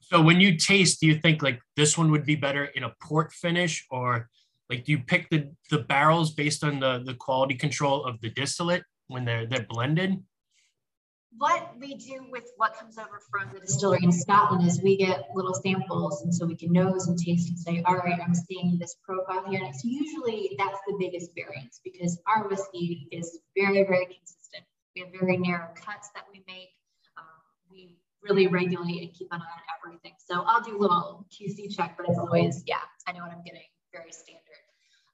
So 0.00 0.20
when 0.20 0.40
you 0.40 0.56
taste, 0.56 1.00
do 1.00 1.06
you 1.06 1.16
think 1.16 1.42
like 1.42 1.60
this 1.76 1.96
one 1.96 2.10
would 2.10 2.26
be 2.26 2.36
better 2.36 2.64
in 2.64 2.84
a 2.84 2.94
port 3.02 3.32
finish 3.32 3.86
or 3.90 4.28
like 4.70 4.84
do 4.84 4.92
you 4.92 4.98
pick 4.98 5.28
the, 5.30 5.50
the 5.70 5.78
barrels 5.78 6.32
based 6.32 6.62
on 6.62 6.80
the, 6.80 7.02
the 7.04 7.14
quality 7.14 7.54
control 7.54 8.04
of 8.04 8.20
the 8.20 8.30
distillate 8.30 8.84
when 9.08 9.24
they're 9.24 9.46
they're 9.46 9.66
blended? 9.68 10.22
what 11.36 11.72
we 11.80 11.94
do 11.94 12.26
with 12.30 12.44
what 12.56 12.78
comes 12.78 12.96
over 12.96 13.20
from 13.30 13.50
the 13.52 13.60
distillery 13.60 14.00
in 14.02 14.12
Scotland 14.12 14.66
is 14.66 14.80
we 14.82 14.96
get 14.96 15.28
little 15.34 15.54
samples, 15.54 16.22
and 16.22 16.34
so 16.34 16.46
we 16.46 16.56
can 16.56 16.72
nose 16.72 17.08
and 17.08 17.18
taste 17.18 17.48
and 17.48 17.58
say, 17.58 17.82
all 17.86 17.96
right, 17.96 18.20
I'm 18.24 18.34
seeing 18.34 18.78
this 18.78 18.96
profile 19.02 19.44
here. 19.48 19.60
And 19.60 19.74
it's 19.74 19.84
usually 19.84 20.54
that's 20.58 20.78
the 20.86 20.96
biggest 20.98 21.32
variance 21.34 21.80
because 21.82 22.20
our 22.26 22.48
whiskey 22.48 23.08
is 23.10 23.38
very, 23.56 23.82
very 23.84 24.06
consistent. 24.06 24.43
We 24.94 25.02
have 25.02 25.10
very 25.12 25.36
narrow 25.36 25.68
cuts 25.74 26.10
that 26.14 26.24
we 26.32 26.44
make. 26.46 26.70
Um, 27.16 27.24
we 27.70 27.96
really 28.22 28.46
regulate 28.46 29.02
and 29.02 29.12
keep 29.12 29.28
an 29.32 29.40
eye 29.40 29.44
on 29.44 29.90
everything. 29.90 30.12
So 30.18 30.44
I'll 30.46 30.62
do 30.62 30.76
a 30.76 30.80
little 30.80 31.26
QC 31.30 31.74
check, 31.74 31.96
but 31.96 32.08
it's 32.08 32.18
always, 32.18 32.62
yeah, 32.66 32.76
I 33.06 33.12
know 33.12 33.20
what 33.20 33.32
I'm 33.32 33.42
getting, 33.44 33.68
very 33.92 34.12
standard. 34.12 34.40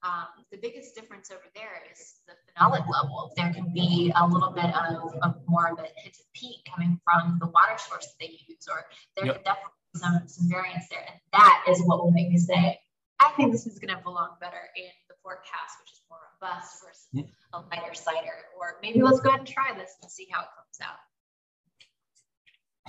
Um, 0.02 0.46
the 0.50 0.56
biggest 0.56 0.94
difference 0.94 1.30
over 1.30 1.44
there 1.54 1.82
is 1.92 2.20
the 2.26 2.32
phenolic 2.32 2.88
level. 2.88 3.32
There 3.36 3.52
can 3.52 3.70
be 3.74 4.12
a 4.16 4.26
little 4.26 4.50
bit 4.50 4.72
of, 4.74 5.14
of 5.22 5.36
more 5.46 5.68
of 5.70 5.78
a 5.78 5.88
hint 5.96 6.16
of 6.16 6.32
peat 6.32 6.64
coming 6.64 6.98
from 7.04 7.38
the 7.38 7.46
water 7.46 7.76
source 7.76 8.06
that 8.06 8.16
they 8.18 8.38
use, 8.48 8.64
or 8.70 8.86
there 9.16 9.26
yep. 9.26 9.44
definitely 9.44 9.76
be 9.92 10.00
some, 10.00 10.22
some 10.26 10.48
variance 10.48 10.88
there. 10.88 11.04
And 11.06 11.20
that 11.34 11.64
is 11.68 11.82
what 11.84 12.02
will 12.02 12.12
make 12.12 12.30
me 12.30 12.38
say, 12.38 12.80
I 13.20 13.28
think 13.36 13.52
this 13.52 13.66
is 13.66 13.78
going 13.78 13.94
to 13.94 14.02
belong 14.02 14.40
better 14.40 14.72
in 14.74 14.88
the 15.08 15.14
port 15.22 15.44
cask, 15.44 15.78
which 15.80 15.92
is 15.92 15.99
robust 16.40 16.82
versus 16.84 17.28
a 17.52 17.58
lighter 17.58 17.94
cider. 17.94 18.46
Or 18.58 18.76
maybe 18.82 19.02
let's 19.02 19.20
go 19.20 19.30
ahead 19.30 19.40
and 19.40 19.48
try 19.48 19.74
this 19.76 19.96
and 20.02 20.10
see 20.10 20.26
how 20.30 20.40
it 20.40 20.48
comes 20.56 20.78
out. 20.82 20.96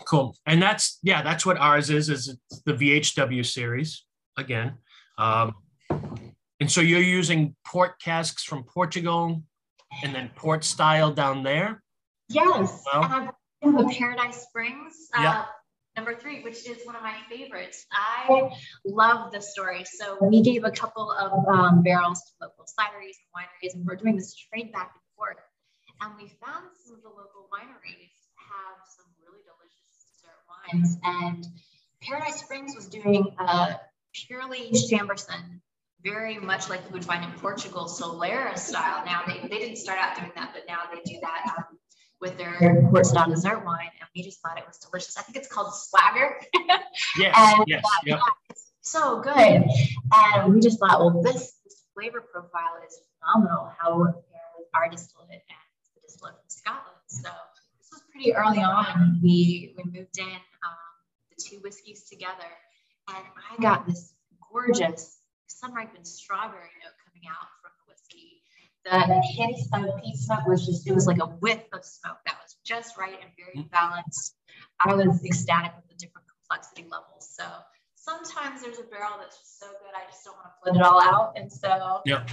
Cool. 0.05 0.35
And 0.45 0.61
that's, 0.61 0.99
yeah, 1.03 1.21
that's 1.21 1.45
what 1.45 1.57
ours 1.57 1.89
is, 1.89 2.09
is 2.09 2.35
the 2.65 2.73
VHW 2.73 3.45
series 3.45 4.03
again. 4.37 4.73
Um, 5.17 5.53
and 6.59 6.71
so 6.71 6.81
you're 6.81 7.01
using 7.01 7.55
port 7.65 7.99
casks 8.01 8.43
from 8.43 8.63
Portugal 8.63 9.43
and 10.03 10.15
then 10.15 10.31
port 10.35 10.63
style 10.63 11.11
down 11.11 11.43
there? 11.43 11.83
Yes. 12.29 12.83
Well, 12.91 13.35
the 13.61 13.95
Paradise 13.97 14.43
Springs. 14.43 15.09
Uh, 15.15 15.21
yeah. 15.21 15.45
Number 15.95 16.15
three, 16.15 16.41
which 16.41 16.67
is 16.69 16.85
one 16.85 16.95
of 16.95 17.01
my 17.01 17.15
favorites. 17.29 17.85
I 17.91 18.49
love 18.85 19.31
this 19.31 19.51
story. 19.51 19.83
So 19.83 20.17
we 20.21 20.41
gave 20.41 20.63
a 20.63 20.71
couple 20.71 21.11
of 21.11 21.47
um, 21.47 21.83
barrels 21.83 22.21
to 22.21 22.31
local 22.47 22.63
cideries 22.65 23.17
and 23.19 23.29
wineries, 23.35 23.75
and 23.75 23.85
we're 23.85 23.97
doing 23.97 24.15
this 24.15 24.33
trade 24.33 24.71
back 24.71 24.91
and 24.93 25.01
forth. 25.17 25.37
And 25.99 26.13
we 26.15 26.29
found 26.43 26.65
some 26.85 26.95
of 26.95 27.01
the 27.03 27.09
local 27.09 27.49
wineries 27.51 28.15
have 28.37 28.77
some 28.95 29.05
really 29.19 29.41
delicious 29.43 30.05
dessert 30.15 30.39
wines. 30.47 30.97
And 31.03 31.45
Paradise 32.01 32.39
Springs 32.39 32.73
was 32.75 32.87
doing 32.87 33.35
a 33.37 33.79
purely 34.13 34.71
Chambourcin 34.71 35.59
very 36.03 36.39
much 36.39 36.69
like 36.69 36.81
you 36.85 36.91
would 36.93 37.05
find 37.05 37.23
in 37.23 37.31
Portugal, 37.39 37.85
Solera 37.85 38.57
style. 38.57 39.05
Now 39.05 39.21
they, 39.27 39.47
they 39.47 39.59
didn't 39.59 39.77
start 39.77 39.99
out 39.99 40.17
doing 40.17 40.31
that, 40.35 40.51
but 40.53 40.63
now 40.67 40.79
they 40.91 41.01
do 41.05 41.19
that 41.21 41.53
um, 41.57 41.77
with 42.21 42.37
their 42.37 43.03
style 43.03 43.29
dessert 43.29 43.65
wine, 43.65 43.89
and 43.99 44.09
we 44.15 44.21
just 44.21 44.41
thought 44.41 44.57
it 44.57 44.63
was 44.67 44.77
delicious. 44.77 45.17
I 45.17 45.23
think 45.23 45.37
it's 45.37 45.47
called 45.47 45.73
Swagger. 45.73 46.39
yes, 47.17 47.35
and, 47.37 47.63
yes, 47.67 47.83
uh, 47.83 47.89
yep. 48.05 48.19
yeah, 48.19 48.55
so 48.81 49.21
good. 49.21 49.63
And 50.13 50.53
we 50.53 50.59
just 50.59 50.79
thought, 50.79 50.99
well, 50.99 51.21
this, 51.21 51.53
this 51.63 51.83
flavor 51.93 52.21
profile 52.21 52.77
is 52.87 52.99
phenomenal. 53.19 53.71
How 53.77 53.97
will 53.97 54.05
it 54.05 54.15
with 54.57 54.67
our 54.73 54.89
distillate 54.89 55.29
and 55.31 55.41
the 55.95 56.01
distillate 56.07 56.35
from 56.35 56.49
Scotland? 56.49 56.97
So 57.07 57.29
this 57.79 57.89
was 57.91 58.03
pretty 58.11 58.33
early 58.33 58.59
on. 58.59 59.19
We 59.23 59.75
we 59.77 59.83
moved 59.85 60.17
in 60.17 60.25
um, 60.25 60.91
the 61.35 61.43
two 61.43 61.59
whiskeys 61.63 62.07
together, 62.09 62.51
and 63.09 63.17
I 63.17 63.61
got 63.61 63.87
this 63.87 64.13
gorgeous 64.51 65.17
sun 65.47 65.73
ripened 65.73 66.07
strawberry 66.07 66.69
note 66.83 66.95
coming 67.05 67.27
out 67.29 67.47
the. 68.85 69.21
Hint 69.35 69.57
of 69.73 70.01
peat 70.03 70.15
smoke 70.17 70.45
was 70.47 70.65
just, 70.65 70.87
it 70.87 70.93
was 70.93 71.07
like 71.07 71.19
a 71.21 71.27
whiff 71.27 71.63
of 71.73 71.83
smoke 71.85 72.17
that 72.25 72.35
was 72.41 72.57
just 72.65 72.97
right 72.97 73.17
and 73.21 73.31
very 73.37 73.65
mm-hmm. 73.65 73.69
balanced. 73.71 74.35
I 74.79 74.93
was 74.93 75.23
ecstatic 75.23 75.73
with 75.75 75.87
the 75.87 75.95
different 75.95 76.27
complexity 76.27 76.87
levels. 76.89 77.29
So 77.35 77.43
sometimes 77.95 78.61
there's 78.61 78.79
a 78.79 78.83
barrel 78.83 79.13
that's 79.19 79.37
just 79.37 79.59
so 79.59 79.67
good, 79.67 79.93
I 79.95 80.09
just 80.09 80.25
don't 80.25 80.35
want 80.35 80.47
to 80.47 80.51
blend 80.63 80.77
it 80.77 80.83
all 80.83 81.01
out. 81.01 81.33
And 81.35 81.51
so, 81.51 82.01
yeah, 82.05 82.25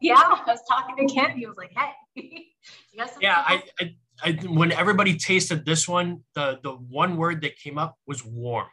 yeah, 0.00 0.14
I 0.16 0.42
was 0.46 0.60
talking 0.68 1.06
to 1.06 1.14
Ken. 1.14 1.36
He 1.36 1.46
was 1.46 1.56
like, 1.56 1.72
hey, 1.76 2.46
yeah, 3.20 3.42
I, 3.46 3.62
I, 3.80 3.94
I, 4.22 4.32
when 4.48 4.72
everybody 4.72 5.16
tasted 5.16 5.64
this 5.64 5.86
one, 5.86 6.24
the, 6.34 6.58
the 6.62 6.72
one 6.72 7.16
word 7.16 7.42
that 7.42 7.56
came 7.58 7.78
up 7.78 7.96
was 8.06 8.24
warm. 8.24 8.68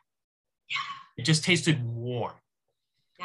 Yeah. 0.69 0.77
It 1.17 1.25
just 1.25 1.43
tasted 1.43 1.83
warm 1.83 2.33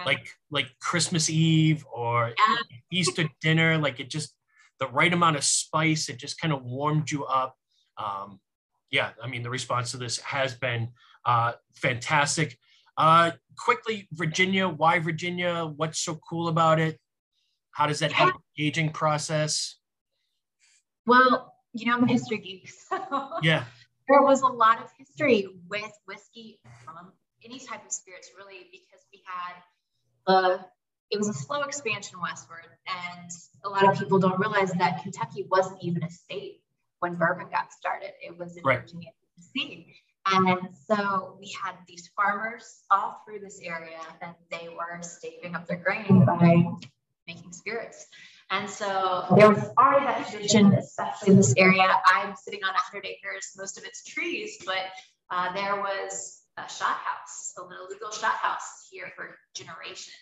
like 0.05 0.29
like 0.51 0.69
Christmas 0.81 1.29
Eve 1.31 1.85
or 1.93 2.29
yeah. 2.29 2.57
Easter 2.93 3.29
dinner. 3.41 3.79
Like 3.79 4.01
it 4.01 4.11
just 4.11 4.35
the 4.81 4.89
right 4.89 5.13
amount 5.13 5.37
of 5.37 5.45
spice. 5.45 6.09
It 6.09 6.19
just 6.19 6.41
kind 6.41 6.53
of 6.53 6.63
warmed 6.63 7.11
you 7.11 7.25
up. 7.25 7.57
Um, 7.97 8.41
yeah, 8.91 9.11
I 9.23 9.29
mean 9.29 9.43
the 9.43 9.51
response 9.51 9.91
to 9.93 9.97
this 9.97 10.19
has 10.19 10.55
been 10.55 10.89
uh, 11.25 11.53
fantastic. 11.75 12.57
Uh, 12.97 13.33
quickly, 13.57 14.09
Virginia. 14.13 14.69
Why 14.69 14.99
Virginia? 14.99 15.65
What's 15.65 16.01
so 16.01 16.19
cool 16.29 16.49
about 16.49 16.81
it? 16.81 16.99
How 17.73 17.87
does 17.87 18.01
that 18.01 18.13
help 18.13 18.35
the 18.57 18.67
aging 18.67 18.91
process? 18.91 19.77
Well, 21.07 21.55
you 21.73 21.87
know, 21.87 21.97
I'm 21.97 22.05
a 22.05 22.13
history 22.13 22.39
geek. 22.39 22.71
So 22.89 23.39
yeah. 23.43 23.65
There 24.09 24.23
was 24.23 24.41
a 24.41 24.47
lot 24.47 24.83
of 24.83 24.91
history 24.99 25.47
with 25.69 25.93
whiskey, 26.07 26.61
um, 26.89 27.13
any 27.45 27.59
type 27.59 27.85
of 27.85 27.93
spirits, 27.93 28.31
really, 28.37 28.67
because 28.73 29.05
we 29.13 29.23
had 29.27 29.63
uh, 30.29 30.59
it 31.11 31.19
was 31.19 31.29
a 31.29 31.35
slow 31.35 31.63
expansion 31.63 32.21
westward, 32.21 32.67
and 32.87 33.31
a 33.65 33.69
lot 33.69 33.89
of 33.89 33.99
people 33.99 34.19
don't 34.19 34.39
realize 34.39 34.71
that 34.73 35.03
Kentucky 35.03 35.47
wasn't 35.51 35.83
even 35.83 36.03
a 36.03 36.11
state 36.11 36.61
when 37.01 37.15
bourbon 37.15 37.47
got 37.51 37.73
started. 37.73 38.11
It 38.21 38.39
was 38.39 38.57
in 38.57 38.63
right. 38.63 38.81
Virginia, 38.81 39.09
Tennessee, 39.35 39.95
And 40.27 40.59
so 40.87 41.37
we 41.41 41.55
had 41.63 41.75
these 41.87 42.11
farmers 42.15 42.83
all 42.91 43.23
through 43.27 43.41
this 43.41 43.59
area, 43.63 43.99
and 44.21 44.35
they 44.51 44.69
were 44.69 45.01
staving 45.03 45.55
up 45.55 45.67
their 45.67 45.79
grain 45.79 46.27
by 46.27 46.65
making 47.27 47.53
spirits. 47.53 48.07
And 48.51 48.69
so 48.69 49.27
there 49.37 49.49
was 49.49 49.65
already 49.79 50.07
that 50.07 50.29
tradition, 50.31 50.73
especially 50.75 51.33
in 51.33 51.37
this 51.37 51.55
area. 51.57 51.87
I'm 52.07 52.35
sitting 52.37 52.61
on 52.65 52.73
100 52.73 53.07
acres, 53.07 53.53
most 53.57 53.79
of 53.79 53.85
it's 53.85 54.05
trees, 54.05 54.59
but 54.65 54.85
uh, 55.31 55.53
there 55.53 55.77
was 55.77 56.43
a 56.59 56.69
shot 56.69 56.97
house, 56.97 57.55
a 57.59 57.63
little 57.63 57.87
illegal 57.87 58.11
shot 58.11 58.33
house 58.33 58.89
here 58.91 59.13
for 59.17 59.39
generations, 59.55 60.13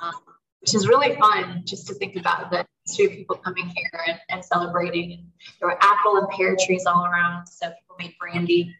um, 0.00 0.12
which 0.60 0.74
is 0.74 0.88
really 0.88 1.16
fun 1.16 1.62
just 1.64 1.86
to 1.88 1.94
think 1.94 2.16
about 2.16 2.50
the 2.50 2.66
history 2.86 3.06
of 3.06 3.12
people 3.12 3.36
coming 3.36 3.68
here 3.68 4.00
and, 4.06 4.18
and 4.28 4.44
celebrating. 4.44 5.12
And 5.12 5.24
there 5.60 5.68
were 5.68 5.78
apple 5.80 6.16
and 6.16 6.28
pear 6.30 6.56
trees 6.58 6.84
all 6.86 7.04
around, 7.04 7.46
so 7.46 7.68
people 7.68 7.96
made 7.98 8.14
brandy. 8.18 8.74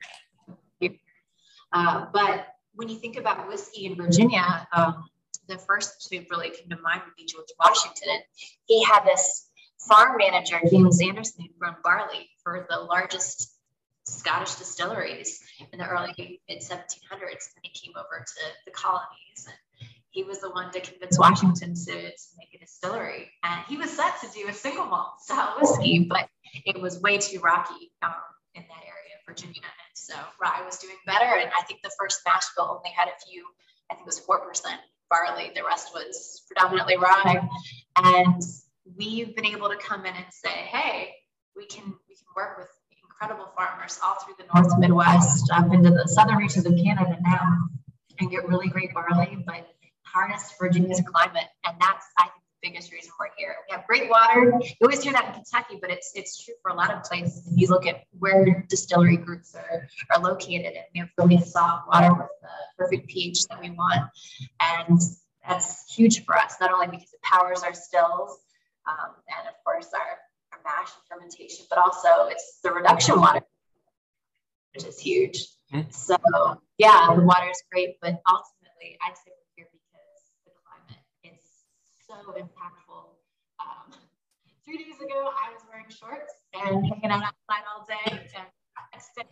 Uh, 1.73 2.07
but 2.13 2.49
when 2.75 2.89
you 2.89 2.97
think 2.99 3.17
about 3.17 3.49
whiskey 3.49 3.87
in 3.87 3.97
Virginia, 3.97 4.69
um, 4.73 5.05
the 5.49 5.59
first 5.59 6.09
to 6.11 6.25
really 6.31 6.51
come 6.51 6.69
to 6.69 6.83
mind 6.83 7.03
would 7.05 7.17
be 7.17 7.25
George 7.25 7.47
Washington. 7.59 8.19
He 8.67 8.85
had 8.85 9.05
this 9.05 9.49
farm 9.89 10.17
manager, 10.19 10.61
James 10.71 11.01
Anderson, 11.03 11.45
who 11.45 11.49
grown 11.59 11.77
barley 11.83 12.29
for 12.43 12.67
the 12.69 12.79
largest 12.79 13.52
Scottish 14.05 14.57
distilleries 14.57 15.41
in 15.73 15.79
the 15.79 15.87
early 15.87 16.41
mid 16.49 16.59
1700s. 16.59 17.49
And 17.55 17.63
he 17.63 17.71
came 17.71 17.95
over 17.97 18.25
to 18.25 18.43
the 18.65 18.71
colonies. 18.71 19.47
And 19.47 19.89
he 20.11 20.25
was 20.25 20.41
the 20.41 20.51
one 20.51 20.71
to 20.73 20.81
convince 20.81 21.19
Washington 21.19 21.75
to, 21.75 21.93
to 21.93 22.29
make 22.39 22.55
a 22.55 22.59
distillery. 22.59 23.31
And 23.43 23.65
he 23.69 23.77
was 23.77 23.91
set 23.91 24.21
to 24.21 24.29
do 24.29 24.49
a 24.49 24.53
single 24.53 24.87
malt 24.87 25.21
style 25.21 25.57
whiskey, 25.61 26.07
but 26.09 26.29
it 26.67 26.81
was 26.81 27.01
way 27.01 27.19
too 27.19 27.41
rocky 27.41 27.93
um, 28.03 28.15
in 28.55 28.63
that 28.63 28.83
area, 28.83 29.17
of 29.19 29.27
Virginia. 29.27 29.63
And 29.63 29.95
so 29.95 30.15
rye 30.41 30.63
was 30.67 30.79
doing 30.79 30.97
better. 31.07 31.25
And 31.25 31.51
I 31.59 31.65
think 31.65 31.81
the 31.83 31.91
first 31.99 32.21
mash 32.27 32.45
bill 32.57 32.77
only 32.77 32.91
had 32.95 33.09
a 33.09 33.27
few, 33.27 33.47
I 33.91 33.95
think 33.95 34.07
it 34.07 34.07
was 34.07 34.21
4% 34.21 34.39
barley. 35.09 35.53
The 35.55 35.65
rest 35.65 35.91
was 35.95 36.43
predominantly 36.47 36.99
rye. 36.99 37.49
And 37.97 38.43
we've 38.97 39.35
been 39.35 39.47
able 39.47 39.71
to 39.71 39.77
come 39.77 40.05
in 40.05 40.15
and 40.15 40.27
say, 40.31 40.51
hey, 40.51 41.15
we 41.57 41.67
can 41.67 41.85
we 41.85 42.17
can 42.17 42.27
work 42.37 42.59
with 42.59 42.69
incredible 43.23 43.53
farmers 43.57 44.01
all 44.05 44.17
through 44.17 44.35
the 44.39 44.45
North 44.55 44.79
Midwest, 44.79 45.51
up 45.53 45.73
into 45.73 45.91
the 45.91 46.07
southern 46.09 46.37
reaches 46.37 46.67
of 46.67 46.75
Canada 46.75 47.17
now, 47.23 47.69
and 48.19 48.31
get 48.31 48.49
really 48.49 48.69
great 48.69 48.93
barley, 48.93 49.39
but 49.47 49.67
harness 50.05 50.53
Virginia's 50.59 51.01
climate. 51.07 51.47
And 51.65 51.77
that's, 51.81 52.05
I 52.19 52.25
think, 52.25 52.35
the 52.63 52.71
biggest 52.71 52.93
reason 52.93 53.13
we're 53.21 53.29
here. 53.37 53.55
We 53.69 53.77
have 53.77 53.87
great 53.87 54.11
water. 54.11 54.61
You 54.61 54.75
always 54.83 55.03
hear 55.03 55.13
that 55.13 55.27
in 55.29 55.33
Kentucky, 55.35 55.79
but 55.81 55.91
it's 55.91 56.11
it's 56.15 56.45
true 56.45 56.55
for 56.63 56.73
a 56.73 56.75
lot 56.75 56.93
of 56.93 57.05
places. 57.05 57.47
If 57.47 57.61
you 57.61 57.69
look 57.69 57.87
at 57.87 58.03
where 58.19 58.67
distillery 58.69 59.19
groups 59.19 59.55
are, 59.55 59.87
are 60.11 60.23
located, 60.23 60.75
and 60.75 60.85
we 60.93 61.01
have 61.01 61.11
really 61.17 61.39
soft 61.39 61.89
water 61.89 62.13
with 62.13 62.29
the 62.43 62.49
perfect 62.77 63.09
pH 63.09 63.47
that 63.49 63.61
we 63.61 63.71
want. 63.71 64.03
And 64.61 65.01
that's 65.47 65.95
huge 65.95 66.25
for 66.25 66.37
us, 66.37 66.57
not 66.61 66.73
only 66.73 66.89
because 66.89 67.13
it 67.13 67.23
powers 67.23 67.63
our 67.63 67.75
stills 67.75 68.39
um, 68.89 69.11
and, 69.29 69.49
of 69.49 69.55
course, 69.65 69.89
our, 69.95 70.01
our 70.01 70.19
mash 70.65 70.91
and 70.95 71.05
fermentation, 71.09 71.67
but 71.69 71.79
also 71.79 72.27
it's 72.29 72.61
the 72.63 72.73
reduction 72.73 73.21
water, 73.21 73.43
which 74.75 74.85
is 74.85 74.99
huge. 74.99 75.49
Mm-hmm. 75.73 75.91
So, 75.91 76.17
yeah, 76.79 77.15
the 77.15 77.23
water 77.23 77.49
is 77.51 77.63
great, 77.71 77.97
but 78.01 78.21
ultimately, 78.29 78.99
I'd 79.01 79.17
say 79.17 79.33
we're 79.33 79.65
here 79.65 79.69
because 79.73 80.21
the 80.45 80.53
climate 80.63 81.03
is 81.25 81.43
so 82.07 82.33
impactful. 82.33 83.17
Um, 83.61 83.93
three 84.65 84.79
days 84.79 85.01
ago, 85.01 85.31
I 85.33 85.53
was 85.53 85.63
wearing 85.71 85.89
shorts 85.89 86.35
and 86.53 86.87
hanging 86.87 87.11
out 87.11 87.25
outside 87.25 87.65
all 87.71 87.87
day, 87.87 88.29
and 88.37 88.47
I 88.77 88.99
stayed 88.99 89.27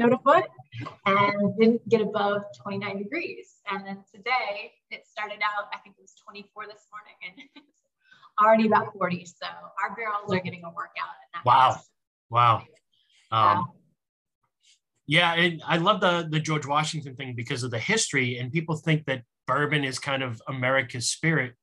to 0.00 0.18
foot 0.24 0.44
and 1.06 1.56
didn't 1.58 1.88
get 1.88 2.00
above 2.00 2.42
29 2.62 2.98
degrees. 2.98 3.60
And 3.70 3.86
then 3.86 3.98
today 4.12 4.72
it 4.90 5.06
started 5.06 5.40
out, 5.44 5.68
I 5.72 5.78
think 5.78 5.96
it 5.98 6.02
was 6.02 6.14
24 6.24 6.66
this 6.66 6.86
morning 6.90 7.16
and 7.26 7.64
already 8.42 8.66
about 8.66 8.92
40. 8.92 9.24
So 9.24 9.46
our 9.82 9.96
barrels 9.96 10.32
are 10.32 10.40
getting 10.40 10.64
a 10.64 10.70
workout. 10.70 11.44
wow. 11.44 11.80
Wow. 12.30 12.62
Um, 13.32 13.66
yeah, 15.06 15.34
and 15.34 15.60
I 15.66 15.76
love 15.78 16.00
the 16.00 16.28
the 16.30 16.38
George 16.38 16.66
Washington 16.66 17.16
thing 17.16 17.34
because 17.34 17.64
of 17.64 17.72
the 17.72 17.78
history, 17.80 18.38
and 18.38 18.52
people 18.52 18.76
think 18.76 19.06
that 19.06 19.24
bourbon 19.46 19.82
is 19.82 19.98
kind 19.98 20.22
of 20.22 20.40
America's 20.46 21.10
spirit, 21.10 21.54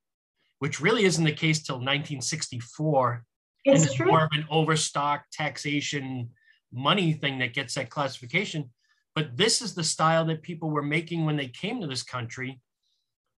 which 0.59 0.81
really 0.81 1.05
isn't 1.05 1.23
the 1.23 1.31
case 1.31 1.63
till 1.63 1.77
1964. 1.77 3.23
It's, 3.63 3.81
and 3.81 3.85
it's 3.85 3.95
true. 3.95 4.07
more 4.07 4.25
of 4.25 4.29
an 4.33 4.45
overstock 4.49 5.23
taxation 5.31 6.29
money 6.73 7.13
thing 7.13 7.39
that 7.39 7.53
gets 7.53 7.75
that 7.75 7.89
classification. 7.89 8.69
But 9.15 9.37
this 9.37 9.61
is 9.61 9.73
the 9.73 9.83
style 9.83 10.25
that 10.25 10.43
people 10.43 10.69
were 10.69 10.83
making 10.83 11.25
when 11.25 11.37
they 11.37 11.47
came 11.47 11.79
to 11.79 11.87
this 11.87 12.03
country. 12.03 12.59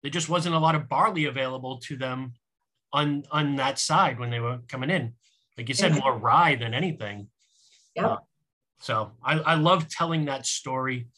There 0.02 0.10
just 0.10 0.30
wasn't 0.30 0.54
a 0.54 0.58
lot 0.58 0.74
of 0.74 0.88
barley 0.88 1.26
available 1.26 1.80
to 1.80 1.96
them 1.96 2.32
on 2.92 3.24
on 3.30 3.56
that 3.56 3.78
side 3.78 4.18
when 4.18 4.30
they 4.30 4.40
were 4.40 4.58
coming 4.68 4.90
in. 4.90 5.14
Like 5.56 5.68
you 5.68 5.74
said, 5.74 5.94
more 5.98 6.16
rye 6.16 6.54
than 6.54 6.72
anything. 6.72 7.28
Yeah. 7.94 8.06
Uh, 8.06 8.16
so 8.80 9.12
I, 9.24 9.38
I 9.40 9.54
love 9.54 9.88
telling 9.88 10.26
that 10.26 10.46
story 10.46 11.08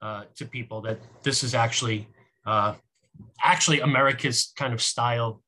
uh, 0.00 0.24
to 0.36 0.44
people 0.44 0.82
that 0.82 1.00
this 1.22 1.42
is 1.42 1.54
actually 1.54 2.08
uh, 2.46 2.74
actually 3.42 3.80
America's 3.80 4.52
kind 4.56 4.72
of 4.72 4.80
style. 4.80 5.42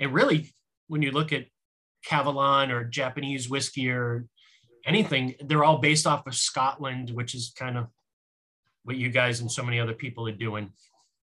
And 0.00 0.12
really, 0.12 0.52
when 0.88 1.02
you 1.02 1.12
look 1.12 1.32
at 1.32 1.46
Kavalan 2.08 2.70
or 2.70 2.84
Japanese 2.84 3.48
whiskey 3.48 3.90
or 3.90 4.26
anything, 4.84 5.34
they're 5.44 5.64
all 5.64 5.78
based 5.78 6.06
off 6.06 6.26
of 6.26 6.34
Scotland, 6.34 7.10
which 7.10 7.34
is 7.34 7.52
kind 7.56 7.78
of 7.78 7.86
what 8.84 8.96
you 8.96 9.10
guys 9.10 9.40
and 9.40 9.50
so 9.50 9.62
many 9.62 9.80
other 9.80 9.94
people 9.94 10.28
are 10.28 10.32
doing 10.32 10.72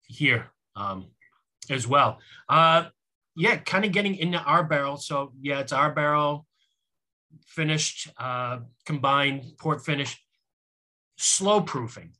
here 0.06 0.46
um, 0.76 1.06
as 1.70 1.86
well. 1.86 2.18
Uh, 2.48 2.84
yeah, 3.38 3.56
kind 3.56 3.84
of 3.84 3.92
getting 3.92 4.16
into 4.16 4.38
our 4.38 4.64
barrel. 4.64 4.96
So 4.96 5.32
yeah, 5.40 5.60
it's 5.60 5.72
our 5.72 5.92
barrel, 5.92 6.44
finished, 7.46 8.08
uh, 8.18 8.58
combined 8.84 9.44
port 9.58 9.84
finish, 9.84 10.20
slow 11.16 11.60
proofing. 11.60 12.10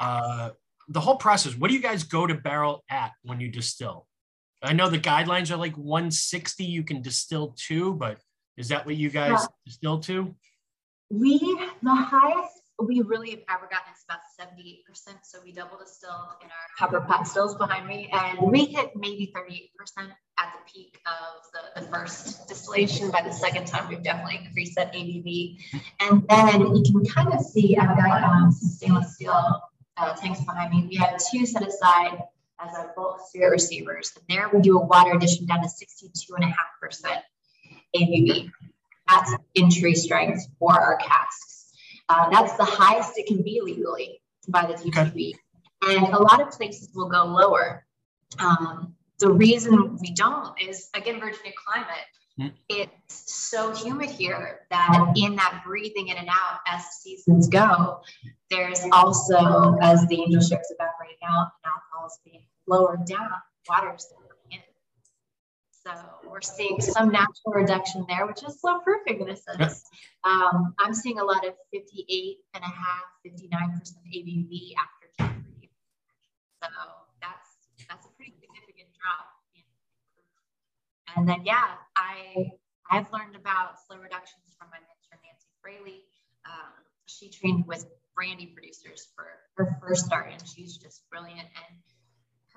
Uh, 0.00 0.50
the 0.88 1.00
whole 1.00 1.16
process. 1.16 1.54
What 1.54 1.68
do 1.68 1.74
you 1.74 1.82
guys 1.82 2.02
go 2.02 2.26
to 2.26 2.34
barrel 2.34 2.82
at 2.88 3.12
when 3.22 3.40
you 3.40 3.50
distill? 3.50 4.06
I 4.62 4.72
know 4.72 4.88
the 4.88 4.98
guidelines 4.98 5.50
are 5.50 5.56
like 5.56 5.76
160. 5.76 6.64
You 6.64 6.82
can 6.82 7.02
distill 7.02 7.54
to, 7.68 7.92
but 7.92 8.18
is 8.56 8.68
that 8.68 8.86
what 8.86 8.96
you 8.96 9.10
guys 9.10 9.40
yeah. 9.42 9.46
distill 9.66 10.00
to? 10.00 10.34
We, 11.10 11.38
the 11.82 11.94
highest 11.94 12.57
we 12.78 13.00
really 13.00 13.30
have 13.30 13.40
ever 13.50 13.68
gotten 13.70 13.92
is 13.92 14.04
about 14.08 14.20
78%. 14.40 15.18
So 15.22 15.38
we 15.44 15.52
double 15.52 15.78
distill 15.78 16.10
in 16.42 16.46
our 16.46 16.66
copper 16.78 17.00
pot 17.00 17.26
stills 17.26 17.56
behind 17.56 17.86
me, 17.86 18.08
and 18.12 18.38
we 18.40 18.66
hit 18.66 18.92
maybe 18.94 19.32
38% 19.34 19.70
at 20.38 20.52
the 20.52 20.72
peak 20.72 21.00
of 21.06 21.42
the, 21.52 21.80
the 21.80 21.86
first 21.88 22.46
distillation. 22.46 23.10
By 23.10 23.22
the 23.22 23.32
second 23.32 23.66
time, 23.66 23.88
we've 23.88 24.02
definitely 24.02 24.40
increased 24.44 24.76
that 24.76 24.92
ABV. 24.92 25.58
And 26.00 26.26
then 26.28 26.74
you 26.76 26.82
can 26.92 27.04
kind 27.06 27.32
of 27.32 27.40
see, 27.40 27.76
I've 27.76 27.96
got 27.96 28.22
um, 28.22 28.52
some 28.52 28.68
stainless 28.68 29.14
steel 29.14 29.60
uh, 29.96 30.14
tanks 30.14 30.40
behind 30.44 30.70
me. 30.70 30.86
We 30.88 30.96
have 30.96 31.20
two 31.30 31.46
set 31.46 31.66
aside 31.66 32.22
as 32.60 32.74
our 32.76 32.92
bulk 32.94 33.20
spirit 33.28 33.50
receivers. 33.50 34.12
And 34.16 34.24
there 34.28 34.48
we 34.52 34.60
do 34.60 34.78
a 34.78 34.84
water 34.84 35.12
addition 35.14 35.46
down 35.46 35.62
to 35.62 35.68
62.5% 35.68 36.52
ABV. 37.96 38.50
That's 39.08 39.34
entry 39.56 39.94
strength 39.94 40.46
for 40.58 40.72
our 40.72 40.96
casks. 40.96 41.47
Uh, 42.08 42.30
that's 42.30 42.56
the 42.56 42.64
highest 42.64 43.18
it 43.18 43.26
can 43.26 43.42
be 43.42 43.60
legally 43.62 44.20
by 44.48 44.66
the 44.66 44.74
TTB. 44.74 45.34
Okay. 45.84 45.96
And 45.96 46.06
a 46.14 46.18
lot 46.18 46.40
of 46.40 46.50
places 46.50 46.90
will 46.94 47.08
go 47.08 47.24
lower. 47.24 47.86
Um, 48.38 48.94
the 49.18 49.30
reason 49.30 49.96
we 50.00 50.12
don't 50.12 50.58
is, 50.60 50.88
again, 50.94 51.20
Virginia 51.20 51.52
climate. 51.66 52.06
Mm. 52.40 52.52
It's 52.68 53.32
so 53.32 53.74
humid 53.74 54.10
here 54.10 54.60
that 54.70 55.12
in 55.16 55.34
that 55.36 55.62
breathing 55.66 56.08
in 56.08 56.16
and 56.16 56.28
out 56.28 56.60
as 56.66 56.84
seasons 57.02 57.48
go, 57.48 58.00
there's 58.50 58.84
also, 58.92 59.76
as 59.80 60.06
the 60.06 60.20
angel 60.20 60.40
strips 60.40 60.70
evaporating 60.70 61.18
out 61.28 61.48
and 61.64 61.72
alcohol 61.72 62.06
is 62.06 62.18
being 62.24 62.42
lowered 62.68 63.04
down, 63.06 63.30
water 63.68 63.88
water's 63.88 64.06
so 65.96 66.30
we're 66.30 66.40
seeing 66.40 66.80
some 66.80 67.10
natural 67.10 67.54
reduction 67.54 68.04
there, 68.08 68.26
which 68.26 68.42
is 68.42 68.60
slow 68.60 68.78
proofing 68.80 69.20
in 69.20 69.28
a 69.30 69.36
sense. 69.36 69.84
Um, 70.24 70.74
I'm 70.78 70.94
seeing 70.94 71.18
a 71.18 71.24
lot 71.24 71.46
of 71.46 71.54
58 71.72 72.36
and 72.54 72.64
a 72.64 72.66
half, 72.66 73.04
59% 73.26 73.48
ABV 74.14 74.72
after 74.76 75.08
January. 75.18 75.70
So 76.62 76.68
that's 77.22 77.48
that's 77.88 78.06
a 78.06 78.10
pretty 78.16 78.34
significant 78.40 78.88
drop. 79.00 79.26
And 81.16 81.28
then 81.28 81.42
yeah, 81.44 81.78
I 81.96 82.52
I've 82.90 83.10
learned 83.12 83.36
about 83.36 83.80
slow 83.86 83.96
reductions 83.96 84.54
from 84.58 84.68
my 84.70 84.78
mentor 84.78 85.16
Nancy 85.24 85.48
Fraley. 85.62 86.04
Um, 86.44 86.72
she 87.06 87.30
trained 87.30 87.66
with 87.66 87.86
brandy 88.14 88.46
producers 88.46 89.08
for 89.14 89.26
her 89.56 89.78
first 89.80 90.06
start, 90.06 90.30
and 90.32 90.42
she's 90.46 90.76
just 90.76 91.08
brilliant. 91.10 91.48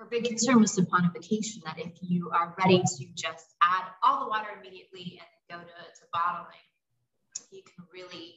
Her 0.02 0.08
big 0.10 0.24
concern 0.24 0.60
was 0.60 0.76
saponification, 0.76 1.62
that 1.62 1.78
if 1.78 1.92
you 2.00 2.28
are 2.34 2.56
ready 2.58 2.82
to 2.82 3.04
just 3.14 3.46
add 3.62 3.84
all 4.02 4.24
the 4.24 4.28
water 4.28 4.48
immediately 4.58 5.20
and 5.20 5.60
go 5.60 5.64
to, 5.64 5.64
to 5.64 6.06
bottling, 6.12 6.58
you 7.52 7.62
can 7.62 7.84
really 7.94 8.34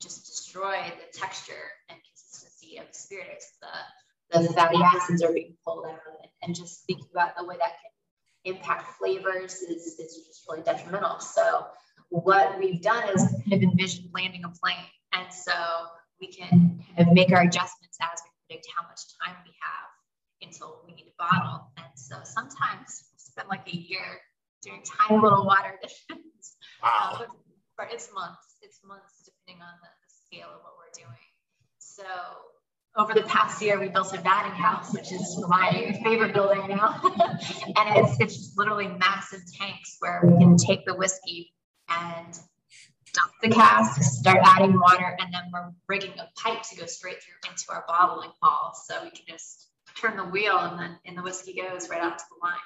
just 0.00 0.24
destroy 0.24 0.90
the 0.96 1.18
texture 1.18 1.52
and 1.90 1.98
consistency 2.02 2.78
of 2.78 2.86
spirits, 2.92 3.52
the, 3.60 4.40
the 4.40 4.50
fatty 4.54 4.78
acids 4.82 5.22
are 5.22 5.30
being 5.30 5.58
pulled 5.62 5.84
out, 5.84 6.00
and, 6.22 6.30
and 6.42 6.54
just 6.54 6.86
thinking 6.86 7.08
about 7.12 7.36
the 7.36 7.44
way 7.44 7.56
that 7.58 7.72
can 7.82 8.54
impact 8.54 8.96
flavors 8.98 9.56
is, 9.56 9.98
is 9.98 10.24
just 10.26 10.46
really 10.48 10.62
detrimental. 10.62 11.20
So 11.20 11.66
what 12.08 12.58
we've 12.58 12.80
done 12.80 13.10
is 13.10 13.26
kind 13.26 13.52
of 13.52 13.62
envision 13.62 14.08
landing 14.14 14.44
a 14.44 14.48
plane. 14.48 14.88
And 15.12 15.30
so 15.30 15.52
we 16.18 16.28
can 16.28 16.82
kind 16.96 17.08
of 17.08 17.12
make 17.12 17.30
our 17.30 17.42
adjustments 17.42 17.98
as 18.00 18.22
we 18.24 18.30
predict 18.46 18.68
how 18.74 18.88
much 18.88 19.02
time 19.22 19.36
we 19.44 19.52
have 19.60 19.87
until 20.48 20.80
we 20.86 20.94
need 20.94 21.04
to 21.04 21.10
bottle. 21.18 21.70
And 21.76 21.92
so 21.94 22.16
sometimes 22.24 23.04
we 23.12 23.18
spend 23.18 23.48
like 23.48 23.68
a 23.68 23.76
year 23.76 24.20
doing 24.62 24.82
tiny 24.82 25.20
little 25.20 25.44
water 25.44 25.78
additions. 25.78 26.24
Wow. 26.82 27.26
Uh, 27.78 27.84
it's 27.90 28.08
months. 28.14 28.56
It's 28.62 28.78
months 28.84 29.24
depending 29.24 29.62
on 29.62 29.74
the, 29.82 29.88
the 29.88 30.10
scale 30.26 30.46
of 30.46 30.62
what 30.62 30.74
we're 30.78 30.94
doing. 30.94 31.18
So 31.78 32.04
over 32.96 33.14
the 33.14 33.22
past 33.22 33.60
year, 33.60 33.80
we 33.80 33.88
built 33.88 34.12
a 34.14 34.18
vatting 34.18 34.54
house, 34.54 34.92
which 34.92 35.12
is 35.12 35.44
my 35.48 35.98
favorite 36.04 36.34
building 36.34 36.68
now. 36.68 37.00
and 37.10 37.96
it's, 37.96 38.20
it's 38.20 38.36
just 38.36 38.58
literally 38.58 38.86
massive 38.86 39.40
tanks 39.58 39.96
where 39.98 40.22
we 40.24 40.38
can 40.38 40.56
take 40.56 40.84
the 40.86 40.94
whiskey 40.94 41.52
and 41.88 42.38
dump 43.12 43.32
the 43.42 43.48
cask, 43.48 44.00
start 44.02 44.38
adding 44.42 44.78
water, 44.78 45.16
and 45.20 45.34
then 45.34 45.42
we're 45.52 45.70
rigging 45.88 46.12
a 46.18 46.28
pipe 46.40 46.62
to 46.70 46.76
go 46.76 46.86
straight 46.86 47.16
through 47.22 47.50
into 47.50 47.64
our 47.70 47.84
bottling 47.88 48.30
hall. 48.40 48.72
So 48.86 49.02
we 49.02 49.10
can 49.10 49.24
just 49.28 49.67
turn 50.00 50.16
the 50.16 50.24
wheel 50.24 50.58
and 50.58 50.78
then 50.78 50.98
and 51.04 51.16
the 51.16 51.22
whiskey 51.22 51.54
goes 51.60 51.88
right 51.88 52.00
out 52.00 52.18
to 52.18 52.24
the 52.30 52.46
line. 52.46 52.56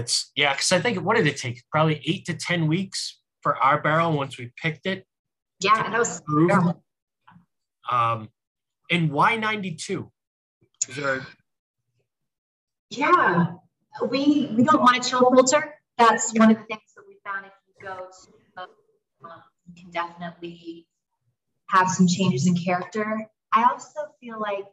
It's 0.00 0.30
yeah, 0.34 0.52
because 0.52 0.72
I 0.72 0.80
think 0.80 0.98
what 0.98 1.16
did 1.16 1.26
it 1.26 1.36
take? 1.36 1.62
Probably 1.70 2.00
eight 2.06 2.24
to 2.26 2.34
ten 2.34 2.66
weeks 2.66 3.20
for 3.42 3.56
our 3.56 3.80
barrel 3.80 4.12
once 4.12 4.38
we 4.38 4.50
picked 4.60 4.86
it. 4.86 5.06
Yeah, 5.60 5.90
that 5.90 5.98
was 5.98 6.20
approved. 6.20 6.74
Um, 7.90 8.30
and 8.90 9.10
why 9.10 9.36
ninety 9.36 9.74
two? 9.74 10.10
Is 10.88 10.96
there? 10.96 11.26
Yeah, 12.90 13.54
we 14.08 14.52
we 14.56 14.64
don't 14.64 14.80
want 14.80 15.04
a 15.04 15.08
chill 15.08 15.30
filter. 15.30 15.74
That's 15.98 16.32
one 16.38 16.50
of 16.50 16.58
the 16.58 16.64
things 16.64 16.80
that 16.96 17.02
we 17.06 17.18
found. 17.24 17.46
If 17.46 17.52
you 17.68 17.86
go 17.86 17.94
to, 17.96 18.62
um, 18.62 18.68
you 19.66 19.82
can 19.82 19.90
definitely 19.90 20.86
have 21.68 21.88
some 21.90 22.06
changes 22.06 22.46
in 22.46 22.56
character. 22.56 23.26
I 23.52 23.64
also 23.64 24.00
feel 24.20 24.40
like 24.40 24.64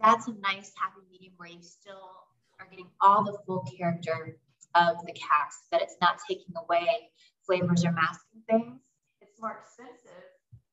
that's 0.00 0.28
a 0.28 0.32
nice 0.40 0.72
happy 0.76 1.00
medium 1.10 1.32
where 1.36 1.48
you 1.48 1.62
still 1.62 2.10
are 2.58 2.66
getting 2.70 2.88
all 3.00 3.24
the 3.24 3.36
full 3.46 3.66
character 3.78 4.36
of 4.74 5.04
the 5.04 5.12
cask, 5.12 5.60
that 5.72 5.82
it's 5.82 5.96
not 6.00 6.18
taking 6.28 6.54
away 6.56 6.86
flavors 7.46 7.84
or 7.84 7.92
masking 7.92 8.42
things. 8.48 8.80
It's 9.20 9.40
more 9.40 9.58
expensive 9.62 10.24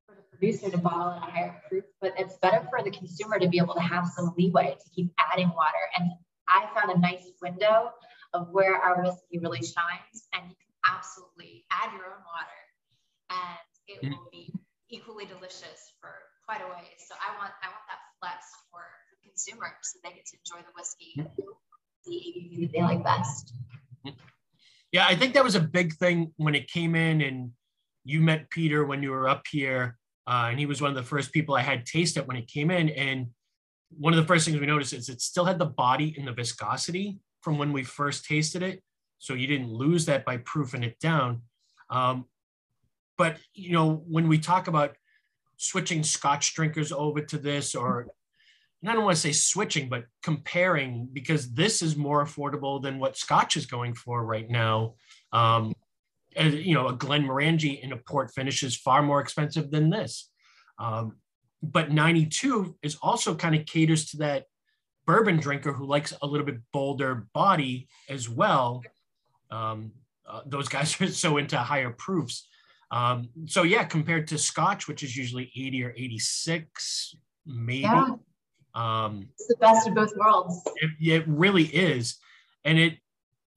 for 0.06 0.16
the 0.16 0.22
producer 0.30 0.70
to 0.70 0.78
bottle 0.78 1.14
at 1.14 1.28
a 1.28 1.32
higher 1.32 1.62
proof, 1.68 1.84
but 2.02 2.14
it's 2.18 2.38
better 2.38 2.66
for 2.70 2.84
the 2.84 2.92
consumer 2.92 3.40
to 3.40 3.48
be 3.48 3.58
able 3.58 3.74
to 3.76 3.82
have 3.82 4.08
some 4.08 4.34
leeway 4.38 4.76
to 4.80 4.90
keep 4.96 5.12
adding 5.32 5.50
water. 5.50 5.84
And 5.98 6.12
I 6.48 6.68
found 6.76 6.92
a 6.92 7.00
nice 7.00 7.28
window 7.42 7.92
of 8.34 8.50
where 8.52 8.76
our 8.76 9.02
whiskey 9.04 9.40
really 9.40 9.64
shines, 9.64 10.28
and 10.34 10.44
you 10.50 10.56
can 10.56 10.96
absolutely 10.96 11.66
add 11.72 11.92
your 11.94 12.06
own 12.06 12.24
water, 12.24 12.62
and 13.32 13.68
it 13.88 14.06
mm. 14.06 14.10
will 14.12 14.30
be 14.32 14.54
equally 14.90 15.26
delicious 15.26 15.92
for 16.00 16.12
quite 16.46 16.62
a 16.62 16.68
ways. 16.72 17.04
So 17.08 17.16
I 17.20 17.36
want 17.36 17.52
I 17.60 17.68
want 17.68 17.86
that 17.92 18.00
flex 18.24 18.48
for 18.72 18.80
the 18.80 18.97
consumer 19.38 19.68
so 19.82 20.00
they 20.04 20.10
get 20.10 20.26
to 20.26 20.38
enjoy 20.38 20.66
the 20.66 20.74
whiskey, 20.76 21.14
the 22.06 22.12
ABV 22.12 22.62
that 22.62 22.72
they 22.74 22.82
like 22.82 23.04
best. 23.04 23.54
Yeah, 24.92 25.06
I 25.06 25.16
think 25.16 25.34
that 25.34 25.44
was 25.44 25.56
a 25.56 25.60
big 25.60 25.94
thing 25.94 26.34
when 26.38 26.56
it 26.56 26.72
came 26.72 26.96
in, 26.96 27.22
and 27.22 27.52
you 28.04 28.22
met 28.22 28.50
Peter 28.50 28.86
when 28.86 29.04
you 29.04 29.12
were 29.12 29.28
up 29.28 29.44
here, 29.52 29.98
uh, 30.28 30.48
and 30.50 30.58
he 30.58 30.66
was 30.66 30.82
one 30.82 30.90
of 30.90 30.96
the 30.96 31.04
first 31.04 31.34
people 31.34 31.56
I 31.56 31.62
had 31.62 31.86
taste 31.86 32.18
it 32.18 32.26
when 32.26 32.38
it 32.38 32.48
came 32.48 32.72
in. 32.72 32.90
And 32.90 33.28
one 33.90 34.14
of 34.14 34.18
the 34.18 34.26
first 34.26 34.46
things 34.46 34.60
we 34.60 34.66
noticed 34.66 34.94
is 34.94 35.10
it 35.10 35.22
still 35.22 35.46
had 35.46 35.60
the 35.60 35.66
body 35.66 36.16
and 36.18 36.28
the 36.28 36.32
viscosity 36.32 37.20
from 37.42 37.58
when 37.58 37.74
we 37.74 37.84
first 37.84 38.26
tasted 38.26 38.64
it, 38.64 38.82
so 39.20 39.34
you 39.34 39.46
didn't 39.46 39.72
lose 39.72 40.06
that 40.06 40.26
by 40.26 40.38
proofing 40.38 40.84
it 40.84 40.98
down. 41.00 41.42
Um, 41.90 42.26
but 43.18 43.38
you 43.54 43.74
know, 43.74 44.04
when 44.08 44.28
we 44.30 44.38
talk 44.38 44.68
about 44.68 44.96
switching 45.58 46.02
Scotch 46.04 46.56
drinkers 46.56 46.92
over 46.92 47.22
to 47.22 47.38
this, 47.38 47.76
or 47.76 48.08
I 48.86 48.94
don't 48.94 49.04
want 49.04 49.16
to 49.16 49.22
say 49.22 49.32
switching, 49.32 49.90
but 49.90 50.06
comparing 50.22 51.10
because 51.12 51.52
this 51.52 51.82
is 51.82 51.96
more 51.96 52.24
affordable 52.24 52.82
than 52.82 53.00
what 53.00 53.18
Scotch 53.18 53.58
is 53.58 53.66
going 53.66 53.96
for 53.96 54.24
right 54.24 54.50
now. 54.50 54.96
Um, 55.34 55.74
you 56.36 56.76
know, 56.76 56.88
a 56.88 56.94
Glen 56.94 57.24
Glenmorangie 57.24 57.82
in 57.82 57.92
a 57.92 57.98
port 57.98 58.32
finish 58.34 58.62
is 58.62 58.78
far 58.78 59.02
more 59.02 59.20
expensive 59.20 59.72
than 59.72 59.90
this. 59.90 60.30
Um, 60.78 61.18
but 61.64 61.92
92 61.92 62.78
is 62.84 62.98
also 63.02 63.34
kind 63.34 63.56
of 63.56 63.66
caters 63.66 64.06
to 64.12 64.18
that 64.18 64.46
bourbon 65.08 65.38
drinker 65.38 65.74
who 65.74 65.88
likes 65.88 66.14
a 66.22 66.28
little 66.28 66.46
bit 66.46 66.60
bolder 66.72 67.28
body 67.34 67.88
as 68.10 68.30
well. 68.30 68.84
Um, 69.50 69.94
uh, 70.30 70.42
those 70.46 70.68
guys 70.68 71.00
are 71.02 71.08
so 71.08 71.38
into 71.38 71.58
higher 71.58 71.92
proofs. 71.92 72.48
Um, 72.92 73.30
so 73.48 73.64
yeah, 73.64 73.84
compared 73.84 74.28
to 74.28 74.38
Scotch, 74.38 74.88
which 74.88 75.04
is 75.04 75.16
usually 75.18 75.52
80 75.56 75.84
or 75.84 75.94
86, 75.98 77.16
maybe. 77.46 77.82
Yeah. 77.82 78.10
Um, 78.78 79.30
it's 79.34 79.48
the 79.48 79.56
best 79.60 79.88
of 79.88 79.96
both 79.96 80.16
worlds. 80.16 80.62
It, 80.76 80.92
it 81.02 81.24
really 81.28 81.64
is. 81.64 82.18
And 82.64 82.78
it, 82.78 82.98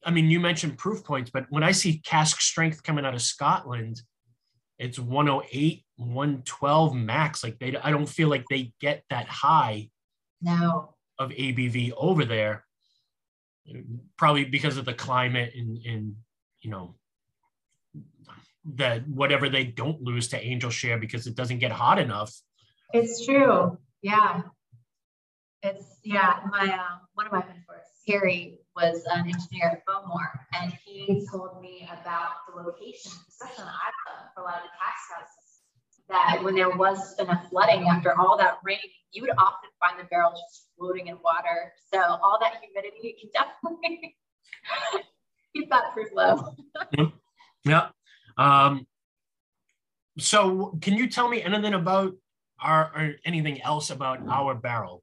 I 0.05 0.11
mean, 0.11 0.31
you 0.31 0.41
mentioned 0.41 0.79
proof 0.79 1.05
points, 1.05 1.31
but 1.31 1.45
when 1.51 1.63
I 1.63 1.73
see 1.73 1.99
cask 1.99 2.41
strength 2.41 2.83
coming 2.83 3.05
out 3.05 3.15
of 3.15 3.21
Scotland, 3.21 4.01
it's 4.79 4.99
108, 4.99 5.85
112 5.97 6.95
max. 6.95 7.45
Like 7.45 7.59
they, 7.59 7.77
I 7.77 7.91
don't 7.91 8.09
feel 8.09 8.29
like 8.29 8.47
they 8.49 8.73
get 8.81 9.05
that 9.11 9.27
high. 9.27 9.91
No. 10.41 10.95
Of 11.19 11.31
ABV 11.33 11.93
over 11.99 12.25
there, 12.25 12.65
probably 14.17 14.47
because 14.47 14.79
of 14.79 14.87
the 14.87 14.95
climate 14.95 15.53
and, 15.55 15.77
and 15.85 16.17
you 16.63 16.71
know, 16.71 16.95
that 18.77 19.07
whatever 19.07 19.51
they 19.51 19.65
don't 19.65 20.01
lose 20.01 20.29
to 20.29 20.43
angel 20.43 20.71
share 20.71 20.97
because 20.97 21.27
it 21.27 21.35
doesn't 21.35 21.59
get 21.59 21.73
hot 21.73 21.99
enough. 21.99 22.35
It's 22.95 23.27
true. 23.27 23.77
Yeah. 24.01 24.43
It's 25.63 25.99
yeah, 26.05 26.41
my 26.51 26.73
uh, 26.73 26.99
one 27.15 27.27
of 27.27 27.33
my 27.33 27.41
mentors, 27.41 27.85
Harry, 28.09 28.61
was 28.75 29.05
an 29.13 29.27
engineer 29.27 29.69
at 29.73 29.85
Bowmore, 29.87 30.47
and 30.55 30.73
he 30.85 31.27
told 31.31 31.61
me 31.61 31.87
about 32.01 32.31
the 32.49 32.63
location, 32.63 33.13
especially 33.29 33.65
on 33.65 33.73
the 34.07 34.33
for 34.35 34.41
a 34.41 34.45
lot 34.45 34.57
of 34.57 34.63
the 34.63 34.71
cask 34.81 35.13
houses, 35.15 35.51
that 36.09 36.43
when 36.43 36.55
there 36.55 36.71
was 36.71 37.15
enough 37.19 37.51
flooding 37.51 37.89
after 37.89 38.19
all 38.19 38.39
that 38.39 38.59
rain, 38.65 38.79
you 39.13 39.21
would 39.23 39.33
often 39.33 39.69
find 39.79 39.99
the 40.01 40.05
barrels 40.05 40.41
just 40.49 40.69
floating 40.79 41.09
in 41.09 41.19
water. 41.23 41.73
So 41.93 42.01
all 42.01 42.39
that 42.41 42.55
humidity 42.63 43.17
can 43.21 43.31
definitely 43.35 44.17
keep 45.55 45.69
that 45.71 45.93
proof 45.93 46.09
low. 46.15 46.55
yeah. 47.65 47.89
Um, 48.39 48.87
so 50.19 50.79
can 50.81 50.95
you 50.95 51.09
tell 51.09 51.29
me 51.29 51.43
anything 51.43 51.75
about 51.75 52.15
our 52.61 52.93
or 52.95 53.15
anything 53.25 53.61
else 53.63 53.91
about 53.91 54.21
our 54.29 54.55
barrel? 54.55 55.03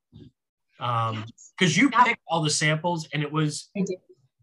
Um 0.80 1.26
because 1.58 1.76
you 1.76 1.90
picked 1.90 2.22
all 2.28 2.42
the 2.42 2.50
samples 2.50 3.08
and 3.14 3.24
it 3.24 3.32
was 3.32 3.70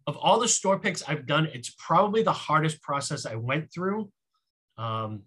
of 0.07 0.17
all 0.17 0.39
the 0.41 0.49
store 0.49 0.79
picks 0.79 1.03
i've 1.09 1.27
done 1.27 1.49
it's 1.53 1.75
probably 1.79 2.23
the 2.23 2.33
hardest 2.33 2.83
process 2.83 3.27
i 3.27 3.35
went 3.35 3.73
through. 3.73 4.11
Um 4.77 5.23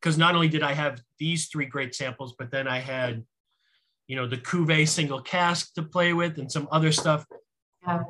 because 0.00 0.16
not 0.18 0.34
only 0.34 0.48
did 0.48 0.62
i 0.62 0.72
have 0.72 1.00
these 1.18 1.46
three 1.46 1.66
great 1.66 1.94
samples 1.94 2.34
but 2.38 2.50
then 2.50 2.66
i 2.68 2.78
had 2.78 3.24
you 4.08 4.16
know 4.16 4.26
the 4.26 4.36
cuvee 4.36 4.88
single 4.88 5.20
cask 5.20 5.74
to 5.74 5.82
play 5.82 6.12
with 6.12 6.38
and 6.38 6.50
some 6.50 6.66
other 6.72 6.90
stuff. 6.90 7.24
Yeah. 7.86 8.02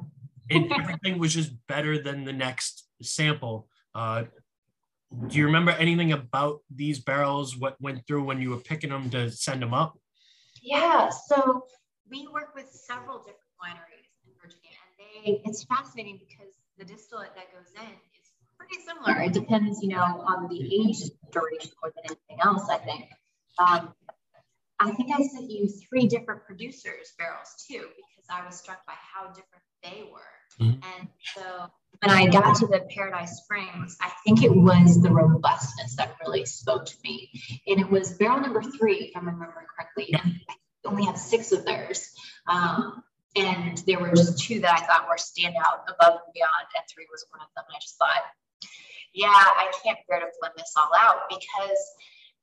and 0.51 0.73
everything 0.73 1.19
was 1.19 1.35
just 1.35 1.53
better 1.67 1.99
than 1.99 2.25
the 2.25 2.33
next 2.33 2.89
sample. 3.03 3.69
Uh 3.95 4.25
do 5.27 5.39
you 5.39 5.47
remember 5.47 5.73
anything 5.73 6.13
about 6.13 6.61
these 6.75 6.99
barrels 6.99 7.57
what 7.57 7.81
went 7.81 8.07
through 8.07 8.25
when 8.25 8.41
you 8.41 8.51
were 8.51 8.59
picking 8.59 8.91
them 8.91 9.11
to 9.11 9.31
send 9.31 9.61
them 9.61 9.75
up? 9.75 9.99
Yeah 10.63 11.11
so 11.29 11.65
we 12.11 12.29
work 12.33 12.55
with 12.55 12.69
several 12.71 13.19
different 13.19 13.57
wineries 13.63 14.09
in 14.25 14.33
Virginia, 14.41 14.77
and 14.77 14.93
they 15.25 15.43
it's 15.45 15.65
fascinating 15.65 16.19
because 16.19 16.55
the 16.79 16.85
distillate 16.85 17.35
that 17.35 17.53
goes 17.53 17.71
in 17.75 17.91
is 17.91 18.29
pretty 18.59 18.83
similar. 18.83 19.21
It 19.23 19.33
depends, 19.33 19.83
you 19.83 19.91
know, 19.91 20.03
on 20.03 20.49
the 20.49 20.61
age 20.61 21.11
duration 21.33 21.73
more 21.83 21.93
than 21.95 22.05
anything 22.07 22.39
else. 22.43 22.69
I 22.71 22.79
think. 22.79 23.05
Um, 23.59 23.95
I 24.81 24.93
think 24.93 25.11
I 25.13 25.23
sent 25.27 25.51
you 25.51 25.69
three 25.69 26.07
different 26.07 26.45
producers 26.45 27.13
barrels 27.19 27.65
too, 27.69 27.85
because 27.99 28.27
I 28.31 28.47
was 28.47 28.57
struck 28.57 28.87
by 28.87 28.95
how 28.95 29.27
different 29.29 29.65
they 29.83 30.09
were. 30.13 30.65
Mm-hmm. 30.65 30.81
And 30.99 31.09
so 31.35 31.71
when 32.01 32.17
I 32.17 32.27
got 32.29 32.57
to 32.57 32.67
the 32.67 32.87
Paradise 32.95 33.39
Springs, 33.43 33.97
I 34.01 34.11
think 34.25 34.45
it 34.45 34.55
was 34.55 35.03
the 35.03 35.11
robustness 35.11 35.97
that 35.97 36.17
really 36.25 36.45
spoke 36.45 36.87
to 36.87 36.95
me. 37.03 37.31
And 37.67 37.81
it 37.81 37.91
was 37.91 38.13
barrel 38.13 38.41
number 38.41 38.63
three, 38.63 39.07
if 39.07 39.17
I'm 39.17 39.27
remembering 39.27 39.67
correctly. 39.77 40.15
Only 40.89 41.05
have 41.05 41.19
six 41.19 41.53
of 41.53 41.65
theirs. 41.65 42.11
Um, 42.47 43.03
and 43.37 43.79
there 43.87 43.99
were 43.99 44.11
just 44.11 44.39
two 44.39 44.61
that 44.61 44.73
I 44.73 44.85
thought 44.85 45.07
were 45.09 45.17
standout 45.17 45.85
above 45.87 46.21
and 46.25 46.35
beyond, 46.35 46.67
and 46.75 46.85
three 46.93 47.07
was 47.11 47.25
one 47.31 47.41
of 47.41 47.49
them. 47.55 47.65
I 47.71 47.79
just 47.81 47.97
thought, 47.97 48.23
yeah, 49.15 49.29
I 49.29 49.71
can't 49.85 49.99
bear 50.09 50.21
to 50.21 50.27
blend 50.41 50.55
this 50.57 50.73
all 50.77 50.91
out 50.99 51.29
because 51.29 51.79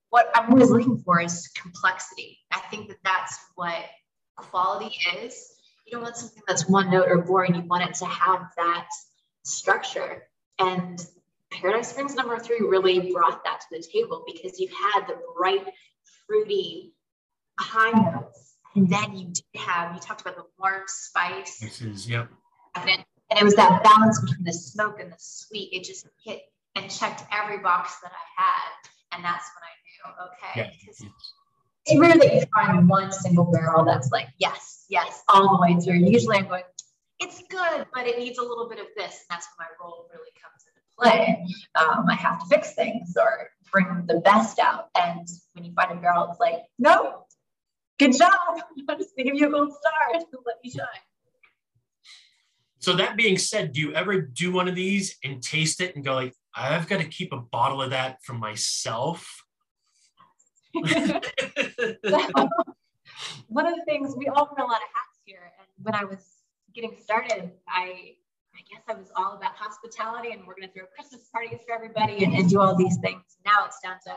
what 0.09 0.31
I'm 0.35 0.51
always 0.51 0.69
looking 0.69 0.97
for 0.99 1.21
is 1.21 1.49
complexity. 1.55 2.39
I 2.51 2.59
think 2.71 2.87
that 2.89 2.97
that's 3.03 3.37
what 3.55 3.83
quality 4.37 4.95
is. 5.21 5.51
You 5.85 5.93
don't 5.93 6.03
want 6.03 6.17
something 6.17 6.43
that's 6.47 6.67
one 6.67 6.89
note 6.89 7.07
or 7.09 7.21
boring. 7.21 7.55
You 7.55 7.61
want 7.63 7.83
it 7.83 7.95
to 7.95 8.05
have 8.05 8.47
that 8.57 8.87
structure. 9.43 10.23
And 10.59 11.05
Paradise 11.51 11.89
Springs 11.89 12.15
number 12.15 12.39
three 12.39 12.59
really 12.59 13.11
brought 13.11 13.43
that 13.43 13.61
to 13.61 13.67
the 13.71 13.83
table 13.93 14.23
because 14.25 14.59
you 14.59 14.67
had 14.69 15.07
the 15.07 15.17
bright, 15.37 15.65
fruity 16.25 16.94
high 17.59 17.91
notes. 17.91 18.55
And 18.75 18.89
then 18.89 19.15
you 19.15 19.27
did 19.27 19.61
have, 19.61 19.93
you 19.93 20.01
talked 20.01 20.21
about 20.21 20.35
the 20.35 20.43
warm 20.59 20.83
spice. 20.87 21.59
This 21.59 21.81
is, 21.81 22.09
yep. 22.09 22.29
And 22.75 23.05
it 23.31 23.43
was 23.43 23.55
that 23.55 23.83
balance 23.83 24.19
between 24.19 24.43
the 24.43 24.53
smoke 24.53 24.99
and 24.99 25.11
the 25.11 25.17
sweet. 25.17 25.69
It 25.71 25.83
just 25.83 26.07
hit 26.23 26.41
and 26.75 26.91
checked 26.91 27.23
every 27.31 27.59
box 27.59 27.97
that 28.03 28.11
I 28.11 28.41
had. 28.41 29.15
And 29.15 29.23
that's 29.23 29.45
when 29.55 29.63
I 29.63 29.73
knew, 29.85 30.25
okay, 30.25 30.59
yeah. 30.59 30.93
it's 31.85 31.99
rare 31.99 32.17
that 32.17 32.35
you 32.35 32.43
find 32.53 32.89
one 32.89 33.11
single 33.11 33.45
barrel 33.45 33.85
that's 33.85 34.11
like, 34.11 34.27
yes, 34.39 34.85
yes, 34.89 35.23
all 35.29 35.55
the 35.55 35.61
way 35.61 35.79
through. 35.79 36.05
Usually 36.09 36.37
I'm 36.37 36.47
going, 36.47 36.63
it's 37.19 37.41
good, 37.49 37.85
but 37.93 38.07
it 38.07 38.19
needs 38.19 38.37
a 38.39 38.43
little 38.43 38.67
bit 38.67 38.79
of 38.79 38.87
this. 38.97 39.23
And 39.29 39.37
that's 39.37 39.47
when 39.55 39.67
my 39.67 39.73
role 39.81 40.09
really 40.11 40.31
comes 40.41 40.65
into 40.67 40.81
play. 40.99 41.45
Um, 41.75 42.05
I 42.09 42.15
have 42.15 42.41
to 42.41 42.45
fix 42.47 42.75
things 42.75 43.15
or 43.17 43.49
bring 43.71 44.05
the 44.07 44.19
best 44.19 44.59
out. 44.59 44.89
And 44.99 45.25
when 45.53 45.63
you 45.63 45.71
find 45.73 45.97
a 45.97 46.01
barrel, 46.01 46.27
it's 46.29 46.39
like, 46.41 46.63
no, 46.77 47.24
good 47.99 48.17
job. 48.17 48.31
I'm 48.89 48.97
just 48.97 49.15
gonna 49.15 49.29
give 49.29 49.35
you 49.35 49.47
a 49.47 49.51
gold 49.51 49.73
star 49.73 50.21
let 50.45 50.55
me 50.63 50.71
shine. 50.71 50.85
So 52.79 52.95
that 52.97 53.17
being 53.17 53.37
said, 53.37 53.73
do 53.73 53.81
you 53.81 53.93
ever 53.93 54.21
do 54.21 54.51
one 54.51 54.67
of 54.67 54.75
these 54.75 55.17
and 55.23 55.41
taste 55.41 55.81
it 55.81 55.95
and 55.95 56.05
go 56.05 56.13
like, 56.13 56.35
I've 56.55 56.87
got 56.87 56.99
to 56.99 57.07
keep 57.07 57.33
a 57.33 57.37
bottle 57.37 57.81
of 57.81 57.89
that 57.89 58.21
for 58.23 58.33
myself? 58.33 59.43
so, 60.75 60.83
one 63.47 63.65
of 63.65 63.73
the 63.75 63.81
things 63.87 64.13
we 64.15 64.27
all 64.27 64.53
wear 64.55 64.65
a 64.65 64.69
lot 64.69 64.77
of 64.77 64.89
hats 64.93 65.19
here, 65.25 65.51
and 65.57 65.67
when 65.83 65.95
I 65.95 66.03
was 66.03 66.23
getting 66.75 66.95
started, 67.01 67.51
I 67.67 68.15
I 68.55 68.61
guess 68.71 68.83
I 68.87 68.93
was 68.93 69.11
all 69.15 69.35
about 69.35 69.55
hospitality 69.55 70.31
and 70.31 70.45
we're 70.47 70.55
going 70.55 70.67
to 70.67 70.73
throw 70.73 70.85
Christmas 70.85 71.27
parties 71.29 71.59
for 71.65 71.75
everybody 71.75 72.23
and, 72.23 72.33
and 72.33 72.49
do 72.49 72.61
all 72.61 72.75
these 72.75 72.97
things. 72.97 73.23
Now 73.45 73.65
it's 73.65 73.79
down 73.81 73.97
to 74.05 74.15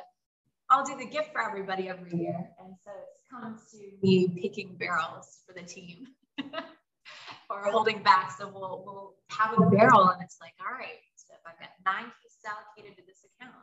I'll 0.70 0.85
do 0.85 0.97
the 0.97 1.07
gift 1.07 1.33
for 1.33 1.43
everybody 1.43 1.89
every 1.89 2.16
year. 2.16 2.51
And 2.61 2.74
so 2.85 2.93
it's 3.29 3.43
come 3.43 3.59
to 3.72 4.07
me 4.07 4.29
picking 4.41 4.76
barrels 4.76 5.39
for 5.47 5.53
the 5.53 5.62
team 5.62 6.09
or 7.51 7.64
holding 7.70 8.03
back. 8.03 8.33
So 8.39 8.49
we'll, 8.49 8.83
we'll 8.85 9.14
have 9.31 9.55
a 9.59 9.70
barrel 9.70 10.09
and 10.09 10.22
it's 10.22 10.39
like, 10.41 10.55
all 10.61 10.72
right, 10.72 11.01
so 11.16 11.35
if 11.35 11.41
I've 11.47 11.59
got 11.59 11.70
nine 11.85 12.11
cases 12.22 12.45
allocated 12.47 12.97
to 12.97 13.03
this 13.07 13.24
account, 13.24 13.55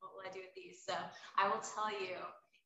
what 0.00 0.12
will 0.14 0.28
I 0.28 0.32
do 0.32 0.40
with 0.40 0.54
these? 0.54 0.82
So 0.86 0.94
I 1.36 1.48
will 1.48 1.62
tell 1.74 1.90
you, 1.90 2.16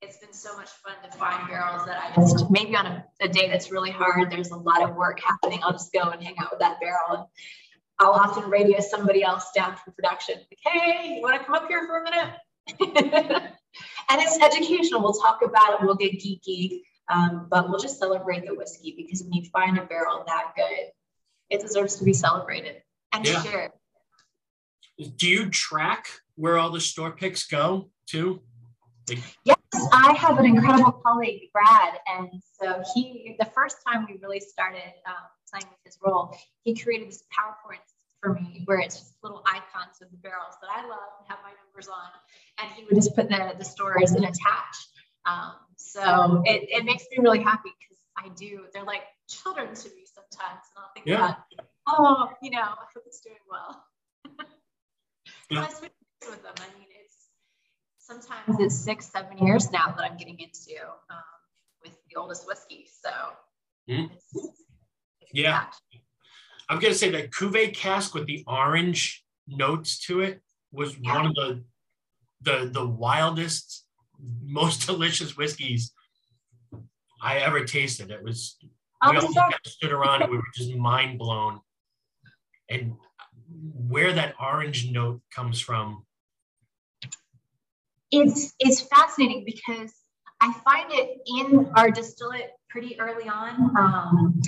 it's 0.02 0.18
been 0.18 0.32
so 0.32 0.54
much 0.56 0.68
fun 0.68 0.94
to 1.02 1.16
find 1.16 1.48
barrels 1.48 1.86
that 1.86 1.96
I 1.96 2.14
just 2.20 2.50
maybe 2.50 2.76
on 2.76 2.86
a, 2.86 3.04
a, 3.22 3.28
day 3.28 3.48
that's 3.48 3.70
really 3.70 3.90
hard, 3.90 4.30
there's 4.30 4.50
a 4.50 4.56
lot 4.56 4.82
of 4.82 4.94
work 4.94 5.20
happening. 5.20 5.60
I'll 5.62 5.72
just 5.72 5.92
go 5.92 6.02
and 6.02 6.22
hang 6.22 6.38
out 6.38 6.50
with 6.50 6.60
that 6.60 6.78
barrel. 6.80 7.00
And 7.10 7.24
I'll 7.98 8.12
often 8.12 8.50
radio 8.50 8.78
somebody 8.80 9.22
else 9.22 9.50
down 9.54 9.74
from 9.76 9.94
production, 9.94 10.36
like, 10.36 10.58
hey, 10.62 11.16
you 11.16 11.22
want 11.22 11.40
to 11.40 11.46
come 11.46 11.54
up 11.54 11.66
here 11.66 11.86
for 11.86 12.02
a 12.02 12.04
minute? 12.04 13.52
and 14.10 14.20
it's 14.20 14.38
educational. 14.38 15.02
We'll 15.02 15.14
talk 15.14 15.40
about 15.44 15.74
it, 15.74 15.84
we'll 15.84 15.94
get 15.94 16.12
geeky, 16.14 16.82
um, 17.08 17.46
but 17.50 17.68
we'll 17.68 17.78
just 17.78 17.98
celebrate 17.98 18.46
the 18.46 18.54
whiskey 18.54 18.94
because 18.96 19.22
when 19.22 19.32
you 19.32 19.44
find 19.50 19.78
a 19.78 19.84
barrel 19.84 20.24
that 20.26 20.52
good, 20.56 20.90
it 21.50 21.60
deserves 21.60 21.96
to 21.96 22.04
be 22.04 22.12
celebrated 22.12 22.82
and 23.12 23.26
yeah. 23.26 23.42
shared. 23.42 23.72
Do 25.16 25.28
you 25.28 25.50
track 25.50 26.08
where 26.36 26.58
all 26.58 26.70
the 26.70 26.80
store 26.80 27.12
picks 27.12 27.46
go 27.46 27.90
too? 28.06 28.40
Yes, 29.44 29.58
I 29.92 30.14
have 30.18 30.38
an 30.38 30.46
incredible 30.46 30.92
colleague, 30.92 31.50
Brad. 31.52 31.98
And 32.06 32.30
so 32.60 32.82
he, 32.94 33.36
the 33.38 33.44
first 33.44 33.76
time 33.86 34.06
we 34.08 34.18
really 34.20 34.40
started 34.40 34.92
um, 35.06 35.14
playing 35.50 35.70
with 35.70 35.78
his 35.84 35.98
role, 36.04 36.36
he 36.64 36.74
created 36.74 37.08
this 37.08 37.22
PowerPoint 37.32 37.78
for 38.26 38.34
me 38.34 38.62
where 38.64 38.78
it's 38.78 38.98
just 38.98 39.14
little 39.22 39.42
icons 39.46 40.02
of 40.02 40.10
the 40.10 40.16
barrels 40.16 40.54
that 40.60 40.68
I 40.70 40.82
love 40.82 41.10
and 41.18 41.28
have 41.28 41.38
my 41.44 41.52
numbers 41.64 41.88
on. 41.88 42.10
And 42.58 42.70
he 42.72 42.84
would 42.84 42.94
just 42.96 43.14
put 43.14 43.28
the, 43.28 43.54
the 43.56 43.64
stores 43.64 44.12
and 44.12 44.24
attach. 44.24 44.76
Um, 45.26 45.52
so 45.76 46.42
it, 46.44 46.68
it 46.70 46.84
makes 46.84 47.04
me 47.10 47.18
really 47.20 47.42
happy 47.42 47.70
because 47.78 48.02
I 48.16 48.28
do, 48.34 48.64
they're 48.72 48.84
like 48.84 49.02
children 49.28 49.74
to 49.74 49.88
me 49.90 50.04
sometimes. 50.12 50.60
And 50.74 50.82
I'll 50.82 50.90
think 50.94 51.06
yeah. 51.06 51.16
about, 51.16 51.36
oh, 51.88 52.30
you 52.42 52.50
know, 52.50 52.62
I 52.62 52.86
hope 52.94 53.04
it's 53.06 53.20
doing 53.20 53.36
well. 53.48 53.84
yeah. 55.50 55.62
I 55.62 55.68
switch 55.68 55.92
with 56.28 56.42
them. 56.42 56.54
I 56.58 56.78
mean, 56.78 56.88
it's 57.04 57.14
sometimes 57.98 58.58
it's 58.60 58.74
six, 58.74 59.06
seven 59.06 59.38
years 59.38 59.70
now 59.70 59.94
that 59.96 60.02
I'm 60.02 60.16
getting 60.16 60.38
into 60.40 60.82
um, 61.10 61.22
with 61.84 61.96
the 62.08 62.16
oldest 62.18 62.46
whiskey. 62.46 62.88
So 63.02 63.10
mm. 63.88 64.10
it's, 64.12 64.48
it's 65.20 65.30
yeah. 65.32 65.66
I'm 66.68 66.78
gonna 66.78 66.94
say 66.94 67.10
that 67.10 67.30
Cuvée 67.30 67.74
cask 67.74 68.14
with 68.14 68.26
the 68.26 68.44
orange 68.46 69.24
notes 69.46 69.98
to 70.06 70.20
it 70.20 70.42
was 70.72 70.96
yeah. 70.98 71.14
one 71.14 71.26
of 71.26 71.34
the 71.34 71.64
the 72.42 72.70
the 72.72 72.86
wildest, 72.86 73.84
most 74.42 74.86
delicious 74.86 75.36
whiskeys 75.36 75.92
I 77.22 77.38
ever 77.38 77.64
tasted. 77.64 78.10
It 78.10 78.22
was 78.22 78.56
we 79.08 79.16
all 79.16 79.50
stood 79.64 79.92
around 79.92 80.22
and 80.22 80.30
we 80.30 80.38
were 80.38 80.44
just 80.54 80.74
mind 80.74 81.18
blown. 81.18 81.60
And 82.68 82.96
where 83.88 84.12
that 84.12 84.34
orange 84.40 84.90
note 84.90 85.20
comes 85.32 85.60
from 85.60 86.06
it's 88.10 88.54
it's 88.58 88.82
fascinating 88.82 89.44
because 89.44 89.92
I 90.40 90.52
find 90.64 90.86
it 90.90 91.18
in 91.26 91.70
our 91.76 91.90
distillate 91.90 92.50
pretty 92.68 92.98
early 93.00 93.28
on. 93.28 93.76
Um, 93.76 94.40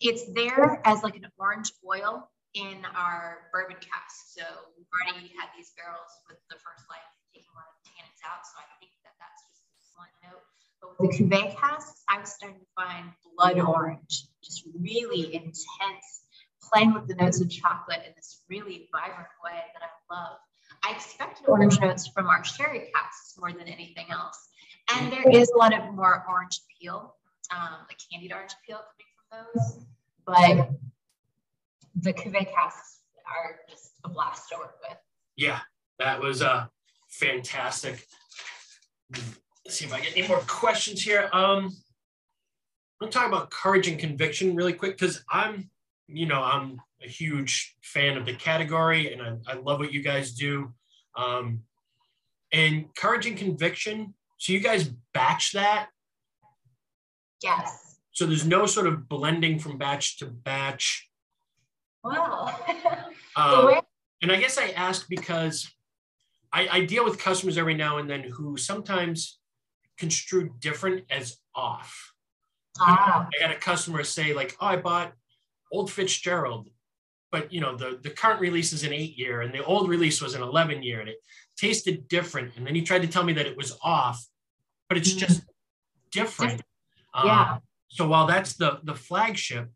it's 0.00 0.24
there 0.32 0.80
as 0.84 1.02
like 1.02 1.16
an 1.16 1.26
orange 1.38 1.72
oil 1.84 2.28
in 2.54 2.84
our 2.96 3.48
bourbon 3.52 3.76
cask. 3.80 4.32
So 4.36 4.44
we've 4.76 4.88
already 4.92 5.28
had 5.36 5.48
these 5.56 5.72
barrels 5.76 6.08
with 6.28 6.40
the 6.48 6.56
first 6.56 6.84
life 6.88 7.04
taking 7.32 7.48
a 7.52 7.56
lot 7.56 7.68
of 7.68 7.76
tannins 7.84 8.20
out. 8.24 8.44
So 8.44 8.56
I 8.56 8.66
think 8.80 8.92
that 9.04 9.16
that's 9.20 9.40
just 9.44 9.60
a 9.60 9.76
blunt 9.92 10.14
note. 10.24 10.44
But 10.80 10.88
with 10.96 11.00
the 11.00 11.10
Cuvée 11.16 11.56
casks, 11.56 12.04
I 12.08 12.20
was 12.20 12.32
starting 12.32 12.60
to 12.60 12.70
find 12.76 13.12
blood 13.36 13.60
orange, 13.60 14.28
just 14.44 14.64
really 14.76 15.34
intense, 15.34 16.24
playing 16.60 16.92
with 16.92 17.08
the 17.08 17.14
notes 17.14 17.40
of 17.40 17.48
chocolate 17.48 18.04
in 18.04 18.12
this 18.16 18.40
really 18.48 18.88
vibrant 18.92 19.32
way 19.44 19.60
that 19.72 19.84
I 19.84 19.92
love. 20.12 20.38
I 20.84 20.92
expected 20.92 21.48
orange 21.48 21.80
notes 21.80 22.06
from 22.08 22.26
our 22.26 22.44
sherry 22.44 22.90
casks 22.92 23.36
more 23.38 23.52
than 23.52 23.68
anything 23.68 24.06
else. 24.10 24.48
And 24.94 25.12
there 25.12 25.28
is 25.28 25.50
a 25.50 25.56
lot 25.56 25.76
of 25.76 25.94
more 25.94 26.24
orange 26.28 26.60
peel, 26.78 27.14
um, 27.50 27.84
like 27.88 27.98
candied 28.10 28.32
orange 28.32 28.54
peel 28.64 28.76
coming 28.76 29.15
those. 29.36 29.84
But 30.26 30.70
the 31.94 32.12
cuvee 32.12 32.52
casks 32.52 33.00
are 33.26 33.60
just 33.68 33.92
a 34.04 34.08
blast 34.08 34.48
to 34.50 34.56
work 34.58 34.76
with. 34.88 34.98
Yeah, 35.36 35.60
that 35.98 36.20
was 36.20 36.42
uh, 36.42 36.66
fantastic. 37.08 38.06
Let's 39.12 39.78
see 39.78 39.84
if 39.84 39.92
I 39.92 40.00
get 40.00 40.16
any 40.16 40.26
more 40.26 40.40
questions 40.46 41.02
here. 41.02 41.28
Um, 41.32 41.74
I'm 43.00 43.10
talk 43.10 43.28
about 43.28 43.50
courage 43.50 43.88
and 43.88 43.98
conviction 43.98 44.56
really 44.56 44.72
quick 44.72 44.98
because 44.98 45.22
I'm, 45.30 45.70
you 46.08 46.26
know, 46.26 46.42
I'm 46.42 46.80
a 47.04 47.08
huge 47.08 47.76
fan 47.82 48.16
of 48.16 48.24
the 48.24 48.34
category 48.34 49.12
and 49.12 49.22
I, 49.22 49.52
I 49.52 49.54
love 49.56 49.80
what 49.80 49.92
you 49.92 50.02
guys 50.02 50.32
do. 50.32 50.72
Um, 51.14 51.60
and 52.52 52.86
courage 52.96 53.26
and 53.26 53.36
conviction. 53.36 54.14
So 54.38 54.52
you 54.52 54.60
guys 54.60 54.88
batch 55.12 55.52
that? 55.52 55.88
Yes. 57.42 57.85
So 58.16 58.24
there's 58.24 58.46
no 58.46 58.64
sort 58.64 58.86
of 58.86 59.10
blending 59.10 59.58
from 59.58 59.76
batch 59.76 60.16
to 60.20 60.26
batch. 60.26 61.06
Wow. 62.02 62.48
um, 63.36 63.82
and 64.22 64.32
I 64.32 64.36
guess 64.36 64.56
I 64.56 64.68
ask 64.68 65.06
because 65.06 65.70
I, 66.50 66.66
I 66.72 66.84
deal 66.86 67.04
with 67.04 67.18
customers 67.18 67.58
every 67.58 67.74
now 67.74 67.98
and 67.98 68.08
then 68.08 68.22
who 68.22 68.56
sometimes 68.56 69.38
construe 69.98 70.48
different 70.60 71.04
as 71.10 71.36
off. 71.54 72.14
Ah. 72.80 73.28
I 73.38 73.42
had 73.42 73.54
a 73.54 73.58
customer 73.58 74.02
say 74.02 74.32
like, 74.32 74.56
"Oh, 74.62 74.66
I 74.66 74.76
bought 74.76 75.12
Old 75.70 75.92
Fitzgerald 75.92 76.70
but 77.30 77.52
you 77.52 77.60
know 77.60 77.76
the 77.76 77.98
the 78.02 78.08
current 78.08 78.40
release 78.40 78.72
is 78.72 78.82
an 78.82 78.94
eight 78.94 79.18
year 79.18 79.42
and 79.42 79.52
the 79.52 79.62
old 79.64 79.90
release 79.90 80.22
was 80.22 80.34
an 80.34 80.42
11 80.42 80.82
year 80.82 81.00
and 81.00 81.08
it 81.08 81.16
tasted 81.58 82.08
different 82.08 82.56
and 82.56 82.66
then 82.66 82.74
he 82.74 82.80
tried 82.80 83.02
to 83.02 83.08
tell 83.08 83.24
me 83.24 83.34
that 83.34 83.46
it 83.46 83.56
was 83.56 83.76
off 83.82 84.24
but 84.88 84.96
it's 84.96 85.12
just 85.12 85.42
different 86.12 86.62
yeah 87.24 87.52
um, 87.52 87.60
so 87.88 88.06
while 88.06 88.26
that's 88.26 88.54
the 88.54 88.80
the 88.84 88.94
flagship 88.94 89.70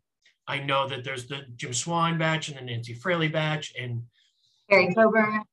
i 0.47 0.59
know 0.59 0.87
that 0.87 1.03
there's 1.03 1.27
the 1.27 1.41
jim 1.55 1.73
swan 1.73 2.17
batch 2.17 2.49
and 2.49 2.57
the 2.57 2.61
nancy 2.61 2.93
fraley 2.93 3.27
batch 3.27 3.73
and 3.79 4.03
Harry 4.71 4.93
Cockburn. 4.93 5.43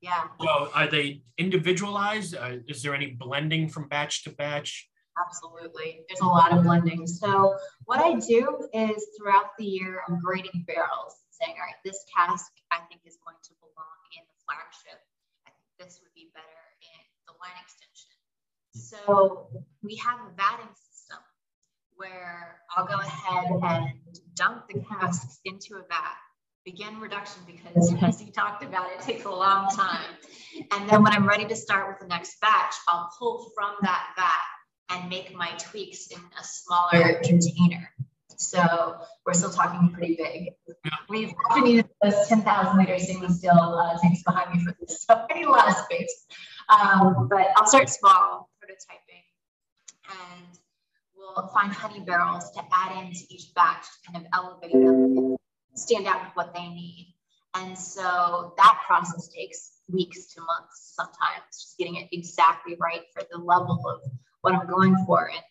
Yeah. 0.00 0.28
So 0.40 0.70
are 0.74 0.86
they 0.86 1.22
individualized? 1.36 2.34
Uh, 2.34 2.62
is 2.68 2.82
there 2.82 2.94
any 2.94 3.08
blending 3.08 3.68
from 3.68 3.88
batch 3.88 4.24
to 4.24 4.30
batch? 4.30 4.88
Absolutely. 5.18 6.00
There's 6.08 6.20
a 6.20 6.26
lot 6.26 6.52
of 6.56 6.62
blending. 6.62 7.06
So 7.06 7.56
what 7.84 8.00
I 8.00 8.14
do 8.14 8.68
is 8.72 9.04
throughout 9.18 9.58
the 9.58 9.66
year, 9.66 10.00
I'm 10.08 10.18
grading 10.20 10.64
barrels 10.66 11.16
saying, 11.30 11.56
all 11.58 11.66
right, 11.66 11.76
this 11.84 12.04
cask 12.16 12.46
I 12.70 12.78
think 12.88 13.02
is 13.04 13.18
going 13.24 13.36
to 13.42 13.52
belong 13.60 14.00
in 14.16 14.22
the 14.24 14.36
flagship. 14.46 15.02
I 15.46 15.50
think 15.50 15.68
this 15.78 16.00
would 16.00 16.14
be 16.14 16.30
better 16.32 16.64
in 16.80 17.00
the 17.26 17.34
line 17.36 17.58
extension. 17.60 18.16
So 18.72 19.50
we 19.82 19.96
have 19.96 20.20
a 20.20 20.30
vatting 20.40 20.72
system 20.72 20.89
where 22.00 22.56
I'll 22.74 22.86
go 22.86 22.94
ahead 22.94 23.44
and 23.50 23.92
dump 24.34 24.68
the 24.72 24.80
casks 24.80 25.38
into 25.44 25.74
a 25.74 25.82
vat, 25.82 26.16
begin 26.64 26.98
reduction 26.98 27.42
because 27.46 27.92
as 28.02 28.22
you 28.22 28.32
talked 28.32 28.64
about, 28.64 28.90
it 28.90 29.02
takes 29.02 29.26
a 29.26 29.30
long 29.30 29.68
time. 29.70 30.08
And 30.72 30.88
then 30.88 31.02
when 31.02 31.12
I'm 31.12 31.28
ready 31.28 31.44
to 31.44 31.54
start 31.54 31.88
with 31.88 31.98
the 32.00 32.06
next 32.06 32.40
batch, 32.40 32.74
I'll 32.88 33.10
pull 33.18 33.50
from 33.54 33.74
that 33.82 34.14
vat 34.16 34.96
and 34.96 35.10
make 35.10 35.34
my 35.34 35.50
tweaks 35.58 36.06
in 36.06 36.18
a 36.18 36.42
smaller 36.42 37.20
container. 37.22 37.90
So 38.38 38.96
we're 39.26 39.34
still 39.34 39.50
talking 39.50 39.90
pretty 39.92 40.16
big. 40.16 40.54
We've 41.10 41.34
often 41.50 41.66
used 41.66 41.86
those 42.02 42.26
10,000 42.28 42.78
liter 42.78 42.98
stainless 42.98 43.36
steel 43.36 43.52
uh, 43.52 43.98
tanks 44.00 44.22
behind 44.22 44.54
me 44.54 44.64
for 44.64 44.74
this, 44.80 45.02
so 45.06 45.26
need 45.34 45.44
a 45.44 45.50
lot 45.50 45.68
of 45.68 45.76
space. 45.76 46.26
Um, 46.70 47.28
but 47.28 47.48
I'll 47.56 47.66
start 47.66 47.90
small, 47.90 48.48
prototyping, 48.64 49.22
and 50.08 50.59
we'll 51.36 51.48
find 51.48 51.72
honey 51.72 52.00
barrels 52.00 52.50
to 52.52 52.62
add 52.72 53.04
into 53.04 53.20
each 53.28 53.52
batch 53.54 53.84
to 53.84 54.12
kind 54.12 54.24
of 54.24 54.30
elevate 54.32 54.72
them, 54.72 55.16
and 55.16 55.38
stand 55.74 56.06
out 56.06 56.22
with 56.24 56.32
what 56.34 56.54
they 56.54 56.68
need. 56.68 57.14
And 57.54 57.76
so 57.76 58.54
that 58.56 58.82
process 58.86 59.28
takes 59.28 59.80
weeks 59.88 60.32
to 60.34 60.40
months 60.40 60.94
sometimes, 60.94 61.50
just 61.50 61.78
getting 61.78 61.96
it 61.96 62.08
exactly 62.12 62.76
right 62.78 63.02
for 63.12 63.22
the 63.30 63.38
level 63.38 63.82
of 63.86 64.00
what 64.42 64.54
I'm 64.54 64.66
going 64.68 64.96
for. 65.06 65.30
And 65.30 65.42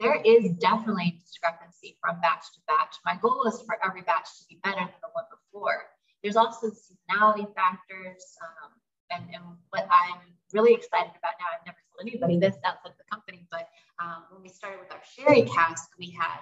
there 0.00 0.20
is 0.24 0.50
definitely 0.58 1.20
discrepancy 1.20 1.96
from 2.00 2.20
batch 2.20 2.44
to 2.54 2.60
batch. 2.66 2.96
My 3.04 3.16
goal 3.22 3.44
is 3.46 3.62
for 3.62 3.78
every 3.84 4.02
batch 4.02 4.26
to 4.40 4.44
be 4.48 4.58
better 4.64 4.80
than 4.80 5.00
the 5.02 5.10
one 5.12 5.24
before. 5.30 5.84
There's 6.22 6.36
also 6.36 6.68
seasonality 6.68 7.46
factors. 7.54 8.24
Um, 8.42 8.70
and, 9.10 9.24
and 9.32 9.44
what 9.70 9.86
I'm 9.86 10.20
really 10.52 10.74
excited 10.74 11.12
about 11.14 11.38
now, 11.38 11.46
I've 11.54 11.66
never 11.66 11.78
told 11.94 12.08
anybody 12.08 12.38
this 12.38 12.56
outside 12.64 12.90
of 12.90 12.98
the 12.98 13.04
company, 13.10 13.46
but 13.50 13.68
um, 14.02 14.24
when 14.30 14.42
we 14.42 14.48
started 14.48 14.80
with 14.80 14.92
our 14.92 15.00
sherry 15.16 15.42
cask, 15.42 15.90
we 15.98 16.10
had 16.10 16.38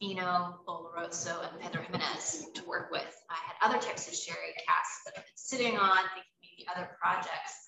Fino, 0.00 0.60
Oloroso, 0.66 1.48
and 1.48 1.60
Pedro 1.60 1.82
Jimenez 1.82 2.46
to 2.54 2.64
work 2.64 2.90
with. 2.90 3.14
I 3.30 3.36
had 3.46 3.70
other 3.70 3.84
types 3.84 4.08
of 4.08 4.14
sherry 4.14 4.52
casks 4.66 5.02
that 5.06 5.14
I've 5.16 5.24
been 5.24 5.32
sitting 5.36 5.78
on, 5.78 5.98
thinking 6.14 6.32
maybe 6.42 6.66
other 6.74 6.90
projects. 7.00 7.62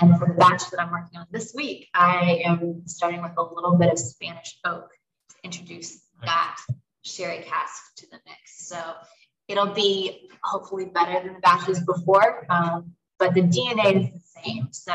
And 0.00 0.16
for 0.18 0.28
the 0.28 0.34
batch 0.34 0.70
that 0.70 0.80
I'm 0.80 0.92
working 0.92 1.18
on 1.18 1.26
this 1.32 1.52
week, 1.54 1.88
I 1.94 2.42
am 2.44 2.82
starting 2.86 3.22
with 3.22 3.32
a 3.36 3.42
little 3.42 3.76
bit 3.76 3.90
of 3.90 3.98
Spanish 3.98 4.56
oak 4.64 4.88
to 5.30 5.36
introduce 5.42 6.00
that 6.22 6.56
sherry 7.02 7.42
cask 7.42 7.96
to 7.96 8.06
the 8.10 8.18
mix. 8.24 8.68
So 8.68 8.80
it'll 9.48 9.74
be 9.74 10.30
hopefully 10.44 10.84
better 10.84 11.24
than 11.24 11.34
the 11.34 11.40
batches 11.40 11.80
before, 11.80 12.46
um, 12.50 12.92
but 13.20 13.34
the 13.34 13.42
DNA 13.42 14.02
is 14.02 14.10
the 14.10 14.40
same. 14.42 14.68
So 14.72 14.94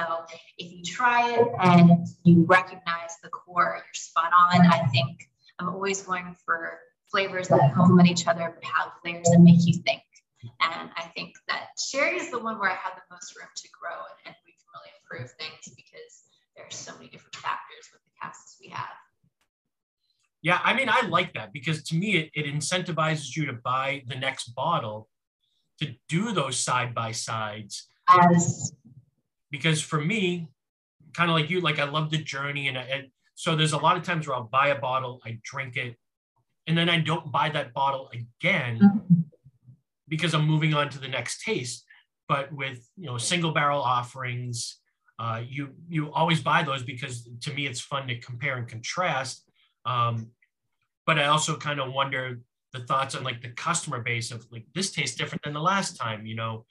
if 0.57 0.73
you 0.73 0.83
try 0.83 1.31
it 1.35 1.47
and 1.61 2.07
you 2.23 2.43
recognize 2.45 3.15
the 3.23 3.29
core, 3.29 3.75
you're 3.77 3.93
spot 3.93 4.31
on. 4.33 4.65
I 4.65 4.87
think 4.87 5.29
I'm 5.59 5.69
always 5.69 6.01
going 6.01 6.35
for 6.43 6.79
flavors 7.09 7.47
that 7.49 7.73
complement 7.73 8.09
each 8.09 8.27
other, 8.27 8.53
but 8.53 8.63
have 8.63 8.91
flavors 9.01 9.29
that 9.29 9.39
make 9.39 9.65
you 9.65 9.73
think. 9.73 10.01
And 10.59 10.89
I 10.97 11.03
think 11.15 11.35
that 11.47 11.67
sherry 11.79 12.17
is 12.17 12.31
the 12.31 12.39
one 12.39 12.59
where 12.59 12.69
I 12.69 12.75
have 12.75 12.93
the 12.95 13.15
most 13.15 13.35
room 13.37 13.47
to 13.55 13.67
grow 13.79 13.93
and, 13.93 14.27
and 14.27 14.35
we 14.45 14.53
can 14.53 14.67
really 14.73 14.91
improve 15.01 15.31
things 15.39 15.75
because 15.75 16.23
there 16.55 16.65
are 16.65 16.71
so 16.71 16.93
many 16.95 17.09
different 17.09 17.35
factors 17.35 17.89
with 17.93 18.01
the 18.03 18.11
casks 18.21 18.57
we 18.59 18.69
have. 18.69 18.89
Yeah, 20.41 20.59
I 20.63 20.73
mean, 20.75 20.89
I 20.89 21.07
like 21.07 21.33
that 21.33 21.53
because 21.53 21.83
to 21.83 21.95
me, 21.95 22.17
it, 22.17 22.31
it 22.33 22.45
incentivizes 22.45 23.35
you 23.35 23.45
to 23.47 23.53
buy 23.53 24.03
the 24.07 24.15
next 24.15 24.49
bottle 24.49 25.09
to 25.79 25.95
do 26.07 26.31
those 26.31 26.59
side 26.59 26.93
by 26.93 27.11
sides. 27.11 27.87
As 28.09 28.71
because 29.51 29.81
for 29.81 29.99
me, 29.99 30.49
kind 31.13 31.29
of 31.29 31.35
like 31.35 31.49
you, 31.49 31.61
like 31.61 31.79
I 31.79 31.85
love 31.85 32.11
the 32.11 32.17
journey, 32.17 32.67
and, 32.67 32.77
I, 32.77 32.81
and 32.83 33.07
so 33.35 33.55
there's 33.55 33.73
a 33.73 33.77
lot 33.77 33.97
of 33.97 34.03
times 34.03 34.27
where 34.27 34.35
I'll 34.35 34.43
buy 34.43 34.67
a 34.67 34.79
bottle, 34.79 35.21
I 35.25 35.39
drink 35.43 35.77
it, 35.77 35.95
and 36.67 36.77
then 36.77 36.89
I 36.89 36.99
don't 36.99 37.31
buy 37.31 37.49
that 37.49 37.73
bottle 37.73 38.09
again 38.13 38.79
mm-hmm. 38.79 39.21
because 40.07 40.33
I'm 40.33 40.45
moving 40.45 40.73
on 40.73 40.89
to 40.89 40.99
the 40.99 41.07
next 41.07 41.43
taste. 41.43 41.85
But 42.27 42.51
with 42.51 42.87
you 42.97 43.05
know 43.05 43.17
single 43.17 43.51
barrel 43.51 43.81
offerings 43.81 44.79
uh, 45.17 45.41
you 45.47 45.69
you 45.87 46.11
always 46.11 46.41
buy 46.41 46.63
those 46.63 46.83
because 46.83 47.29
to 47.41 47.53
me 47.53 47.67
it's 47.67 47.79
fun 47.79 48.07
to 48.07 48.19
compare 48.19 48.57
and 48.57 48.67
contrast. 48.67 49.43
Um, 49.85 50.31
but 51.05 51.19
i 51.19 51.25
also 51.25 51.55
kind 51.55 51.79
of 51.79 51.93
wonder 51.93 52.41
the 52.73 52.79
thoughts 52.79 53.13
on 53.13 53.23
like 53.23 53.41
the 53.41 53.49
customer 53.49 54.01
base 54.01 54.31
of 54.31 54.45
like 54.51 54.65
this 54.73 54.91
tastes 54.91 55.15
different 55.15 55.43
than 55.43 55.53
the 55.53 55.61
last 55.61 55.95
time 55.95 56.25
you 56.25 56.35
know? 56.35 56.65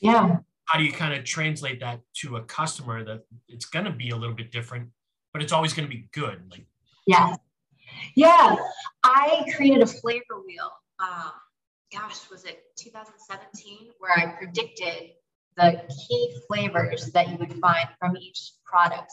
Yeah 0.00 0.38
how 0.70 0.78
do 0.78 0.84
you 0.84 0.92
kind 0.92 1.12
of 1.12 1.24
translate 1.24 1.80
that 1.80 2.00
to 2.14 2.36
a 2.36 2.42
customer 2.44 3.02
that 3.04 3.24
it's 3.48 3.64
going 3.64 3.84
to 3.84 3.90
be 3.90 4.10
a 4.10 4.16
little 4.16 4.34
bit 4.34 4.52
different 4.52 4.88
but 5.32 5.42
it's 5.42 5.52
always 5.52 5.72
going 5.72 5.88
to 5.88 5.94
be 5.94 6.08
good 6.12 6.40
like 6.50 6.66
yeah 7.06 7.34
yeah 8.14 8.56
i 9.02 9.44
created 9.56 9.82
a 9.82 9.86
flavor 9.86 10.40
wheel 10.46 10.70
um, 11.00 11.32
gosh, 11.92 12.30
was 12.30 12.44
it 12.44 12.62
2017, 12.76 13.90
where 13.98 14.12
I 14.12 14.34
predicted 14.36 15.10
the 15.56 15.82
key 15.88 16.36
flavors 16.46 17.10
that 17.12 17.28
you 17.28 17.36
would 17.38 17.54
find 17.54 17.88
from 17.98 18.16
each 18.16 18.52
product. 18.64 19.12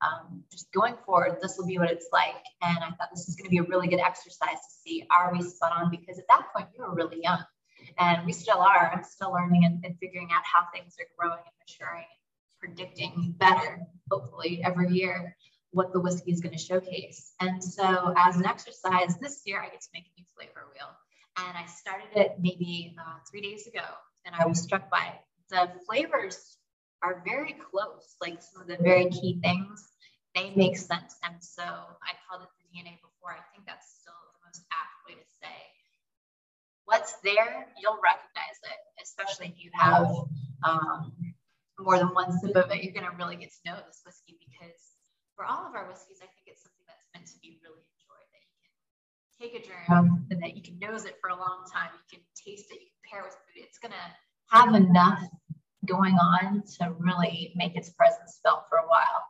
Um, 0.00 0.42
just 0.50 0.72
going 0.72 0.96
forward, 1.06 1.38
this 1.40 1.56
will 1.58 1.66
be 1.66 1.78
what 1.78 1.90
it's 1.90 2.08
like. 2.12 2.42
And 2.62 2.78
I 2.78 2.88
thought 2.90 3.08
this 3.14 3.28
is 3.28 3.36
going 3.36 3.44
to 3.46 3.50
be 3.50 3.58
a 3.58 3.62
really 3.62 3.88
good 3.88 4.00
exercise 4.00 4.56
to 4.56 4.74
see 4.82 5.06
are 5.10 5.32
we 5.32 5.42
spot 5.42 5.72
on? 5.72 5.90
Because 5.90 6.18
at 6.18 6.24
that 6.28 6.46
point, 6.54 6.68
we 6.76 6.84
were 6.84 6.94
really 6.94 7.22
young 7.22 7.44
and 7.98 8.24
we 8.26 8.32
still 8.32 8.58
are. 8.58 8.90
I'm 8.94 9.04
still 9.04 9.32
learning 9.32 9.64
and, 9.64 9.84
and 9.84 9.96
figuring 9.98 10.28
out 10.34 10.42
how 10.44 10.66
things 10.74 10.96
are 11.00 11.06
growing 11.18 11.38
and 11.38 11.54
maturing 11.60 12.04
and 12.04 12.58
predicting 12.60 13.34
better, 13.38 13.80
hopefully, 14.10 14.62
every 14.64 14.90
year 14.90 15.36
what 15.70 15.92
the 15.92 16.00
whiskey 16.00 16.30
is 16.30 16.40
going 16.40 16.56
to 16.56 16.62
showcase. 16.62 17.32
And 17.40 17.62
so, 17.62 18.14
as 18.16 18.36
an 18.36 18.46
exercise 18.46 19.16
this 19.18 19.42
year, 19.44 19.60
I 19.60 19.70
get 19.70 19.80
to 19.80 19.88
make 19.92 20.04
a 20.04 20.20
new 20.20 20.26
flavor 20.36 20.66
wheel 20.72 20.90
and 21.36 21.58
I 21.58 21.66
started 21.66 22.08
it 22.14 22.36
maybe 22.40 22.94
uh, 22.98 23.18
three 23.28 23.40
days 23.40 23.66
ago, 23.66 23.84
and 24.24 24.34
I 24.34 24.46
was 24.46 24.60
struck 24.62 24.88
by 24.90 25.18
the 25.50 25.70
flavors 25.86 26.56
are 27.02 27.22
very 27.24 27.54
close. 27.70 28.16
Like 28.20 28.40
some 28.40 28.62
of 28.62 28.68
the 28.68 28.78
very 28.80 29.10
key 29.10 29.38
things, 29.42 29.92
they 30.34 30.52
make 30.56 30.76
sense. 30.76 31.16
And 31.22 31.36
so 31.40 31.62
I 31.62 32.16
called 32.26 32.42
it 32.42 32.48
the 32.58 32.66
DNA 32.72 32.96
before. 33.02 33.32
I 33.32 33.44
think 33.52 33.66
that's 33.66 34.00
still 34.00 34.16
the 34.32 34.48
most 34.48 34.64
apt 34.72 34.94
way 35.06 35.14
to 35.14 35.26
say 35.42 35.73
what's 36.84 37.14
there. 37.24 37.66
You'll 37.80 38.00
recognize 38.02 38.58
it, 38.64 38.78
especially 39.02 39.54
if 39.56 39.64
you 39.64 39.70
have 39.74 40.06
um, 40.62 41.12
more 41.78 41.98
than 41.98 42.08
one 42.08 42.32
sip 42.38 42.56
of 42.56 42.70
it. 42.70 42.82
You're 42.82 42.94
going 42.94 43.10
to 43.10 43.16
really 43.16 43.36
get 43.36 43.50
to 43.50 43.60
know 43.70 43.76
this 43.86 44.02
whiskey 44.04 44.38
because 44.40 44.78
for 45.36 45.44
all 45.44 45.66
of 45.66 45.74
our 45.74 45.88
whiskeys, 45.88 46.18
I 46.22 46.28
think 46.30 46.46
it's 46.46 46.62
something 46.62 46.86
that's 46.86 47.06
meant 47.14 47.26
to 47.26 47.38
be 47.42 47.58
really 47.64 47.82
enjoyed 47.82 48.28
that 48.30 48.44
you 48.44 48.56
can 48.62 48.74
take 49.40 49.54
a 49.58 49.62
germ 49.66 50.26
and 50.30 50.42
that 50.42 50.56
you 50.56 50.62
can 50.62 50.78
nose 50.78 51.04
it 51.04 51.16
for 51.20 51.30
a 51.30 51.36
long 51.36 51.64
time. 51.72 51.90
You 51.92 52.18
can 52.18 52.24
taste 52.36 52.70
it, 52.70 52.80
you 52.80 52.90
can 52.92 53.02
pair 53.10 53.22
with 53.24 53.34
food. 53.34 53.64
It's 53.64 53.78
gonna 53.78 54.08
have 54.50 54.74
enough 54.74 55.22
going 55.86 56.14
on 56.14 56.62
to 56.80 56.94
really 56.98 57.52
make 57.56 57.76
its 57.76 57.90
presence 57.90 58.40
felt 58.42 58.64
for 58.68 58.78
a 58.78 58.86
while. 58.86 59.22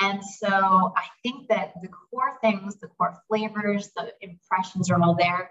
And 0.00 0.24
so 0.24 0.92
I 0.96 1.04
think 1.22 1.48
that 1.48 1.72
the 1.82 1.88
core 1.88 2.38
things, 2.40 2.76
the 2.76 2.86
core 2.86 3.16
flavors, 3.28 3.90
the 3.96 4.12
impressions 4.20 4.90
are 4.90 5.02
all 5.02 5.16
there. 5.16 5.50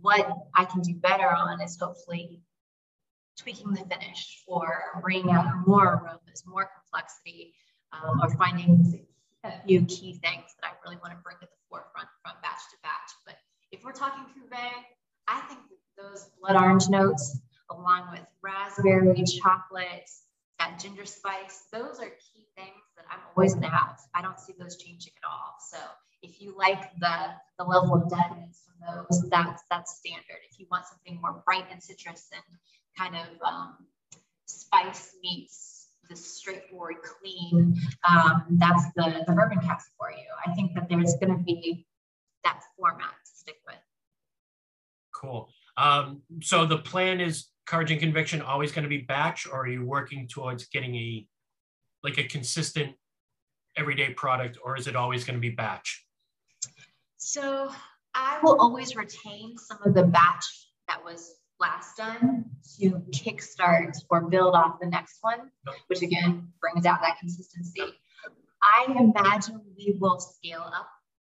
What 0.00 0.28
I 0.54 0.64
can 0.64 0.80
do 0.80 0.94
better 0.94 1.28
on 1.28 1.60
is 1.60 1.78
hopefully 1.80 2.42
tweaking 3.38 3.72
the 3.72 3.84
finish 3.84 4.42
or 4.46 5.00
bringing 5.02 5.30
out 5.30 5.66
more 5.66 5.94
aromas, 5.94 6.42
more 6.46 6.70
complexity, 6.74 7.54
um, 7.92 8.20
or 8.22 8.34
finding 8.36 9.04
a 9.44 9.52
few 9.66 9.84
key 9.84 10.14
things 10.14 10.54
that 10.60 10.64
I 10.64 10.70
really 10.84 10.96
want 10.96 11.12
to 11.12 11.18
bring 11.22 11.36
to 11.40 11.46
the 11.46 11.58
forefront 11.68 12.08
from 12.22 12.32
batch 12.42 12.60
to 12.70 12.76
batch. 12.82 13.10
But 13.24 13.36
if 13.72 13.84
we're 13.84 13.92
talking 13.92 14.24
Cuvée, 14.24 14.70
I 15.28 15.40
think 15.42 15.60
those 15.96 16.30
blood 16.40 16.56
orange 16.56 16.88
notes, 16.88 17.38
along 17.70 18.08
with 18.12 18.26
raspberry, 18.42 19.22
chocolate, 19.24 20.10
that 20.58 20.78
ginger 20.80 21.04
spice, 21.04 21.66
those 21.72 21.98
are 22.00 22.08
key 22.08 22.46
things 22.56 22.82
that 22.96 23.04
I'm 23.10 23.20
always 23.36 23.52
going 23.54 23.64
to 23.64 23.76
have. 23.76 23.98
I 24.14 24.22
don't 24.22 24.38
see 24.40 24.54
those 24.58 24.76
changing 24.76 25.12
at 25.22 25.28
all. 25.28 25.56
So 25.60 25.78
if 26.22 26.40
you 26.40 26.54
like 26.56 26.94
the, 26.98 27.16
the 27.58 27.64
level 27.64 27.94
of 27.94 28.10
deadness 28.10 28.62
from 28.66 29.06
those, 29.08 29.28
that's, 29.30 29.62
that's 29.70 29.96
standard. 29.96 30.40
If 30.50 30.58
you 30.58 30.66
want 30.70 30.86
something 30.86 31.20
more 31.20 31.42
bright 31.44 31.66
and 31.70 31.82
citrus 31.82 32.28
and 32.32 32.42
kind 32.98 33.16
of 33.16 33.42
um, 33.46 33.76
spice 34.46 35.14
meets 35.22 35.88
this 36.08 36.36
straightforward, 36.36 36.96
clean. 37.02 37.76
Um, 38.08 38.44
that's 38.50 38.84
the, 38.96 39.24
the 39.26 39.32
bourbon 39.32 39.58
cask 39.60 39.90
for 39.98 40.10
you. 40.10 40.24
I 40.46 40.54
think 40.54 40.74
that 40.74 40.88
there's 40.88 41.14
going 41.14 41.36
to 41.36 41.42
be 41.42 41.86
that 42.44 42.62
format 42.78 43.10
to 43.24 43.30
stick 43.34 43.56
with. 43.66 43.76
Cool. 45.14 45.48
Um, 45.76 46.22
so 46.42 46.66
the 46.66 46.78
plan 46.78 47.20
is 47.20 47.46
courage 47.66 47.90
and 47.90 48.00
conviction 48.00 48.40
always 48.40 48.72
going 48.72 48.84
to 48.84 48.88
be 48.88 48.98
batch, 48.98 49.46
or 49.46 49.62
are 49.62 49.68
you 49.68 49.84
working 49.84 50.28
towards 50.28 50.66
getting 50.68 50.94
a 50.94 51.26
like 52.04 52.18
a 52.18 52.24
consistent 52.24 52.94
everyday 53.76 54.10
product, 54.10 54.58
or 54.64 54.76
is 54.76 54.86
it 54.86 54.94
always 54.94 55.24
going 55.24 55.36
to 55.36 55.40
be 55.40 55.50
batch? 55.50 56.05
So 57.18 57.70
I 58.14 58.40
will 58.42 58.60
always 58.60 58.96
retain 58.96 59.56
some 59.58 59.78
of 59.84 59.94
the 59.94 60.04
batch 60.04 60.44
that 60.88 61.04
was 61.04 61.34
last 61.58 61.96
done 61.96 62.44
to 62.78 62.90
kickstart 63.10 63.96
or 64.10 64.28
build 64.28 64.54
off 64.54 64.78
the 64.80 64.86
next 64.86 65.18
one, 65.22 65.50
which 65.86 66.02
again 66.02 66.48
brings 66.60 66.84
out 66.84 67.00
that 67.02 67.18
consistency. 67.18 67.82
I 68.62 68.86
imagine 68.98 69.60
we 69.76 69.96
will 70.00 70.18
scale 70.18 70.64
up 70.66 70.88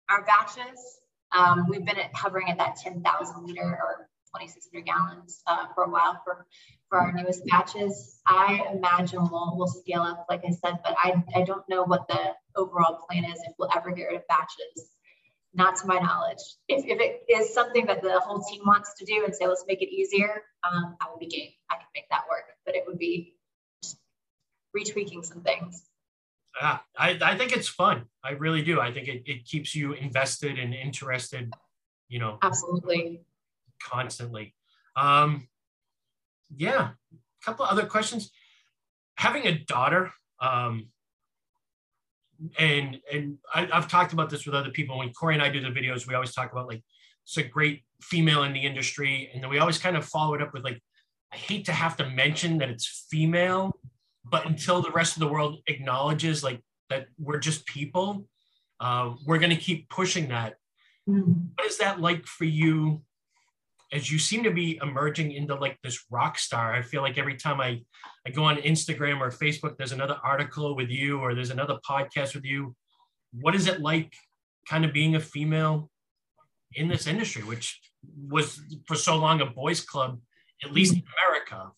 our 0.10 0.24
batches. 0.26 1.00
Um, 1.32 1.68
we've 1.70 1.86
been 1.86 1.98
at, 1.98 2.14
hovering 2.14 2.50
at 2.50 2.58
that 2.58 2.78
10,000 2.78 3.46
liter 3.46 3.62
or 3.62 4.10
2,600 4.36 4.86
gallons 4.86 5.42
uh, 5.48 5.68
for 5.74 5.84
a 5.84 5.90
while 5.90 6.22
for, 6.24 6.46
for 6.90 7.00
our 7.00 7.12
newest 7.12 7.46
batches. 7.46 8.20
I 8.26 8.64
imagine 8.74 9.28
we'll, 9.30 9.54
we'll 9.56 9.68
scale 9.68 10.02
up, 10.02 10.26
like 10.30 10.44
I 10.46 10.52
said, 10.52 10.80
but 10.84 10.96
I, 10.98 11.24
I 11.36 11.44
don't 11.44 11.68
know 11.70 11.84
what 11.84 12.08
the 12.08 12.34
overall 12.56 13.06
plan 13.08 13.26
is 13.26 13.40
if 13.48 13.54
we'll 13.58 13.70
ever 13.76 13.92
get 13.92 14.06
rid 14.06 14.16
of 14.16 14.28
batches. 14.28 14.96
Not 15.58 15.78
to 15.78 15.88
my 15.88 16.00
knowledge. 16.00 16.44
If, 16.68 16.84
if 16.86 17.00
it 17.00 17.24
is 17.32 17.54
something 17.54 17.86
that 17.86 18.02
the 18.02 18.20
whole 18.20 18.44
team 18.44 18.62
wants 18.66 18.94
to 19.00 19.06
do 19.06 19.24
and 19.24 19.34
say, 19.34 19.48
let's 19.48 19.64
make 19.66 19.82
it 19.82 19.90
easier, 19.90 20.44
um, 20.64 20.98
I 21.00 21.10
will 21.10 21.18
be 21.18 21.28
game. 21.28 21.52
I 21.72 21.76
can 21.76 21.86
make 21.96 22.10
that 22.10 22.24
work, 22.30 22.44
but 22.66 22.76
it 22.76 22.84
would 22.86 23.00
be 23.00 23.36
retweaking 24.78 25.24
some 25.24 25.42
things. 25.42 25.84
Yeah, 26.60 26.80
I, 26.98 27.18
I 27.22 27.38
think 27.38 27.56
it's 27.56 27.70
fun. 27.70 28.04
I 28.22 28.32
really 28.32 28.64
do. 28.64 28.82
I 28.82 28.92
think 28.92 29.08
it, 29.08 29.24
it 29.26 29.46
keeps 29.46 29.74
you 29.74 29.94
invested 29.94 30.60
and 30.60 30.74
interested, 30.74 31.54
you 32.10 32.20
know. 32.20 32.38
Absolutely. 32.42 33.22
Constantly. 33.82 34.54
Um, 34.98 35.48
yeah. 36.54 36.90
A 37.14 37.46
couple 37.46 37.64
other 37.66 37.86
questions. 37.86 38.30
Having 39.16 39.48
a 39.48 39.58
daughter, 39.60 40.12
um, 40.42 40.88
and 42.60 43.00
and 43.12 43.38
I, 43.54 43.66
have 43.66 43.88
talked 43.88 44.14
about 44.14 44.30
this 44.30 44.46
with 44.46 44.56
other 44.56 44.72
people. 44.72 44.98
When 44.98 45.12
Corey 45.14 45.34
and 45.36 45.44
I 45.44 45.50
do 45.50 45.62
the 45.62 45.70
videos, 45.70 46.08
we 46.08 46.16
always 46.16 46.34
talk 46.34 46.52
about 46.52 46.68
like 46.68 46.84
it's 47.24 47.38
a 47.38 47.44
great 47.44 47.84
female 48.02 48.44
in 48.44 48.54
the 48.54 48.66
industry, 48.66 49.30
and 49.34 49.42
then 49.42 49.50
we 49.50 49.58
always 49.60 49.78
kind 49.78 49.98
of 49.98 50.06
follow 50.06 50.36
it 50.36 50.42
up 50.42 50.54
with 50.54 50.64
like, 50.64 50.80
I 51.34 51.38
hate 51.38 51.66
to 51.66 51.72
have 51.72 51.98
to 51.98 52.10
mention 52.10 52.60
that 52.60 52.70
it's 52.70 53.08
female, 53.10 53.80
but 54.24 54.46
until 54.46 54.82
the 54.82 54.92
rest 54.92 55.16
of 55.16 55.22
the 55.22 55.28
world 55.28 55.60
acknowledges 55.68 56.44
like 56.44 56.62
that 56.90 57.08
we're 57.18 57.40
just 57.40 57.66
people, 57.66 58.28
uh, 58.80 59.14
we're 59.26 59.40
going 59.40 59.50
to 59.50 59.56
keep 59.56 59.90
pushing 59.90 60.30
that. 60.30 60.56
Mm. 61.10 61.48
What 61.56 61.68
is 61.68 61.78
that 61.80 62.00
like 62.00 62.26
for 62.26 62.46
you? 62.46 63.02
As 63.94 64.12
you 64.12 64.20
seem 64.20 64.44
to 64.44 64.52
be 64.52 64.80
emerging 64.82 65.32
into 65.32 65.56
like 65.56 65.78
this 65.84 66.06
rock 66.10 66.38
star, 66.40 66.74
I 66.74 66.82
feel 66.82 67.02
like 67.02 67.18
every 67.18 67.36
time 67.36 67.62
I, 67.62 67.82
I 68.26 68.32
go 68.32 68.44
on 68.44 68.58
Instagram 68.58 69.20
or 69.20 69.30
Facebook, 69.30 69.78
there's 69.78 69.92
another 69.92 70.18
article 70.24 70.76
with 70.76 70.90
you 70.90 71.20
or 71.20 71.36
there's 71.36 71.52
another 71.52 71.78
podcast 71.88 72.36
with 72.36 72.46
you. 72.46 72.76
What 73.32 73.56
is 73.56 73.68
it 73.68 73.82
like 73.82 74.14
kind 74.68 74.86
of 74.86 74.94
being 74.94 75.16
a 75.16 75.20
female 75.20 75.90
in 76.74 76.88
this 76.88 77.08
industry, 77.08 77.44
which 77.44 77.80
was 78.30 78.60
for 78.88 78.96
so 78.96 79.16
long 79.16 79.42
a 79.42 79.46
boys 79.46 79.82
club, 79.82 80.20
at 80.64 80.72
least 80.74 80.94
in 80.94 81.04
America? 81.28 81.72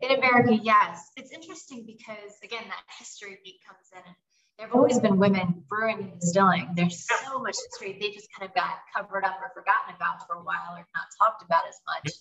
In 0.00 0.12
America, 0.12 0.54
yes. 0.62 1.10
It's 1.16 1.32
interesting 1.32 1.84
because, 1.86 2.36
again, 2.42 2.64
that 2.66 2.82
history 2.98 3.38
beat 3.44 3.60
comes 3.66 3.90
in. 3.92 3.98
And 4.06 4.16
there 4.58 4.66
have 4.66 4.74
always 4.74 4.98
been 4.98 5.18
women 5.18 5.62
brewing 5.68 5.98
and 5.98 6.20
distilling. 6.20 6.68
There's 6.74 7.06
so 7.06 7.38
much 7.38 7.54
history. 7.70 7.96
They 8.00 8.10
just 8.10 8.28
kind 8.36 8.48
of 8.48 8.54
got 8.56 8.74
covered 8.94 9.24
up 9.24 9.38
or 9.40 9.52
forgotten 9.54 9.94
about 9.94 10.26
for 10.26 10.34
a 10.34 10.42
while 10.42 10.74
or 10.74 10.84
not 10.96 11.06
talked 11.16 11.44
about 11.44 11.62
as 11.68 11.76
much. 11.86 12.12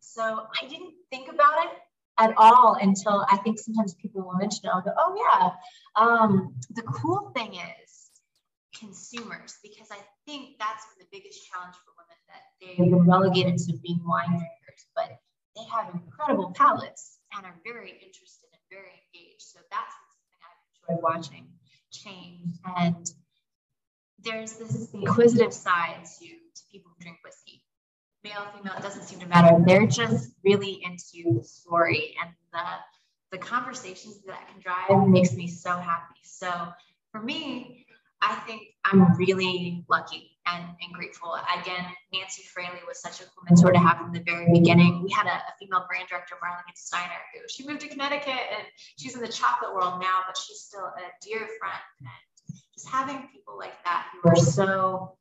So 0.00 0.46
I 0.62 0.66
didn't 0.66 0.94
think 1.10 1.28
about 1.28 1.66
it 1.66 1.70
at 2.18 2.32
all 2.38 2.78
until 2.80 3.26
I 3.30 3.36
think 3.38 3.58
sometimes 3.58 3.92
people 3.94 4.22
will 4.22 4.34
mention 4.34 4.64
it. 4.64 4.70
I'll 4.72 4.80
go, 4.80 4.92
oh, 4.96 5.12
yeah. 5.20 5.50
Um, 6.02 6.54
the 6.74 6.82
cool 6.82 7.32
thing 7.36 7.54
is 7.54 8.10
consumers, 8.78 9.58
because 9.62 9.88
I 9.90 9.98
think 10.24 10.56
that's 10.58 10.86
the 10.98 11.04
biggest 11.12 11.46
challenge 11.50 11.74
for 11.84 11.92
women 12.00 12.16
that 12.32 12.42
they've 12.60 12.90
been 12.90 13.06
relegated 13.06 13.58
to 13.58 13.76
being 13.82 14.00
wine 14.06 14.30
drinkers. 14.30 14.86
But 14.96 15.18
they 15.54 15.64
have 15.70 15.92
incredible 15.92 16.54
palates 16.56 17.18
and 17.36 17.44
are 17.44 17.60
very 17.62 17.90
interested 17.90 18.48
and 18.52 18.62
very 18.70 18.88
engaged. 18.88 19.42
So 19.42 19.58
that's 19.70 19.92
something 19.92 20.40
I've 20.48 20.96
enjoyed 20.96 21.02
watching 21.02 21.53
change. 21.98 22.58
And 22.76 23.10
there's 24.22 24.54
this 24.54 24.90
inquisitive 24.92 25.52
side 25.52 26.04
to, 26.18 26.26
to 26.26 26.62
people 26.70 26.90
who 26.96 27.02
drink 27.02 27.18
whiskey. 27.24 27.62
Male, 28.22 28.46
female, 28.56 28.74
it 28.76 28.82
doesn't 28.82 29.02
seem 29.02 29.20
to 29.20 29.26
matter. 29.26 29.62
They're 29.66 29.86
just 29.86 30.32
really 30.44 30.82
into 30.82 31.38
the 31.38 31.44
story 31.44 32.14
and 32.22 32.30
the 32.52 32.58
the 33.32 33.38
conversations 33.38 34.20
that 34.26 34.48
can 34.48 34.60
drive 34.60 35.08
makes 35.08 35.34
me 35.34 35.48
so 35.48 35.70
happy. 35.76 36.20
So 36.22 36.48
for 37.10 37.20
me, 37.20 37.83
I 38.24 38.36
think 38.46 38.62
I'm 38.84 39.16
really 39.16 39.84
lucky 39.88 40.30
and, 40.46 40.64
and 40.64 40.92
grateful. 40.92 41.36
Again, 41.60 41.84
Nancy 42.12 42.42
Fraley 42.42 42.80
was 42.86 43.00
such 43.00 43.20
a 43.20 43.24
cool 43.24 43.44
mentor 43.48 43.72
to 43.72 43.78
have 43.78 43.98
from 43.98 44.12
the 44.12 44.20
very 44.20 44.50
beginning. 44.50 45.02
We 45.02 45.10
had 45.10 45.26
a, 45.26 45.34
a 45.34 45.52
female 45.58 45.84
brand 45.88 46.08
director, 46.08 46.36
Marlene 46.42 46.74
Steiner, 46.74 47.20
who 47.34 47.40
she 47.48 47.66
moved 47.66 47.80
to 47.82 47.88
Connecticut 47.88 48.40
and 48.50 48.66
she's 48.96 49.14
in 49.14 49.20
the 49.20 49.28
chocolate 49.28 49.74
world 49.74 50.00
now, 50.00 50.20
but 50.26 50.38
she's 50.38 50.60
still 50.60 50.84
a 50.84 51.02
dear 51.22 51.40
friend. 51.58 51.84
And 52.00 52.58
just 52.74 52.88
having 52.88 53.28
people 53.32 53.58
like 53.58 53.74
that 53.84 54.06
who 54.12 54.30
are 54.30 54.36
so 54.36 55.16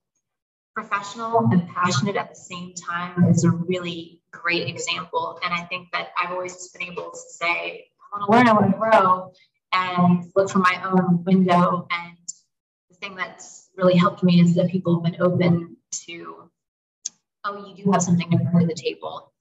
professional 0.74 1.50
and 1.52 1.68
passionate 1.68 2.16
at 2.16 2.30
the 2.30 2.36
same 2.36 2.74
time 2.74 3.26
is 3.26 3.44
a 3.44 3.52
really 3.52 4.22
great 4.32 4.68
example. 4.68 5.40
And 5.44 5.54
I 5.54 5.64
think 5.66 5.92
that 5.92 6.10
I've 6.18 6.32
always 6.32 6.70
been 6.70 6.84
able 6.84 7.12
to 7.12 7.18
say, 7.18 7.86
I 8.14 8.18
want 8.18 8.26
to 8.26 8.38
learn, 8.38 8.48
I 8.48 8.54
want 8.54 8.72
to 8.72 8.78
grow, 8.78 9.32
and 9.74 10.32
look 10.36 10.50
for 10.50 10.60
my 10.60 10.82
own 10.86 11.24
window 11.24 11.88
and 11.92 12.18
thing 13.04 13.16
that's 13.16 13.70
really 13.76 13.96
helped 13.96 14.24
me 14.24 14.40
is 14.40 14.56
that 14.56 14.70
people 14.70 14.96
have 14.96 15.04
been 15.04 15.22
open 15.22 15.76
to, 15.92 16.50
oh, 17.44 17.68
you 17.68 17.84
do 17.84 17.92
have 17.92 18.02
something 18.02 18.30
to 18.32 18.38
bring 18.38 18.68
to 18.68 18.68
the 18.68 18.82
table. 18.82 19.32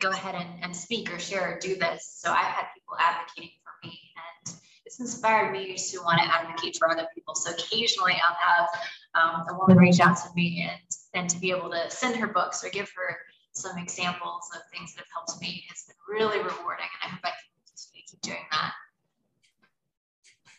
Go 0.00 0.10
ahead 0.10 0.34
and, 0.34 0.48
and 0.62 0.74
speak 0.74 1.12
or 1.12 1.18
share 1.18 1.56
or 1.56 1.58
do 1.58 1.76
this. 1.76 2.16
So 2.18 2.30
I've 2.30 2.52
had 2.56 2.66
people 2.74 2.96
advocating 2.98 3.50
for 3.62 3.86
me 3.86 4.00
and 4.16 4.54
it's 4.86 4.98
inspired 5.00 5.52
me 5.52 5.76
to 5.76 5.98
want 5.98 6.18
to 6.22 6.24
advocate 6.24 6.76
for 6.78 6.90
other 6.90 7.06
people. 7.14 7.34
So 7.34 7.50
occasionally 7.50 8.14
I'll 8.26 8.36
have 8.40 8.68
um, 9.14 9.46
a 9.50 9.58
woman 9.58 9.76
reach 9.76 10.00
out 10.00 10.16
to 10.16 10.28
me 10.34 10.66
and, 10.70 10.80
then 11.12 11.26
to 11.26 11.40
be 11.40 11.50
able 11.50 11.68
to 11.68 11.90
send 11.90 12.14
her 12.14 12.28
books 12.28 12.62
or 12.62 12.70
give 12.70 12.88
her 12.94 13.18
some 13.50 13.76
examples 13.78 14.48
of 14.54 14.60
things 14.72 14.94
that 14.94 15.00
have 15.00 15.26
helped 15.26 15.42
me 15.42 15.64
has 15.68 15.82
been 15.82 15.96
really 16.08 16.38
rewarding. 16.38 16.86
And 17.02 17.02
I 17.02 17.08
hope 17.08 17.20
I 17.24 17.30
can 17.30 17.50
continue 17.66 18.06
to 18.06 18.12
keep 18.12 18.20
doing 18.20 18.46
that. 18.52 18.72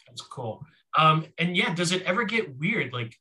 That's 0.08 0.22
cool. 0.24 0.66
Um, 0.98 1.26
and 1.38 1.56
yeah, 1.56 1.74
does 1.74 1.92
it 1.92 2.04
ever 2.04 2.24
get 2.24 2.58
weird? 2.58 2.94
Like, 2.94 3.16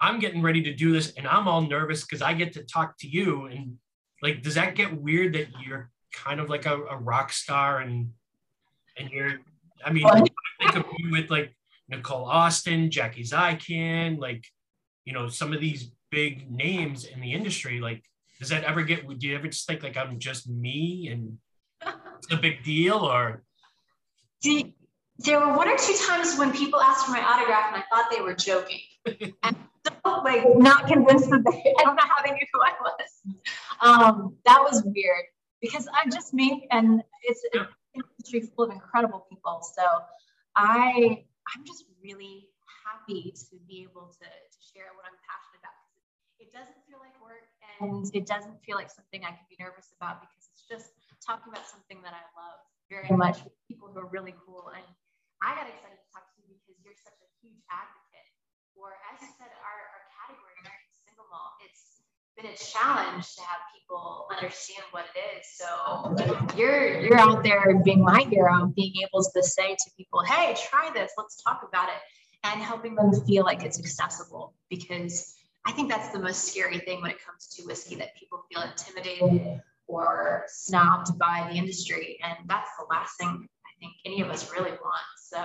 I'm 0.00 0.18
getting 0.18 0.42
ready 0.42 0.62
to 0.62 0.74
do 0.74 0.92
this 0.92 1.12
and 1.16 1.26
I'm 1.26 1.48
all 1.48 1.62
nervous 1.62 2.02
because 2.02 2.22
I 2.22 2.34
get 2.34 2.52
to 2.54 2.62
talk 2.62 2.98
to 2.98 3.08
you. 3.08 3.46
And 3.46 3.78
like, 4.22 4.42
does 4.42 4.54
that 4.54 4.74
get 4.74 5.00
weird 5.00 5.34
that 5.34 5.46
you're 5.64 5.90
kind 6.12 6.40
of 6.40 6.48
like 6.48 6.66
a, 6.66 6.74
a 6.74 6.96
rock 6.96 7.32
star 7.32 7.80
and 7.80 8.10
and 8.96 9.10
you're, 9.10 9.40
I 9.84 9.92
mean, 9.92 10.06
I 10.06 10.20
think 10.60 10.76
of 10.76 10.84
you 10.98 11.10
with 11.10 11.30
like 11.30 11.56
Nicole 11.88 12.26
Austin, 12.26 12.90
Jackie 12.90 13.24
Zykan, 13.24 14.18
like, 14.18 14.44
you 15.04 15.12
know, 15.12 15.28
some 15.28 15.52
of 15.52 15.60
these 15.60 15.90
big 16.10 16.50
names 16.50 17.04
in 17.04 17.20
the 17.20 17.32
industry. 17.32 17.80
Like, 17.80 18.04
does 18.38 18.50
that 18.50 18.64
ever 18.64 18.82
get, 18.82 19.06
do 19.18 19.26
you 19.26 19.34
ever 19.36 19.48
just 19.48 19.66
think 19.66 19.82
like 19.82 19.96
I'm 19.96 20.18
just 20.18 20.48
me 20.48 21.08
and 21.10 21.38
it's 22.18 22.32
a 22.32 22.36
big 22.36 22.62
deal 22.62 22.98
or? 22.98 23.42
There 25.18 25.40
were 25.40 25.56
one 25.56 25.68
or 25.68 25.76
two 25.76 25.94
times 26.06 26.36
when 26.38 26.52
people 26.52 26.80
asked 26.80 27.06
for 27.06 27.12
my 27.12 27.22
autograph 27.22 27.72
and 27.72 27.82
I 27.82 27.84
thought 27.90 28.10
they 28.10 28.20
were 28.20 28.34
joking. 28.34 28.80
and 29.42 29.56
so, 29.86 30.22
like 30.24 30.44
not 30.56 30.86
convinced 30.86 31.30
that 31.30 31.44
they, 31.44 31.74
I 31.78 31.84
don't 31.84 31.96
know 31.96 32.02
how 32.02 32.22
they 32.24 32.32
knew 32.32 32.46
who 32.52 32.60
I 32.60 32.72
was. 32.80 33.36
Um, 33.80 34.36
that 34.44 34.60
was 34.62 34.82
weird 34.84 35.24
because 35.60 35.88
I'm 35.92 36.10
just 36.10 36.34
me 36.34 36.66
and 36.70 37.02
it's 37.22 37.42
an 37.52 37.66
industry 37.94 38.50
full 38.54 38.66
of 38.66 38.72
incredible 38.72 39.26
people. 39.30 39.60
So 39.74 39.82
I 40.56 41.24
I'm 41.54 41.64
just 41.66 41.84
really 42.02 42.48
happy 42.84 43.32
to 43.50 43.56
be 43.68 43.82
able 43.82 44.08
to, 44.08 44.24
to 44.24 44.58
share 44.72 44.92
what 44.96 45.04
I'm 45.06 45.16
passionate 45.24 45.60
about 45.60 45.74
it 46.44 46.52
doesn't 46.52 46.76
feel 46.84 47.00
like 47.00 47.16
work 47.24 47.48
and 47.80 48.04
it 48.12 48.26
doesn't 48.26 48.60
feel 48.64 48.76
like 48.76 48.90
something 48.90 49.24
I 49.24 49.32
can 49.32 49.46
be 49.48 49.56
nervous 49.56 49.88
about 49.96 50.20
because 50.20 50.52
it's 50.52 50.68
just 50.68 50.92
talking 51.24 51.52
about 51.52 51.64
something 51.64 52.04
that 52.04 52.12
I 52.12 52.24
love 52.36 52.60
very 52.92 53.08
much 53.16 53.40
people 53.68 53.88
who 53.88 54.00
are 54.00 54.10
really 54.12 54.34
cool 54.44 54.68
and 54.74 54.84
I 55.44 55.52
got 55.52 55.68
excited 55.68 56.00
to 56.00 56.08
talk 56.08 56.24
to 56.24 56.40
you 56.48 56.56
because 56.56 56.80
you're 56.80 56.96
such 56.96 57.20
a 57.20 57.28
huge 57.44 57.60
advocate 57.68 58.28
for, 58.72 58.96
as 59.12 59.20
you 59.20 59.28
said, 59.36 59.52
our, 59.60 59.78
our 59.92 60.04
category, 60.16 60.56
American 60.64 60.88
Single 61.04 61.28
Malt. 61.28 61.60
It's 61.60 62.00
been 62.32 62.48
a 62.48 62.56
challenge 62.56 63.28
to 63.36 63.44
have 63.44 63.60
people 63.76 64.24
understand 64.32 64.88
what 64.96 65.04
it 65.12 65.20
is. 65.36 65.44
So 65.52 65.68
you're 66.56 66.96
you're 67.04 67.20
out 67.20 67.44
there 67.44 67.76
being 67.84 68.00
my 68.00 68.24
hero, 68.24 68.72
being 68.74 68.94
able 69.04 69.20
to 69.20 69.42
say 69.44 69.76
to 69.76 69.86
people, 69.98 70.24
"Hey, 70.24 70.56
try 70.56 70.88
this. 70.96 71.12
Let's 71.20 71.36
talk 71.44 71.60
about 71.60 71.92
it," 71.92 72.00
and 72.48 72.64
helping 72.64 72.94
them 72.96 73.12
feel 73.28 73.44
like 73.44 73.62
it's 73.62 73.78
accessible. 73.78 74.56
Because 74.70 75.36
I 75.66 75.72
think 75.72 75.90
that's 75.92 76.08
the 76.08 76.20
most 76.24 76.48
scary 76.48 76.78
thing 76.78 77.02
when 77.02 77.10
it 77.10 77.20
comes 77.20 77.48
to 77.56 77.68
whiskey 77.68 77.96
that 77.96 78.16
people 78.16 78.48
feel 78.48 78.62
intimidated 78.62 79.60
or 79.88 80.46
snobbed 80.48 81.18
by 81.18 81.46
the 81.52 81.58
industry, 81.58 82.18
and 82.24 82.48
that's 82.48 82.70
the 82.80 82.86
last 82.88 83.18
thing 83.20 83.46
think 83.80 83.92
any 84.04 84.20
of 84.20 84.28
us 84.28 84.50
really 84.52 84.70
want. 84.70 85.04
So 85.16 85.44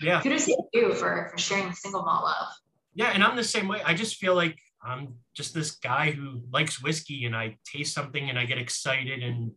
yeah, 0.00 0.20
kudos 0.20 0.46
to 0.46 0.62
you 0.72 0.94
for, 0.94 1.28
for 1.30 1.38
sharing 1.38 1.68
the 1.68 1.74
single 1.74 2.02
malt 2.02 2.24
love. 2.24 2.48
Yeah, 2.94 3.10
and 3.12 3.24
I'm 3.24 3.36
the 3.36 3.44
same 3.44 3.68
way. 3.68 3.82
I 3.84 3.94
just 3.94 4.16
feel 4.16 4.34
like 4.34 4.58
I'm 4.82 5.14
just 5.34 5.54
this 5.54 5.72
guy 5.72 6.10
who 6.10 6.42
likes 6.52 6.82
whiskey 6.82 7.24
and 7.24 7.34
I 7.34 7.56
taste 7.64 7.94
something 7.94 8.28
and 8.28 8.38
I 8.38 8.44
get 8.44 8.58
excited 8.58 9.22
and 9.22 9.52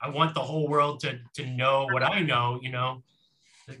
I 0.00 0.10
want 0.10 0.34
the 0.34 0.40
whole 0.40 0.68
world 0.68 1.00
to 1.00 1.18
to 1.34 1.46
know 1.46 1.86
what 1.90 2.02
I 2.02 2.20
know, 2.20 2.58
you 2.62 2.70
know. 2.70 3.02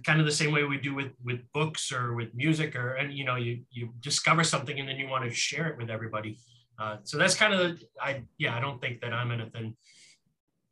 kind 0.04 0.20
of 0.20 0.26
the 0.26 0.32
same 0.32 0.52
way 0.52 0.64
we 0.64 0.78
do 0.78 0.94
with 0.94 1.12
with 1.24 1.40
books 1.54 1.92
or 1.92 2.14
with 2.14 2.34
music 2.34 2.76
or 2.76 2.94
and 2.94 3.12
you 3.12 3.24
know 3.24 3.36
you 3.36 3.60
you 3.70 3.94
discover 4.00 4.44
something 4.44 4.78
and 4.78 4.88
then 4.88 4.98
you 4.98 5.08
want 5.08 5.24
to 5.24 5.30
share 5.30 5.66
it 5.68 5.78
with 5.78 5.88
everybody 5.88 6.38
uh, 6.78 6.96
so 7.04 7.16
that's 7.16 7.34
kind 7.34 7.54
of 7.54 7.82
i 8.00 8.22
yeah 8.36 8.54
i 8.54 8.60
don't 8.60 8.80
think 8.82 9.00
that 9.00 9.12
i'm 9.14 9.30
anything 9.30 9.74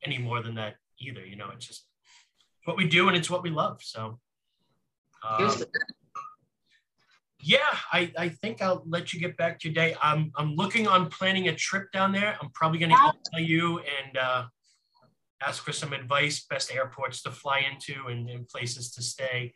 any 0.04 0.18
more 0.18 0.42
than 0.42 0.54
that 0.54 0.74
either 1.00 1.24
you 1.24 1.36
know 1.36 1.48
it's 1.54 1.66
just 1.66 1.86
what 2.66 2.76
we 2.76 2.86
do 2.86 3.08
and 3.08 3.16
it's 3.16 3.30
what 3.30 3.42
we 3.42 3.50
love 3.50 3.80
so 3.82 4.18
um, 5.28 5.50
yeah 7.40 7.58
I, 7.92 8.12
I 8.18 8.28
think 8.28 8.62
i'll 8.62 8.82
let 8.86 9.12
you 9.12 9.20
get 9.20 9.36
back 9.36 9.60
to 9.60 9.68
your 9.68 9.74
day 9.74 9.96
i'm 10.02 10.32
i'm 10.36 10.54
looking 10.54 10.86
on 10.86 11.08
planning 11.08 11.48
a 11.48 11.54
trip 11.54 11.92
down 11.92 12.12
there 12.12 12.36
i'm 12.40 12.50
probably 12.50 12.78
going 12.78 12.90
to 12.90 13.12
email 13.34 13.48
you 13.48 13.78
and 13.78 14.18
uh, 14.18 14.44
ask 15.42 15.62
for 15.62 15.72
some 15.72 15.92
advice, 15.92 16.44
best 16.48 16.72
airports 16.72 17.22
to 17.22 17.30
fly 17.30 17.64
into 17.70 18.06
and, 18.08 18.28
and 18.28 18.48
places 18.48 18.90
to 18.92 19.02
stay. 19.02 19.54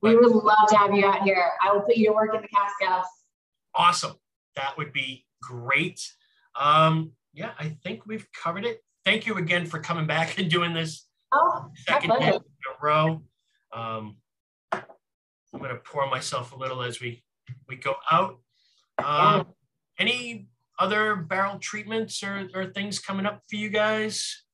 But, 0.00 0.10
we 0.10 0.16
would 0.16 0.32
love 0.32 0.68
to 0.68 0.76
have 0.76 0.94
you 0.94 1.06
out 1.06 1.22
here. 1.22 1.50
I 1.62 1.72
will 1.72 1.80
put 1.80 1.96
you 1.96 2.06
to 2.06 2.12
work 2.12 2.34
in 2.34 2.42
the 2.42 2.86
house. 2.86 3.06
Awesome. 3.74 4.14
That 4.56 4.76
would 4.76 4.92
be 4.92 5.24
great. 5.42 6.00
Um, 6.54 7.12
yeah, 7.32 7.50
I 7.58 7.76
think 7.82 8.06
we've 8.06 8.26
covered 8.32 8.64
it. 8.64 8.82
Thank 9.04 9.26
you 9.26 9.36
again 9.36 9.66
for 9.66 9.80
coming 9.80 10.06
back 10.06 10.38
and 10.38 10.50
doing 10.50 10.74
this 10.74 11.07
oh, 11.32 11.70
second 11.74 12.12
in 12.12 12.34
a 12.34 12.40
row. 12.82 13.22
Um, 13.72 14.16
I'm 14.72 14.82
going 15.58 15.70
to 15.70 15.76
pour 15.76 16.08
myself 16.08 16.52
a 16.52 16.56
little 16.56 16.82
as 16.82 17.00
we, 17.00 17.24
we 17.68 17.76
go 17.76 17.96
out. 18.10 18.38
Um. 19.02 19.46
Any 20.00 20.46
other 20.78 21.16
barrel 21.16 21.58
treatments 21.58 22.22
or, 22.22 22.48
or 22.54 22.66
things 22.66 23.00
coming 23.00 23.26
up 23.26 23.42
for 23.50 23.56
you 23.56 23.68
guys? 23.68 24.44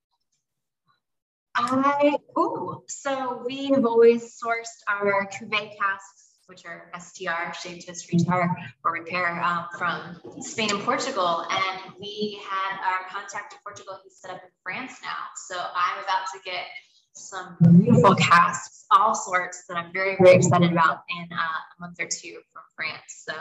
I, 1.54 2.16
oh, 2.34 2.82
so 2.88 3.42
we 3.44 3.66
have 3.66 3.84
always 3.84 4.40
sourced 4.42 4.80
our 4.88 5.26
cuvee 5.26 5.76
casks, 5.78 6.23
which 6.46 6.64
are 6.64 6.90
STR, 6.98 7.52
shave 7.54 7.86
toast 7.86 8.10
rechar 8.10 8.54
or 8.84 8.92
repair 8.92 9.42
um, 9.42 9.66
from 9.78 10.20
Spain 10.40 10.70
and 10.70 10.80
Portugal. 10.80 11.46
And 11.50 11.94
we 12.00 12.40
had 12.48 12.78
our 12.84 13.08
contact 13.08 13.54
in 13.54 13.58
Portugal 13.64 13.98
who's 14.02 14.16
set 14.16 14.30
up 14.30 14.42
in 14.42 14.50
France 14.62 14.94
now. 15.02 15.16
So 15.48 15.56
I'm 15.56 16.04
about 16.04 16.26
to 16.32 16.40
get 16.44 16.64
some 17.14 17.56
beautiful 17.80 18.14
casks, 18.14 18.84
all 18.90 19.14
sorts 19.14 19.64
that 19.68 19.76
I'm 19.76 19.92
very, 19.92 20.16
very 20.16 20.36
excited 20.36 20.72
about 20.72 21.02
in 21.08 21.28
uh, 21.32 21.36
a 21.36 21.80
month 21.80 22.00
or 22.00 22.06
two 22.06 22.40
from 22.52 22.62
France. 22.76 23.24
So 23.26 23.34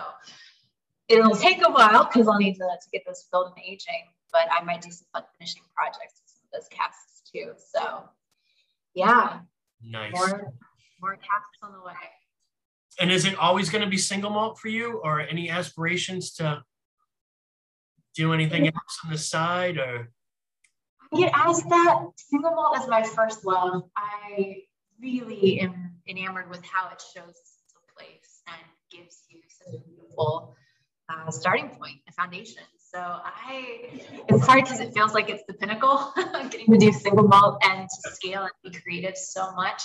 it'll 1.07 1.35
take 1.35 1.65
a 1.65 1.71
while 1.71 2.05
because 2.05 2.27
I'll 2.27 2.37
need 2.37 2.55
to, 2.55 2.59
to 2.59 2.89
get 2.91 3.03
those 3.05 3.25
filled 3.31 3.53
and 3.55 3.65
aging, 3.65 4.05
but 4.31 4.47
I 4.51 4.63
might 4.63 4.81
do 4.81 4.91
some 4.91 5.07
fun 5.13 5.23
finishing 5.37 5.63
projects 5.75 6.21
with 6.21 6.31
some 6.31 6.45
of 6.53 6.61
those 6.61 6.69
casks 6.69 7.21
too. 7.31 7.53
So 7.73 8.09
yeah. 8.93 9.39
Nice. 9.85 10.13
More 10.13 10.53
more 11.01 11.15
tasks 11.15 11.57
on 11.61 11.73
the 11.73 11.85
way. 11.85 11.93
And 12.99 13.11
is 13.11 13.25
it 13.25 13.37
always 13.37 13.69
going 13.69 13.83
to 13.83 13.89
be 13.89 13.97
single 13.97 14.29
malt 14.29 14.59
for 14.59 14.67
you 14.67 14.99
or 15.03 15.19
any 15.19 15.49
aspirations 15.49 16.33
to 16.35 16.63
do 18.15 18.33
anything 18.33 18.67
else 18.67 18.99
on 19.03 19.11
the 19.11 19.17
side 19.17 19.77
or 19.77 20.11
I 21.13 21.17
get 21.17 21.31
asked 21.35 21.69
that. 21.69 22.05
Single 22.15 22.51
malt 22.51 22.79
is 22.79 22.87
my 22.87 23.03
first 23.03 23.45
love. 23.45 23.83
I 23.95 24.63
really 25.01 25.59
am 25.59 25.91
enamored 26.07 26.49
with 26.49 26.63
how 26.65 26.89
it 26.89 27.01
shows 27.13 27.35
the 27.73 27.93
place 27.95 28.41
and 28.47 28.61
gives 28.91 29.23
you 29.29 29.41
such 29.47 29.75
a 29.75 29.77
beautiful 29.87 30.55
uh, 31.09 31.29
starting 31.29 31.69
point, 31.69 31.97
a 32.07 32.11
foundation. 32.13 32.63
So 32.77 32.99
I, 32.99 33.89
it's 34.29 34.45
hard 34.45 34.63
because 34.63 34.79
it 34.79 34.93
feels 34.93 35.13
like 35.13 35.29
it's 35.29 35.43
the 35.47 35.53
pinnacle, 35.53 36.13
getting 36.51 36.71
to 36.71 36.77
do 36.77 36.91
single 36.91 37.27
malt 37.27 37.61
and 37.63 37.87
to 37.89 38.11
scale 38.11 38.43
and 38.43 38.51
be 38.71 38.79
creative 38.79 39.17
so 39.17 39.51
much. 39.53 39.81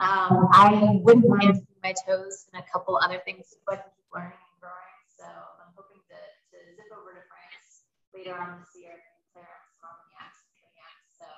Um, 0.00 0.48
I 0.52 0.98
wouldn't 1.02 1.28
mind 1.28 1.60
my 1.84 1.94
toes 2.06 2.46
in 2.52 2.58
a 2.58 2.64
couple 2.72 2.96
other 2.96 3.20
things 3.24 3.54
but 3.66 3.74
I 3.74 3.82
keep 3.84 4.08
learning 4.14 4.32
and 4.32 4.56
growing. 4.60 4.96
So 5.12 5.24
I'm 5.28 5.72
hoping 5.76 6.00
to, 6.08 6.16
to 6.16 6.56
zip 6.72 6.88
over 6.88 7.12
to 7.12 7.22
France 7.28 7.84
later 8.16 8.32
on 8.32 8.64
this 8.64 8.72
year 8.80 8.96
and 8.96 9.44
around 9.44 9.60
with 9.60 9.76
some 9.76 9.84
Armagnacs 9.84 10.40
and 10.40 10.56
cognacs. 10.56 11.04
So 11.20 11.28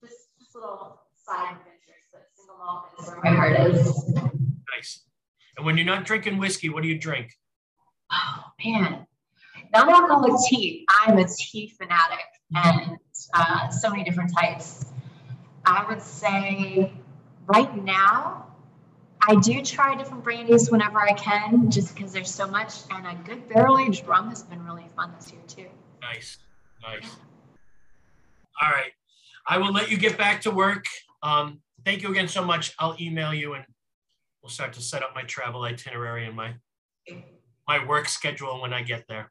just, 0.00 0.32
just 0.40 0.54
little 0.56 1.04
side 1.20 1.60
adventures, 1.60 2.08
but 2.12 2.32
single 2.32 2.56
malt 2.56 2.96
is 2.96 3.08
where 3.08 3.20
my 3.20 3.30
heart 3.30 3.60
is. 3.60 3.86
Nice. 4.74 5.04
And 5.56 5.66
when 5.66 5.76
you're 5.76 5.86
not 5.86 6.04
drinking 6.04 6.38
whiskey, 6.38 6.70
what 6.70 6.82
do 6.82 6.88
you 6.88 6.98
drink? 6.98 7.36
Oh 8.10 8.44
man, 8.64 9.06
non-alcoholic 9.72 10.32
tea. 10.48 10.86
I'm 10.88 11.18
a 11.18 11.26
tea 11.28 11.72
fanatic, 11.76 12.24
and 12.54 12.96
uh, 13.34 13.68
so 13.68 13.90
many 13.90 14.04
different 14.04 14.32
types. 14.34 14.86
I 15.64 15.84
would 15.88 16.02
say 16.02 16.92
right 17.52 17.84
now, 17.84 18.46
I 19.28 19.36
do 19.36 19.62
try 19.62 19.94
different 19.94 20.24
brandies 20.24 20.70
whenever 20.70 21.00
I 21.00 21.12
can, 21.12 21.70
just 21.70 21.94
because 21.94 22.12
there's 22.12 22.32
so 22.32 22.46
much. 22.46 22.74
And 22.90 23.06
a 23.06 23.14
good 23.24 23.48
barrel 23.48 23.78
aged 23.78 24.06
rum 24.06 24.28
has 24.30 24.42
been 24.42 24.64
really 24.64 24.86
fun 24.96 25.12
this 25.16 25.32
year 25.32 25.42
too. 25.46 25.66
Nice, 26.00 26.38
nice. 26.82 27.08
All 28.60 28.70
right, 28.70 28.92
I 29.46 29.58
will 29.58 29.72
let 29.72 29.90
you 29.90 29.96
get 29.96 30.18
back 30.18 30.40
to 30.42 30.50
work. 30.50 30.84
Um, 31.22 31.60
thank 31.84 32.02
you 32.02 32.10
again 32.10 32.28
so 32.28 32.44
much. 32.44 32.74
I'll 32.78 32.96
email 33.00 33.32
you 33.32 33.54
and 33.54 33.64
we'll 34.42 34.50
start 34.50 34.72
to 34.74 34.80
set 34.80 35.02
up 35.02 35.14
my 35.14 35.22
travel 35.22 35.62
itinerary 35.62 36.26
and 36.26 36.34
my 36.34 36.54
my 37.68 37.84
work 37.86 38.08
schedule 38.08 38.60
when 38.60 38.72
I 38.72 38.82
get 38.82 39.04
there. 39.08 39.30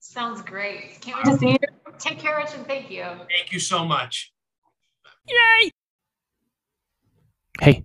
Sounds 0.00 0.40
great. 0.42 1.00
Can't 1.00 1.18
wait 1.18 1.32
to 1.32 1.38
see 1.38 1.50
you. 1.50 1.58
Take 1.98 2.18
care, 2.18 2.36
Rich, 2.36 2.54
and 2.54 2.66
thank 2.66 2.90
you. 2.90 3.02
Thank 3.02 3.52
you 3.52 3.58
so 3.58 3.84
much. 3.84 4.32
Yay! 5.26 5.70
Hey, 7.60 7.84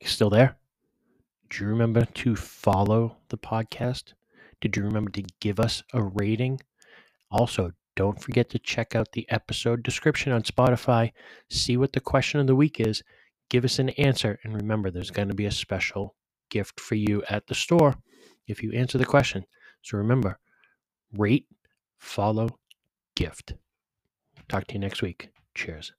you 0.00 0.06
still 0.06 0.30
there? 0.30 0.56
Do 1.50 1.64
you 1.64 1.70
remember 1.70 2.04
to 2.04 2.36
follow 2.36 3.16
the 3.30 3.36
podcast? 3.36 4.12
Did 4.60 4.76
you 4.76 4.84
remember 4.84 5.10
to 5.10 5.24
give 5.40 5.58
us 5.58 5.82
a 5.92 6.00
rating? 6.00 6.60
Also, 7.28 7.72
don't 7.96 8.22
forget 8.22 8.48
to 8.50 8.60
check 8.60 8.94
out 8.94 9.10
the 9.10 9.28
episode 9.28 9.82
description 9.82 10.30
on 10.30 10.42
Spotify. 10.44 11.10
See 11.50 11.76
what 11.76 11.92
the 11.92 12.00
question 12.00 12.38
of 12.38 12.46
the 12.46 12.54
week 12.54 12.78
is. 12.78 13.02
Give 13.50 13.64
us 13.64 13.80
an 13.80 13.88
answer. 13.90 14.38
And 14.44 14.54
remember, 14.54 14.88
there's 14.88 15.10
going 15.10 15.28
to 15.28 15.34
be 15.34 15.46
a 15.46 15.50
special 15.50 16.14
gift 16.48 16.78
for 16.78 16.94
you 16.94 17.24
at 17.28 17.48
the 17.48 17.56
store 17.56 17.96
if 18.46 18.62
you 18.62 18.70
answer 18.70 18.98
the 18.98 19.04
question. 19.04 19.44
So 19.82 19.98
remember, 19.98 20.38
rate, 21.12 21.46
follow, 21.98 22.60
gift. 23.16 23.54
Talk 24.48 24.68
to 24.68 24.74
you 24.74 24.80
next 24.80 25.02
week. 25.02 25.30
Cheers. 25.56 25.92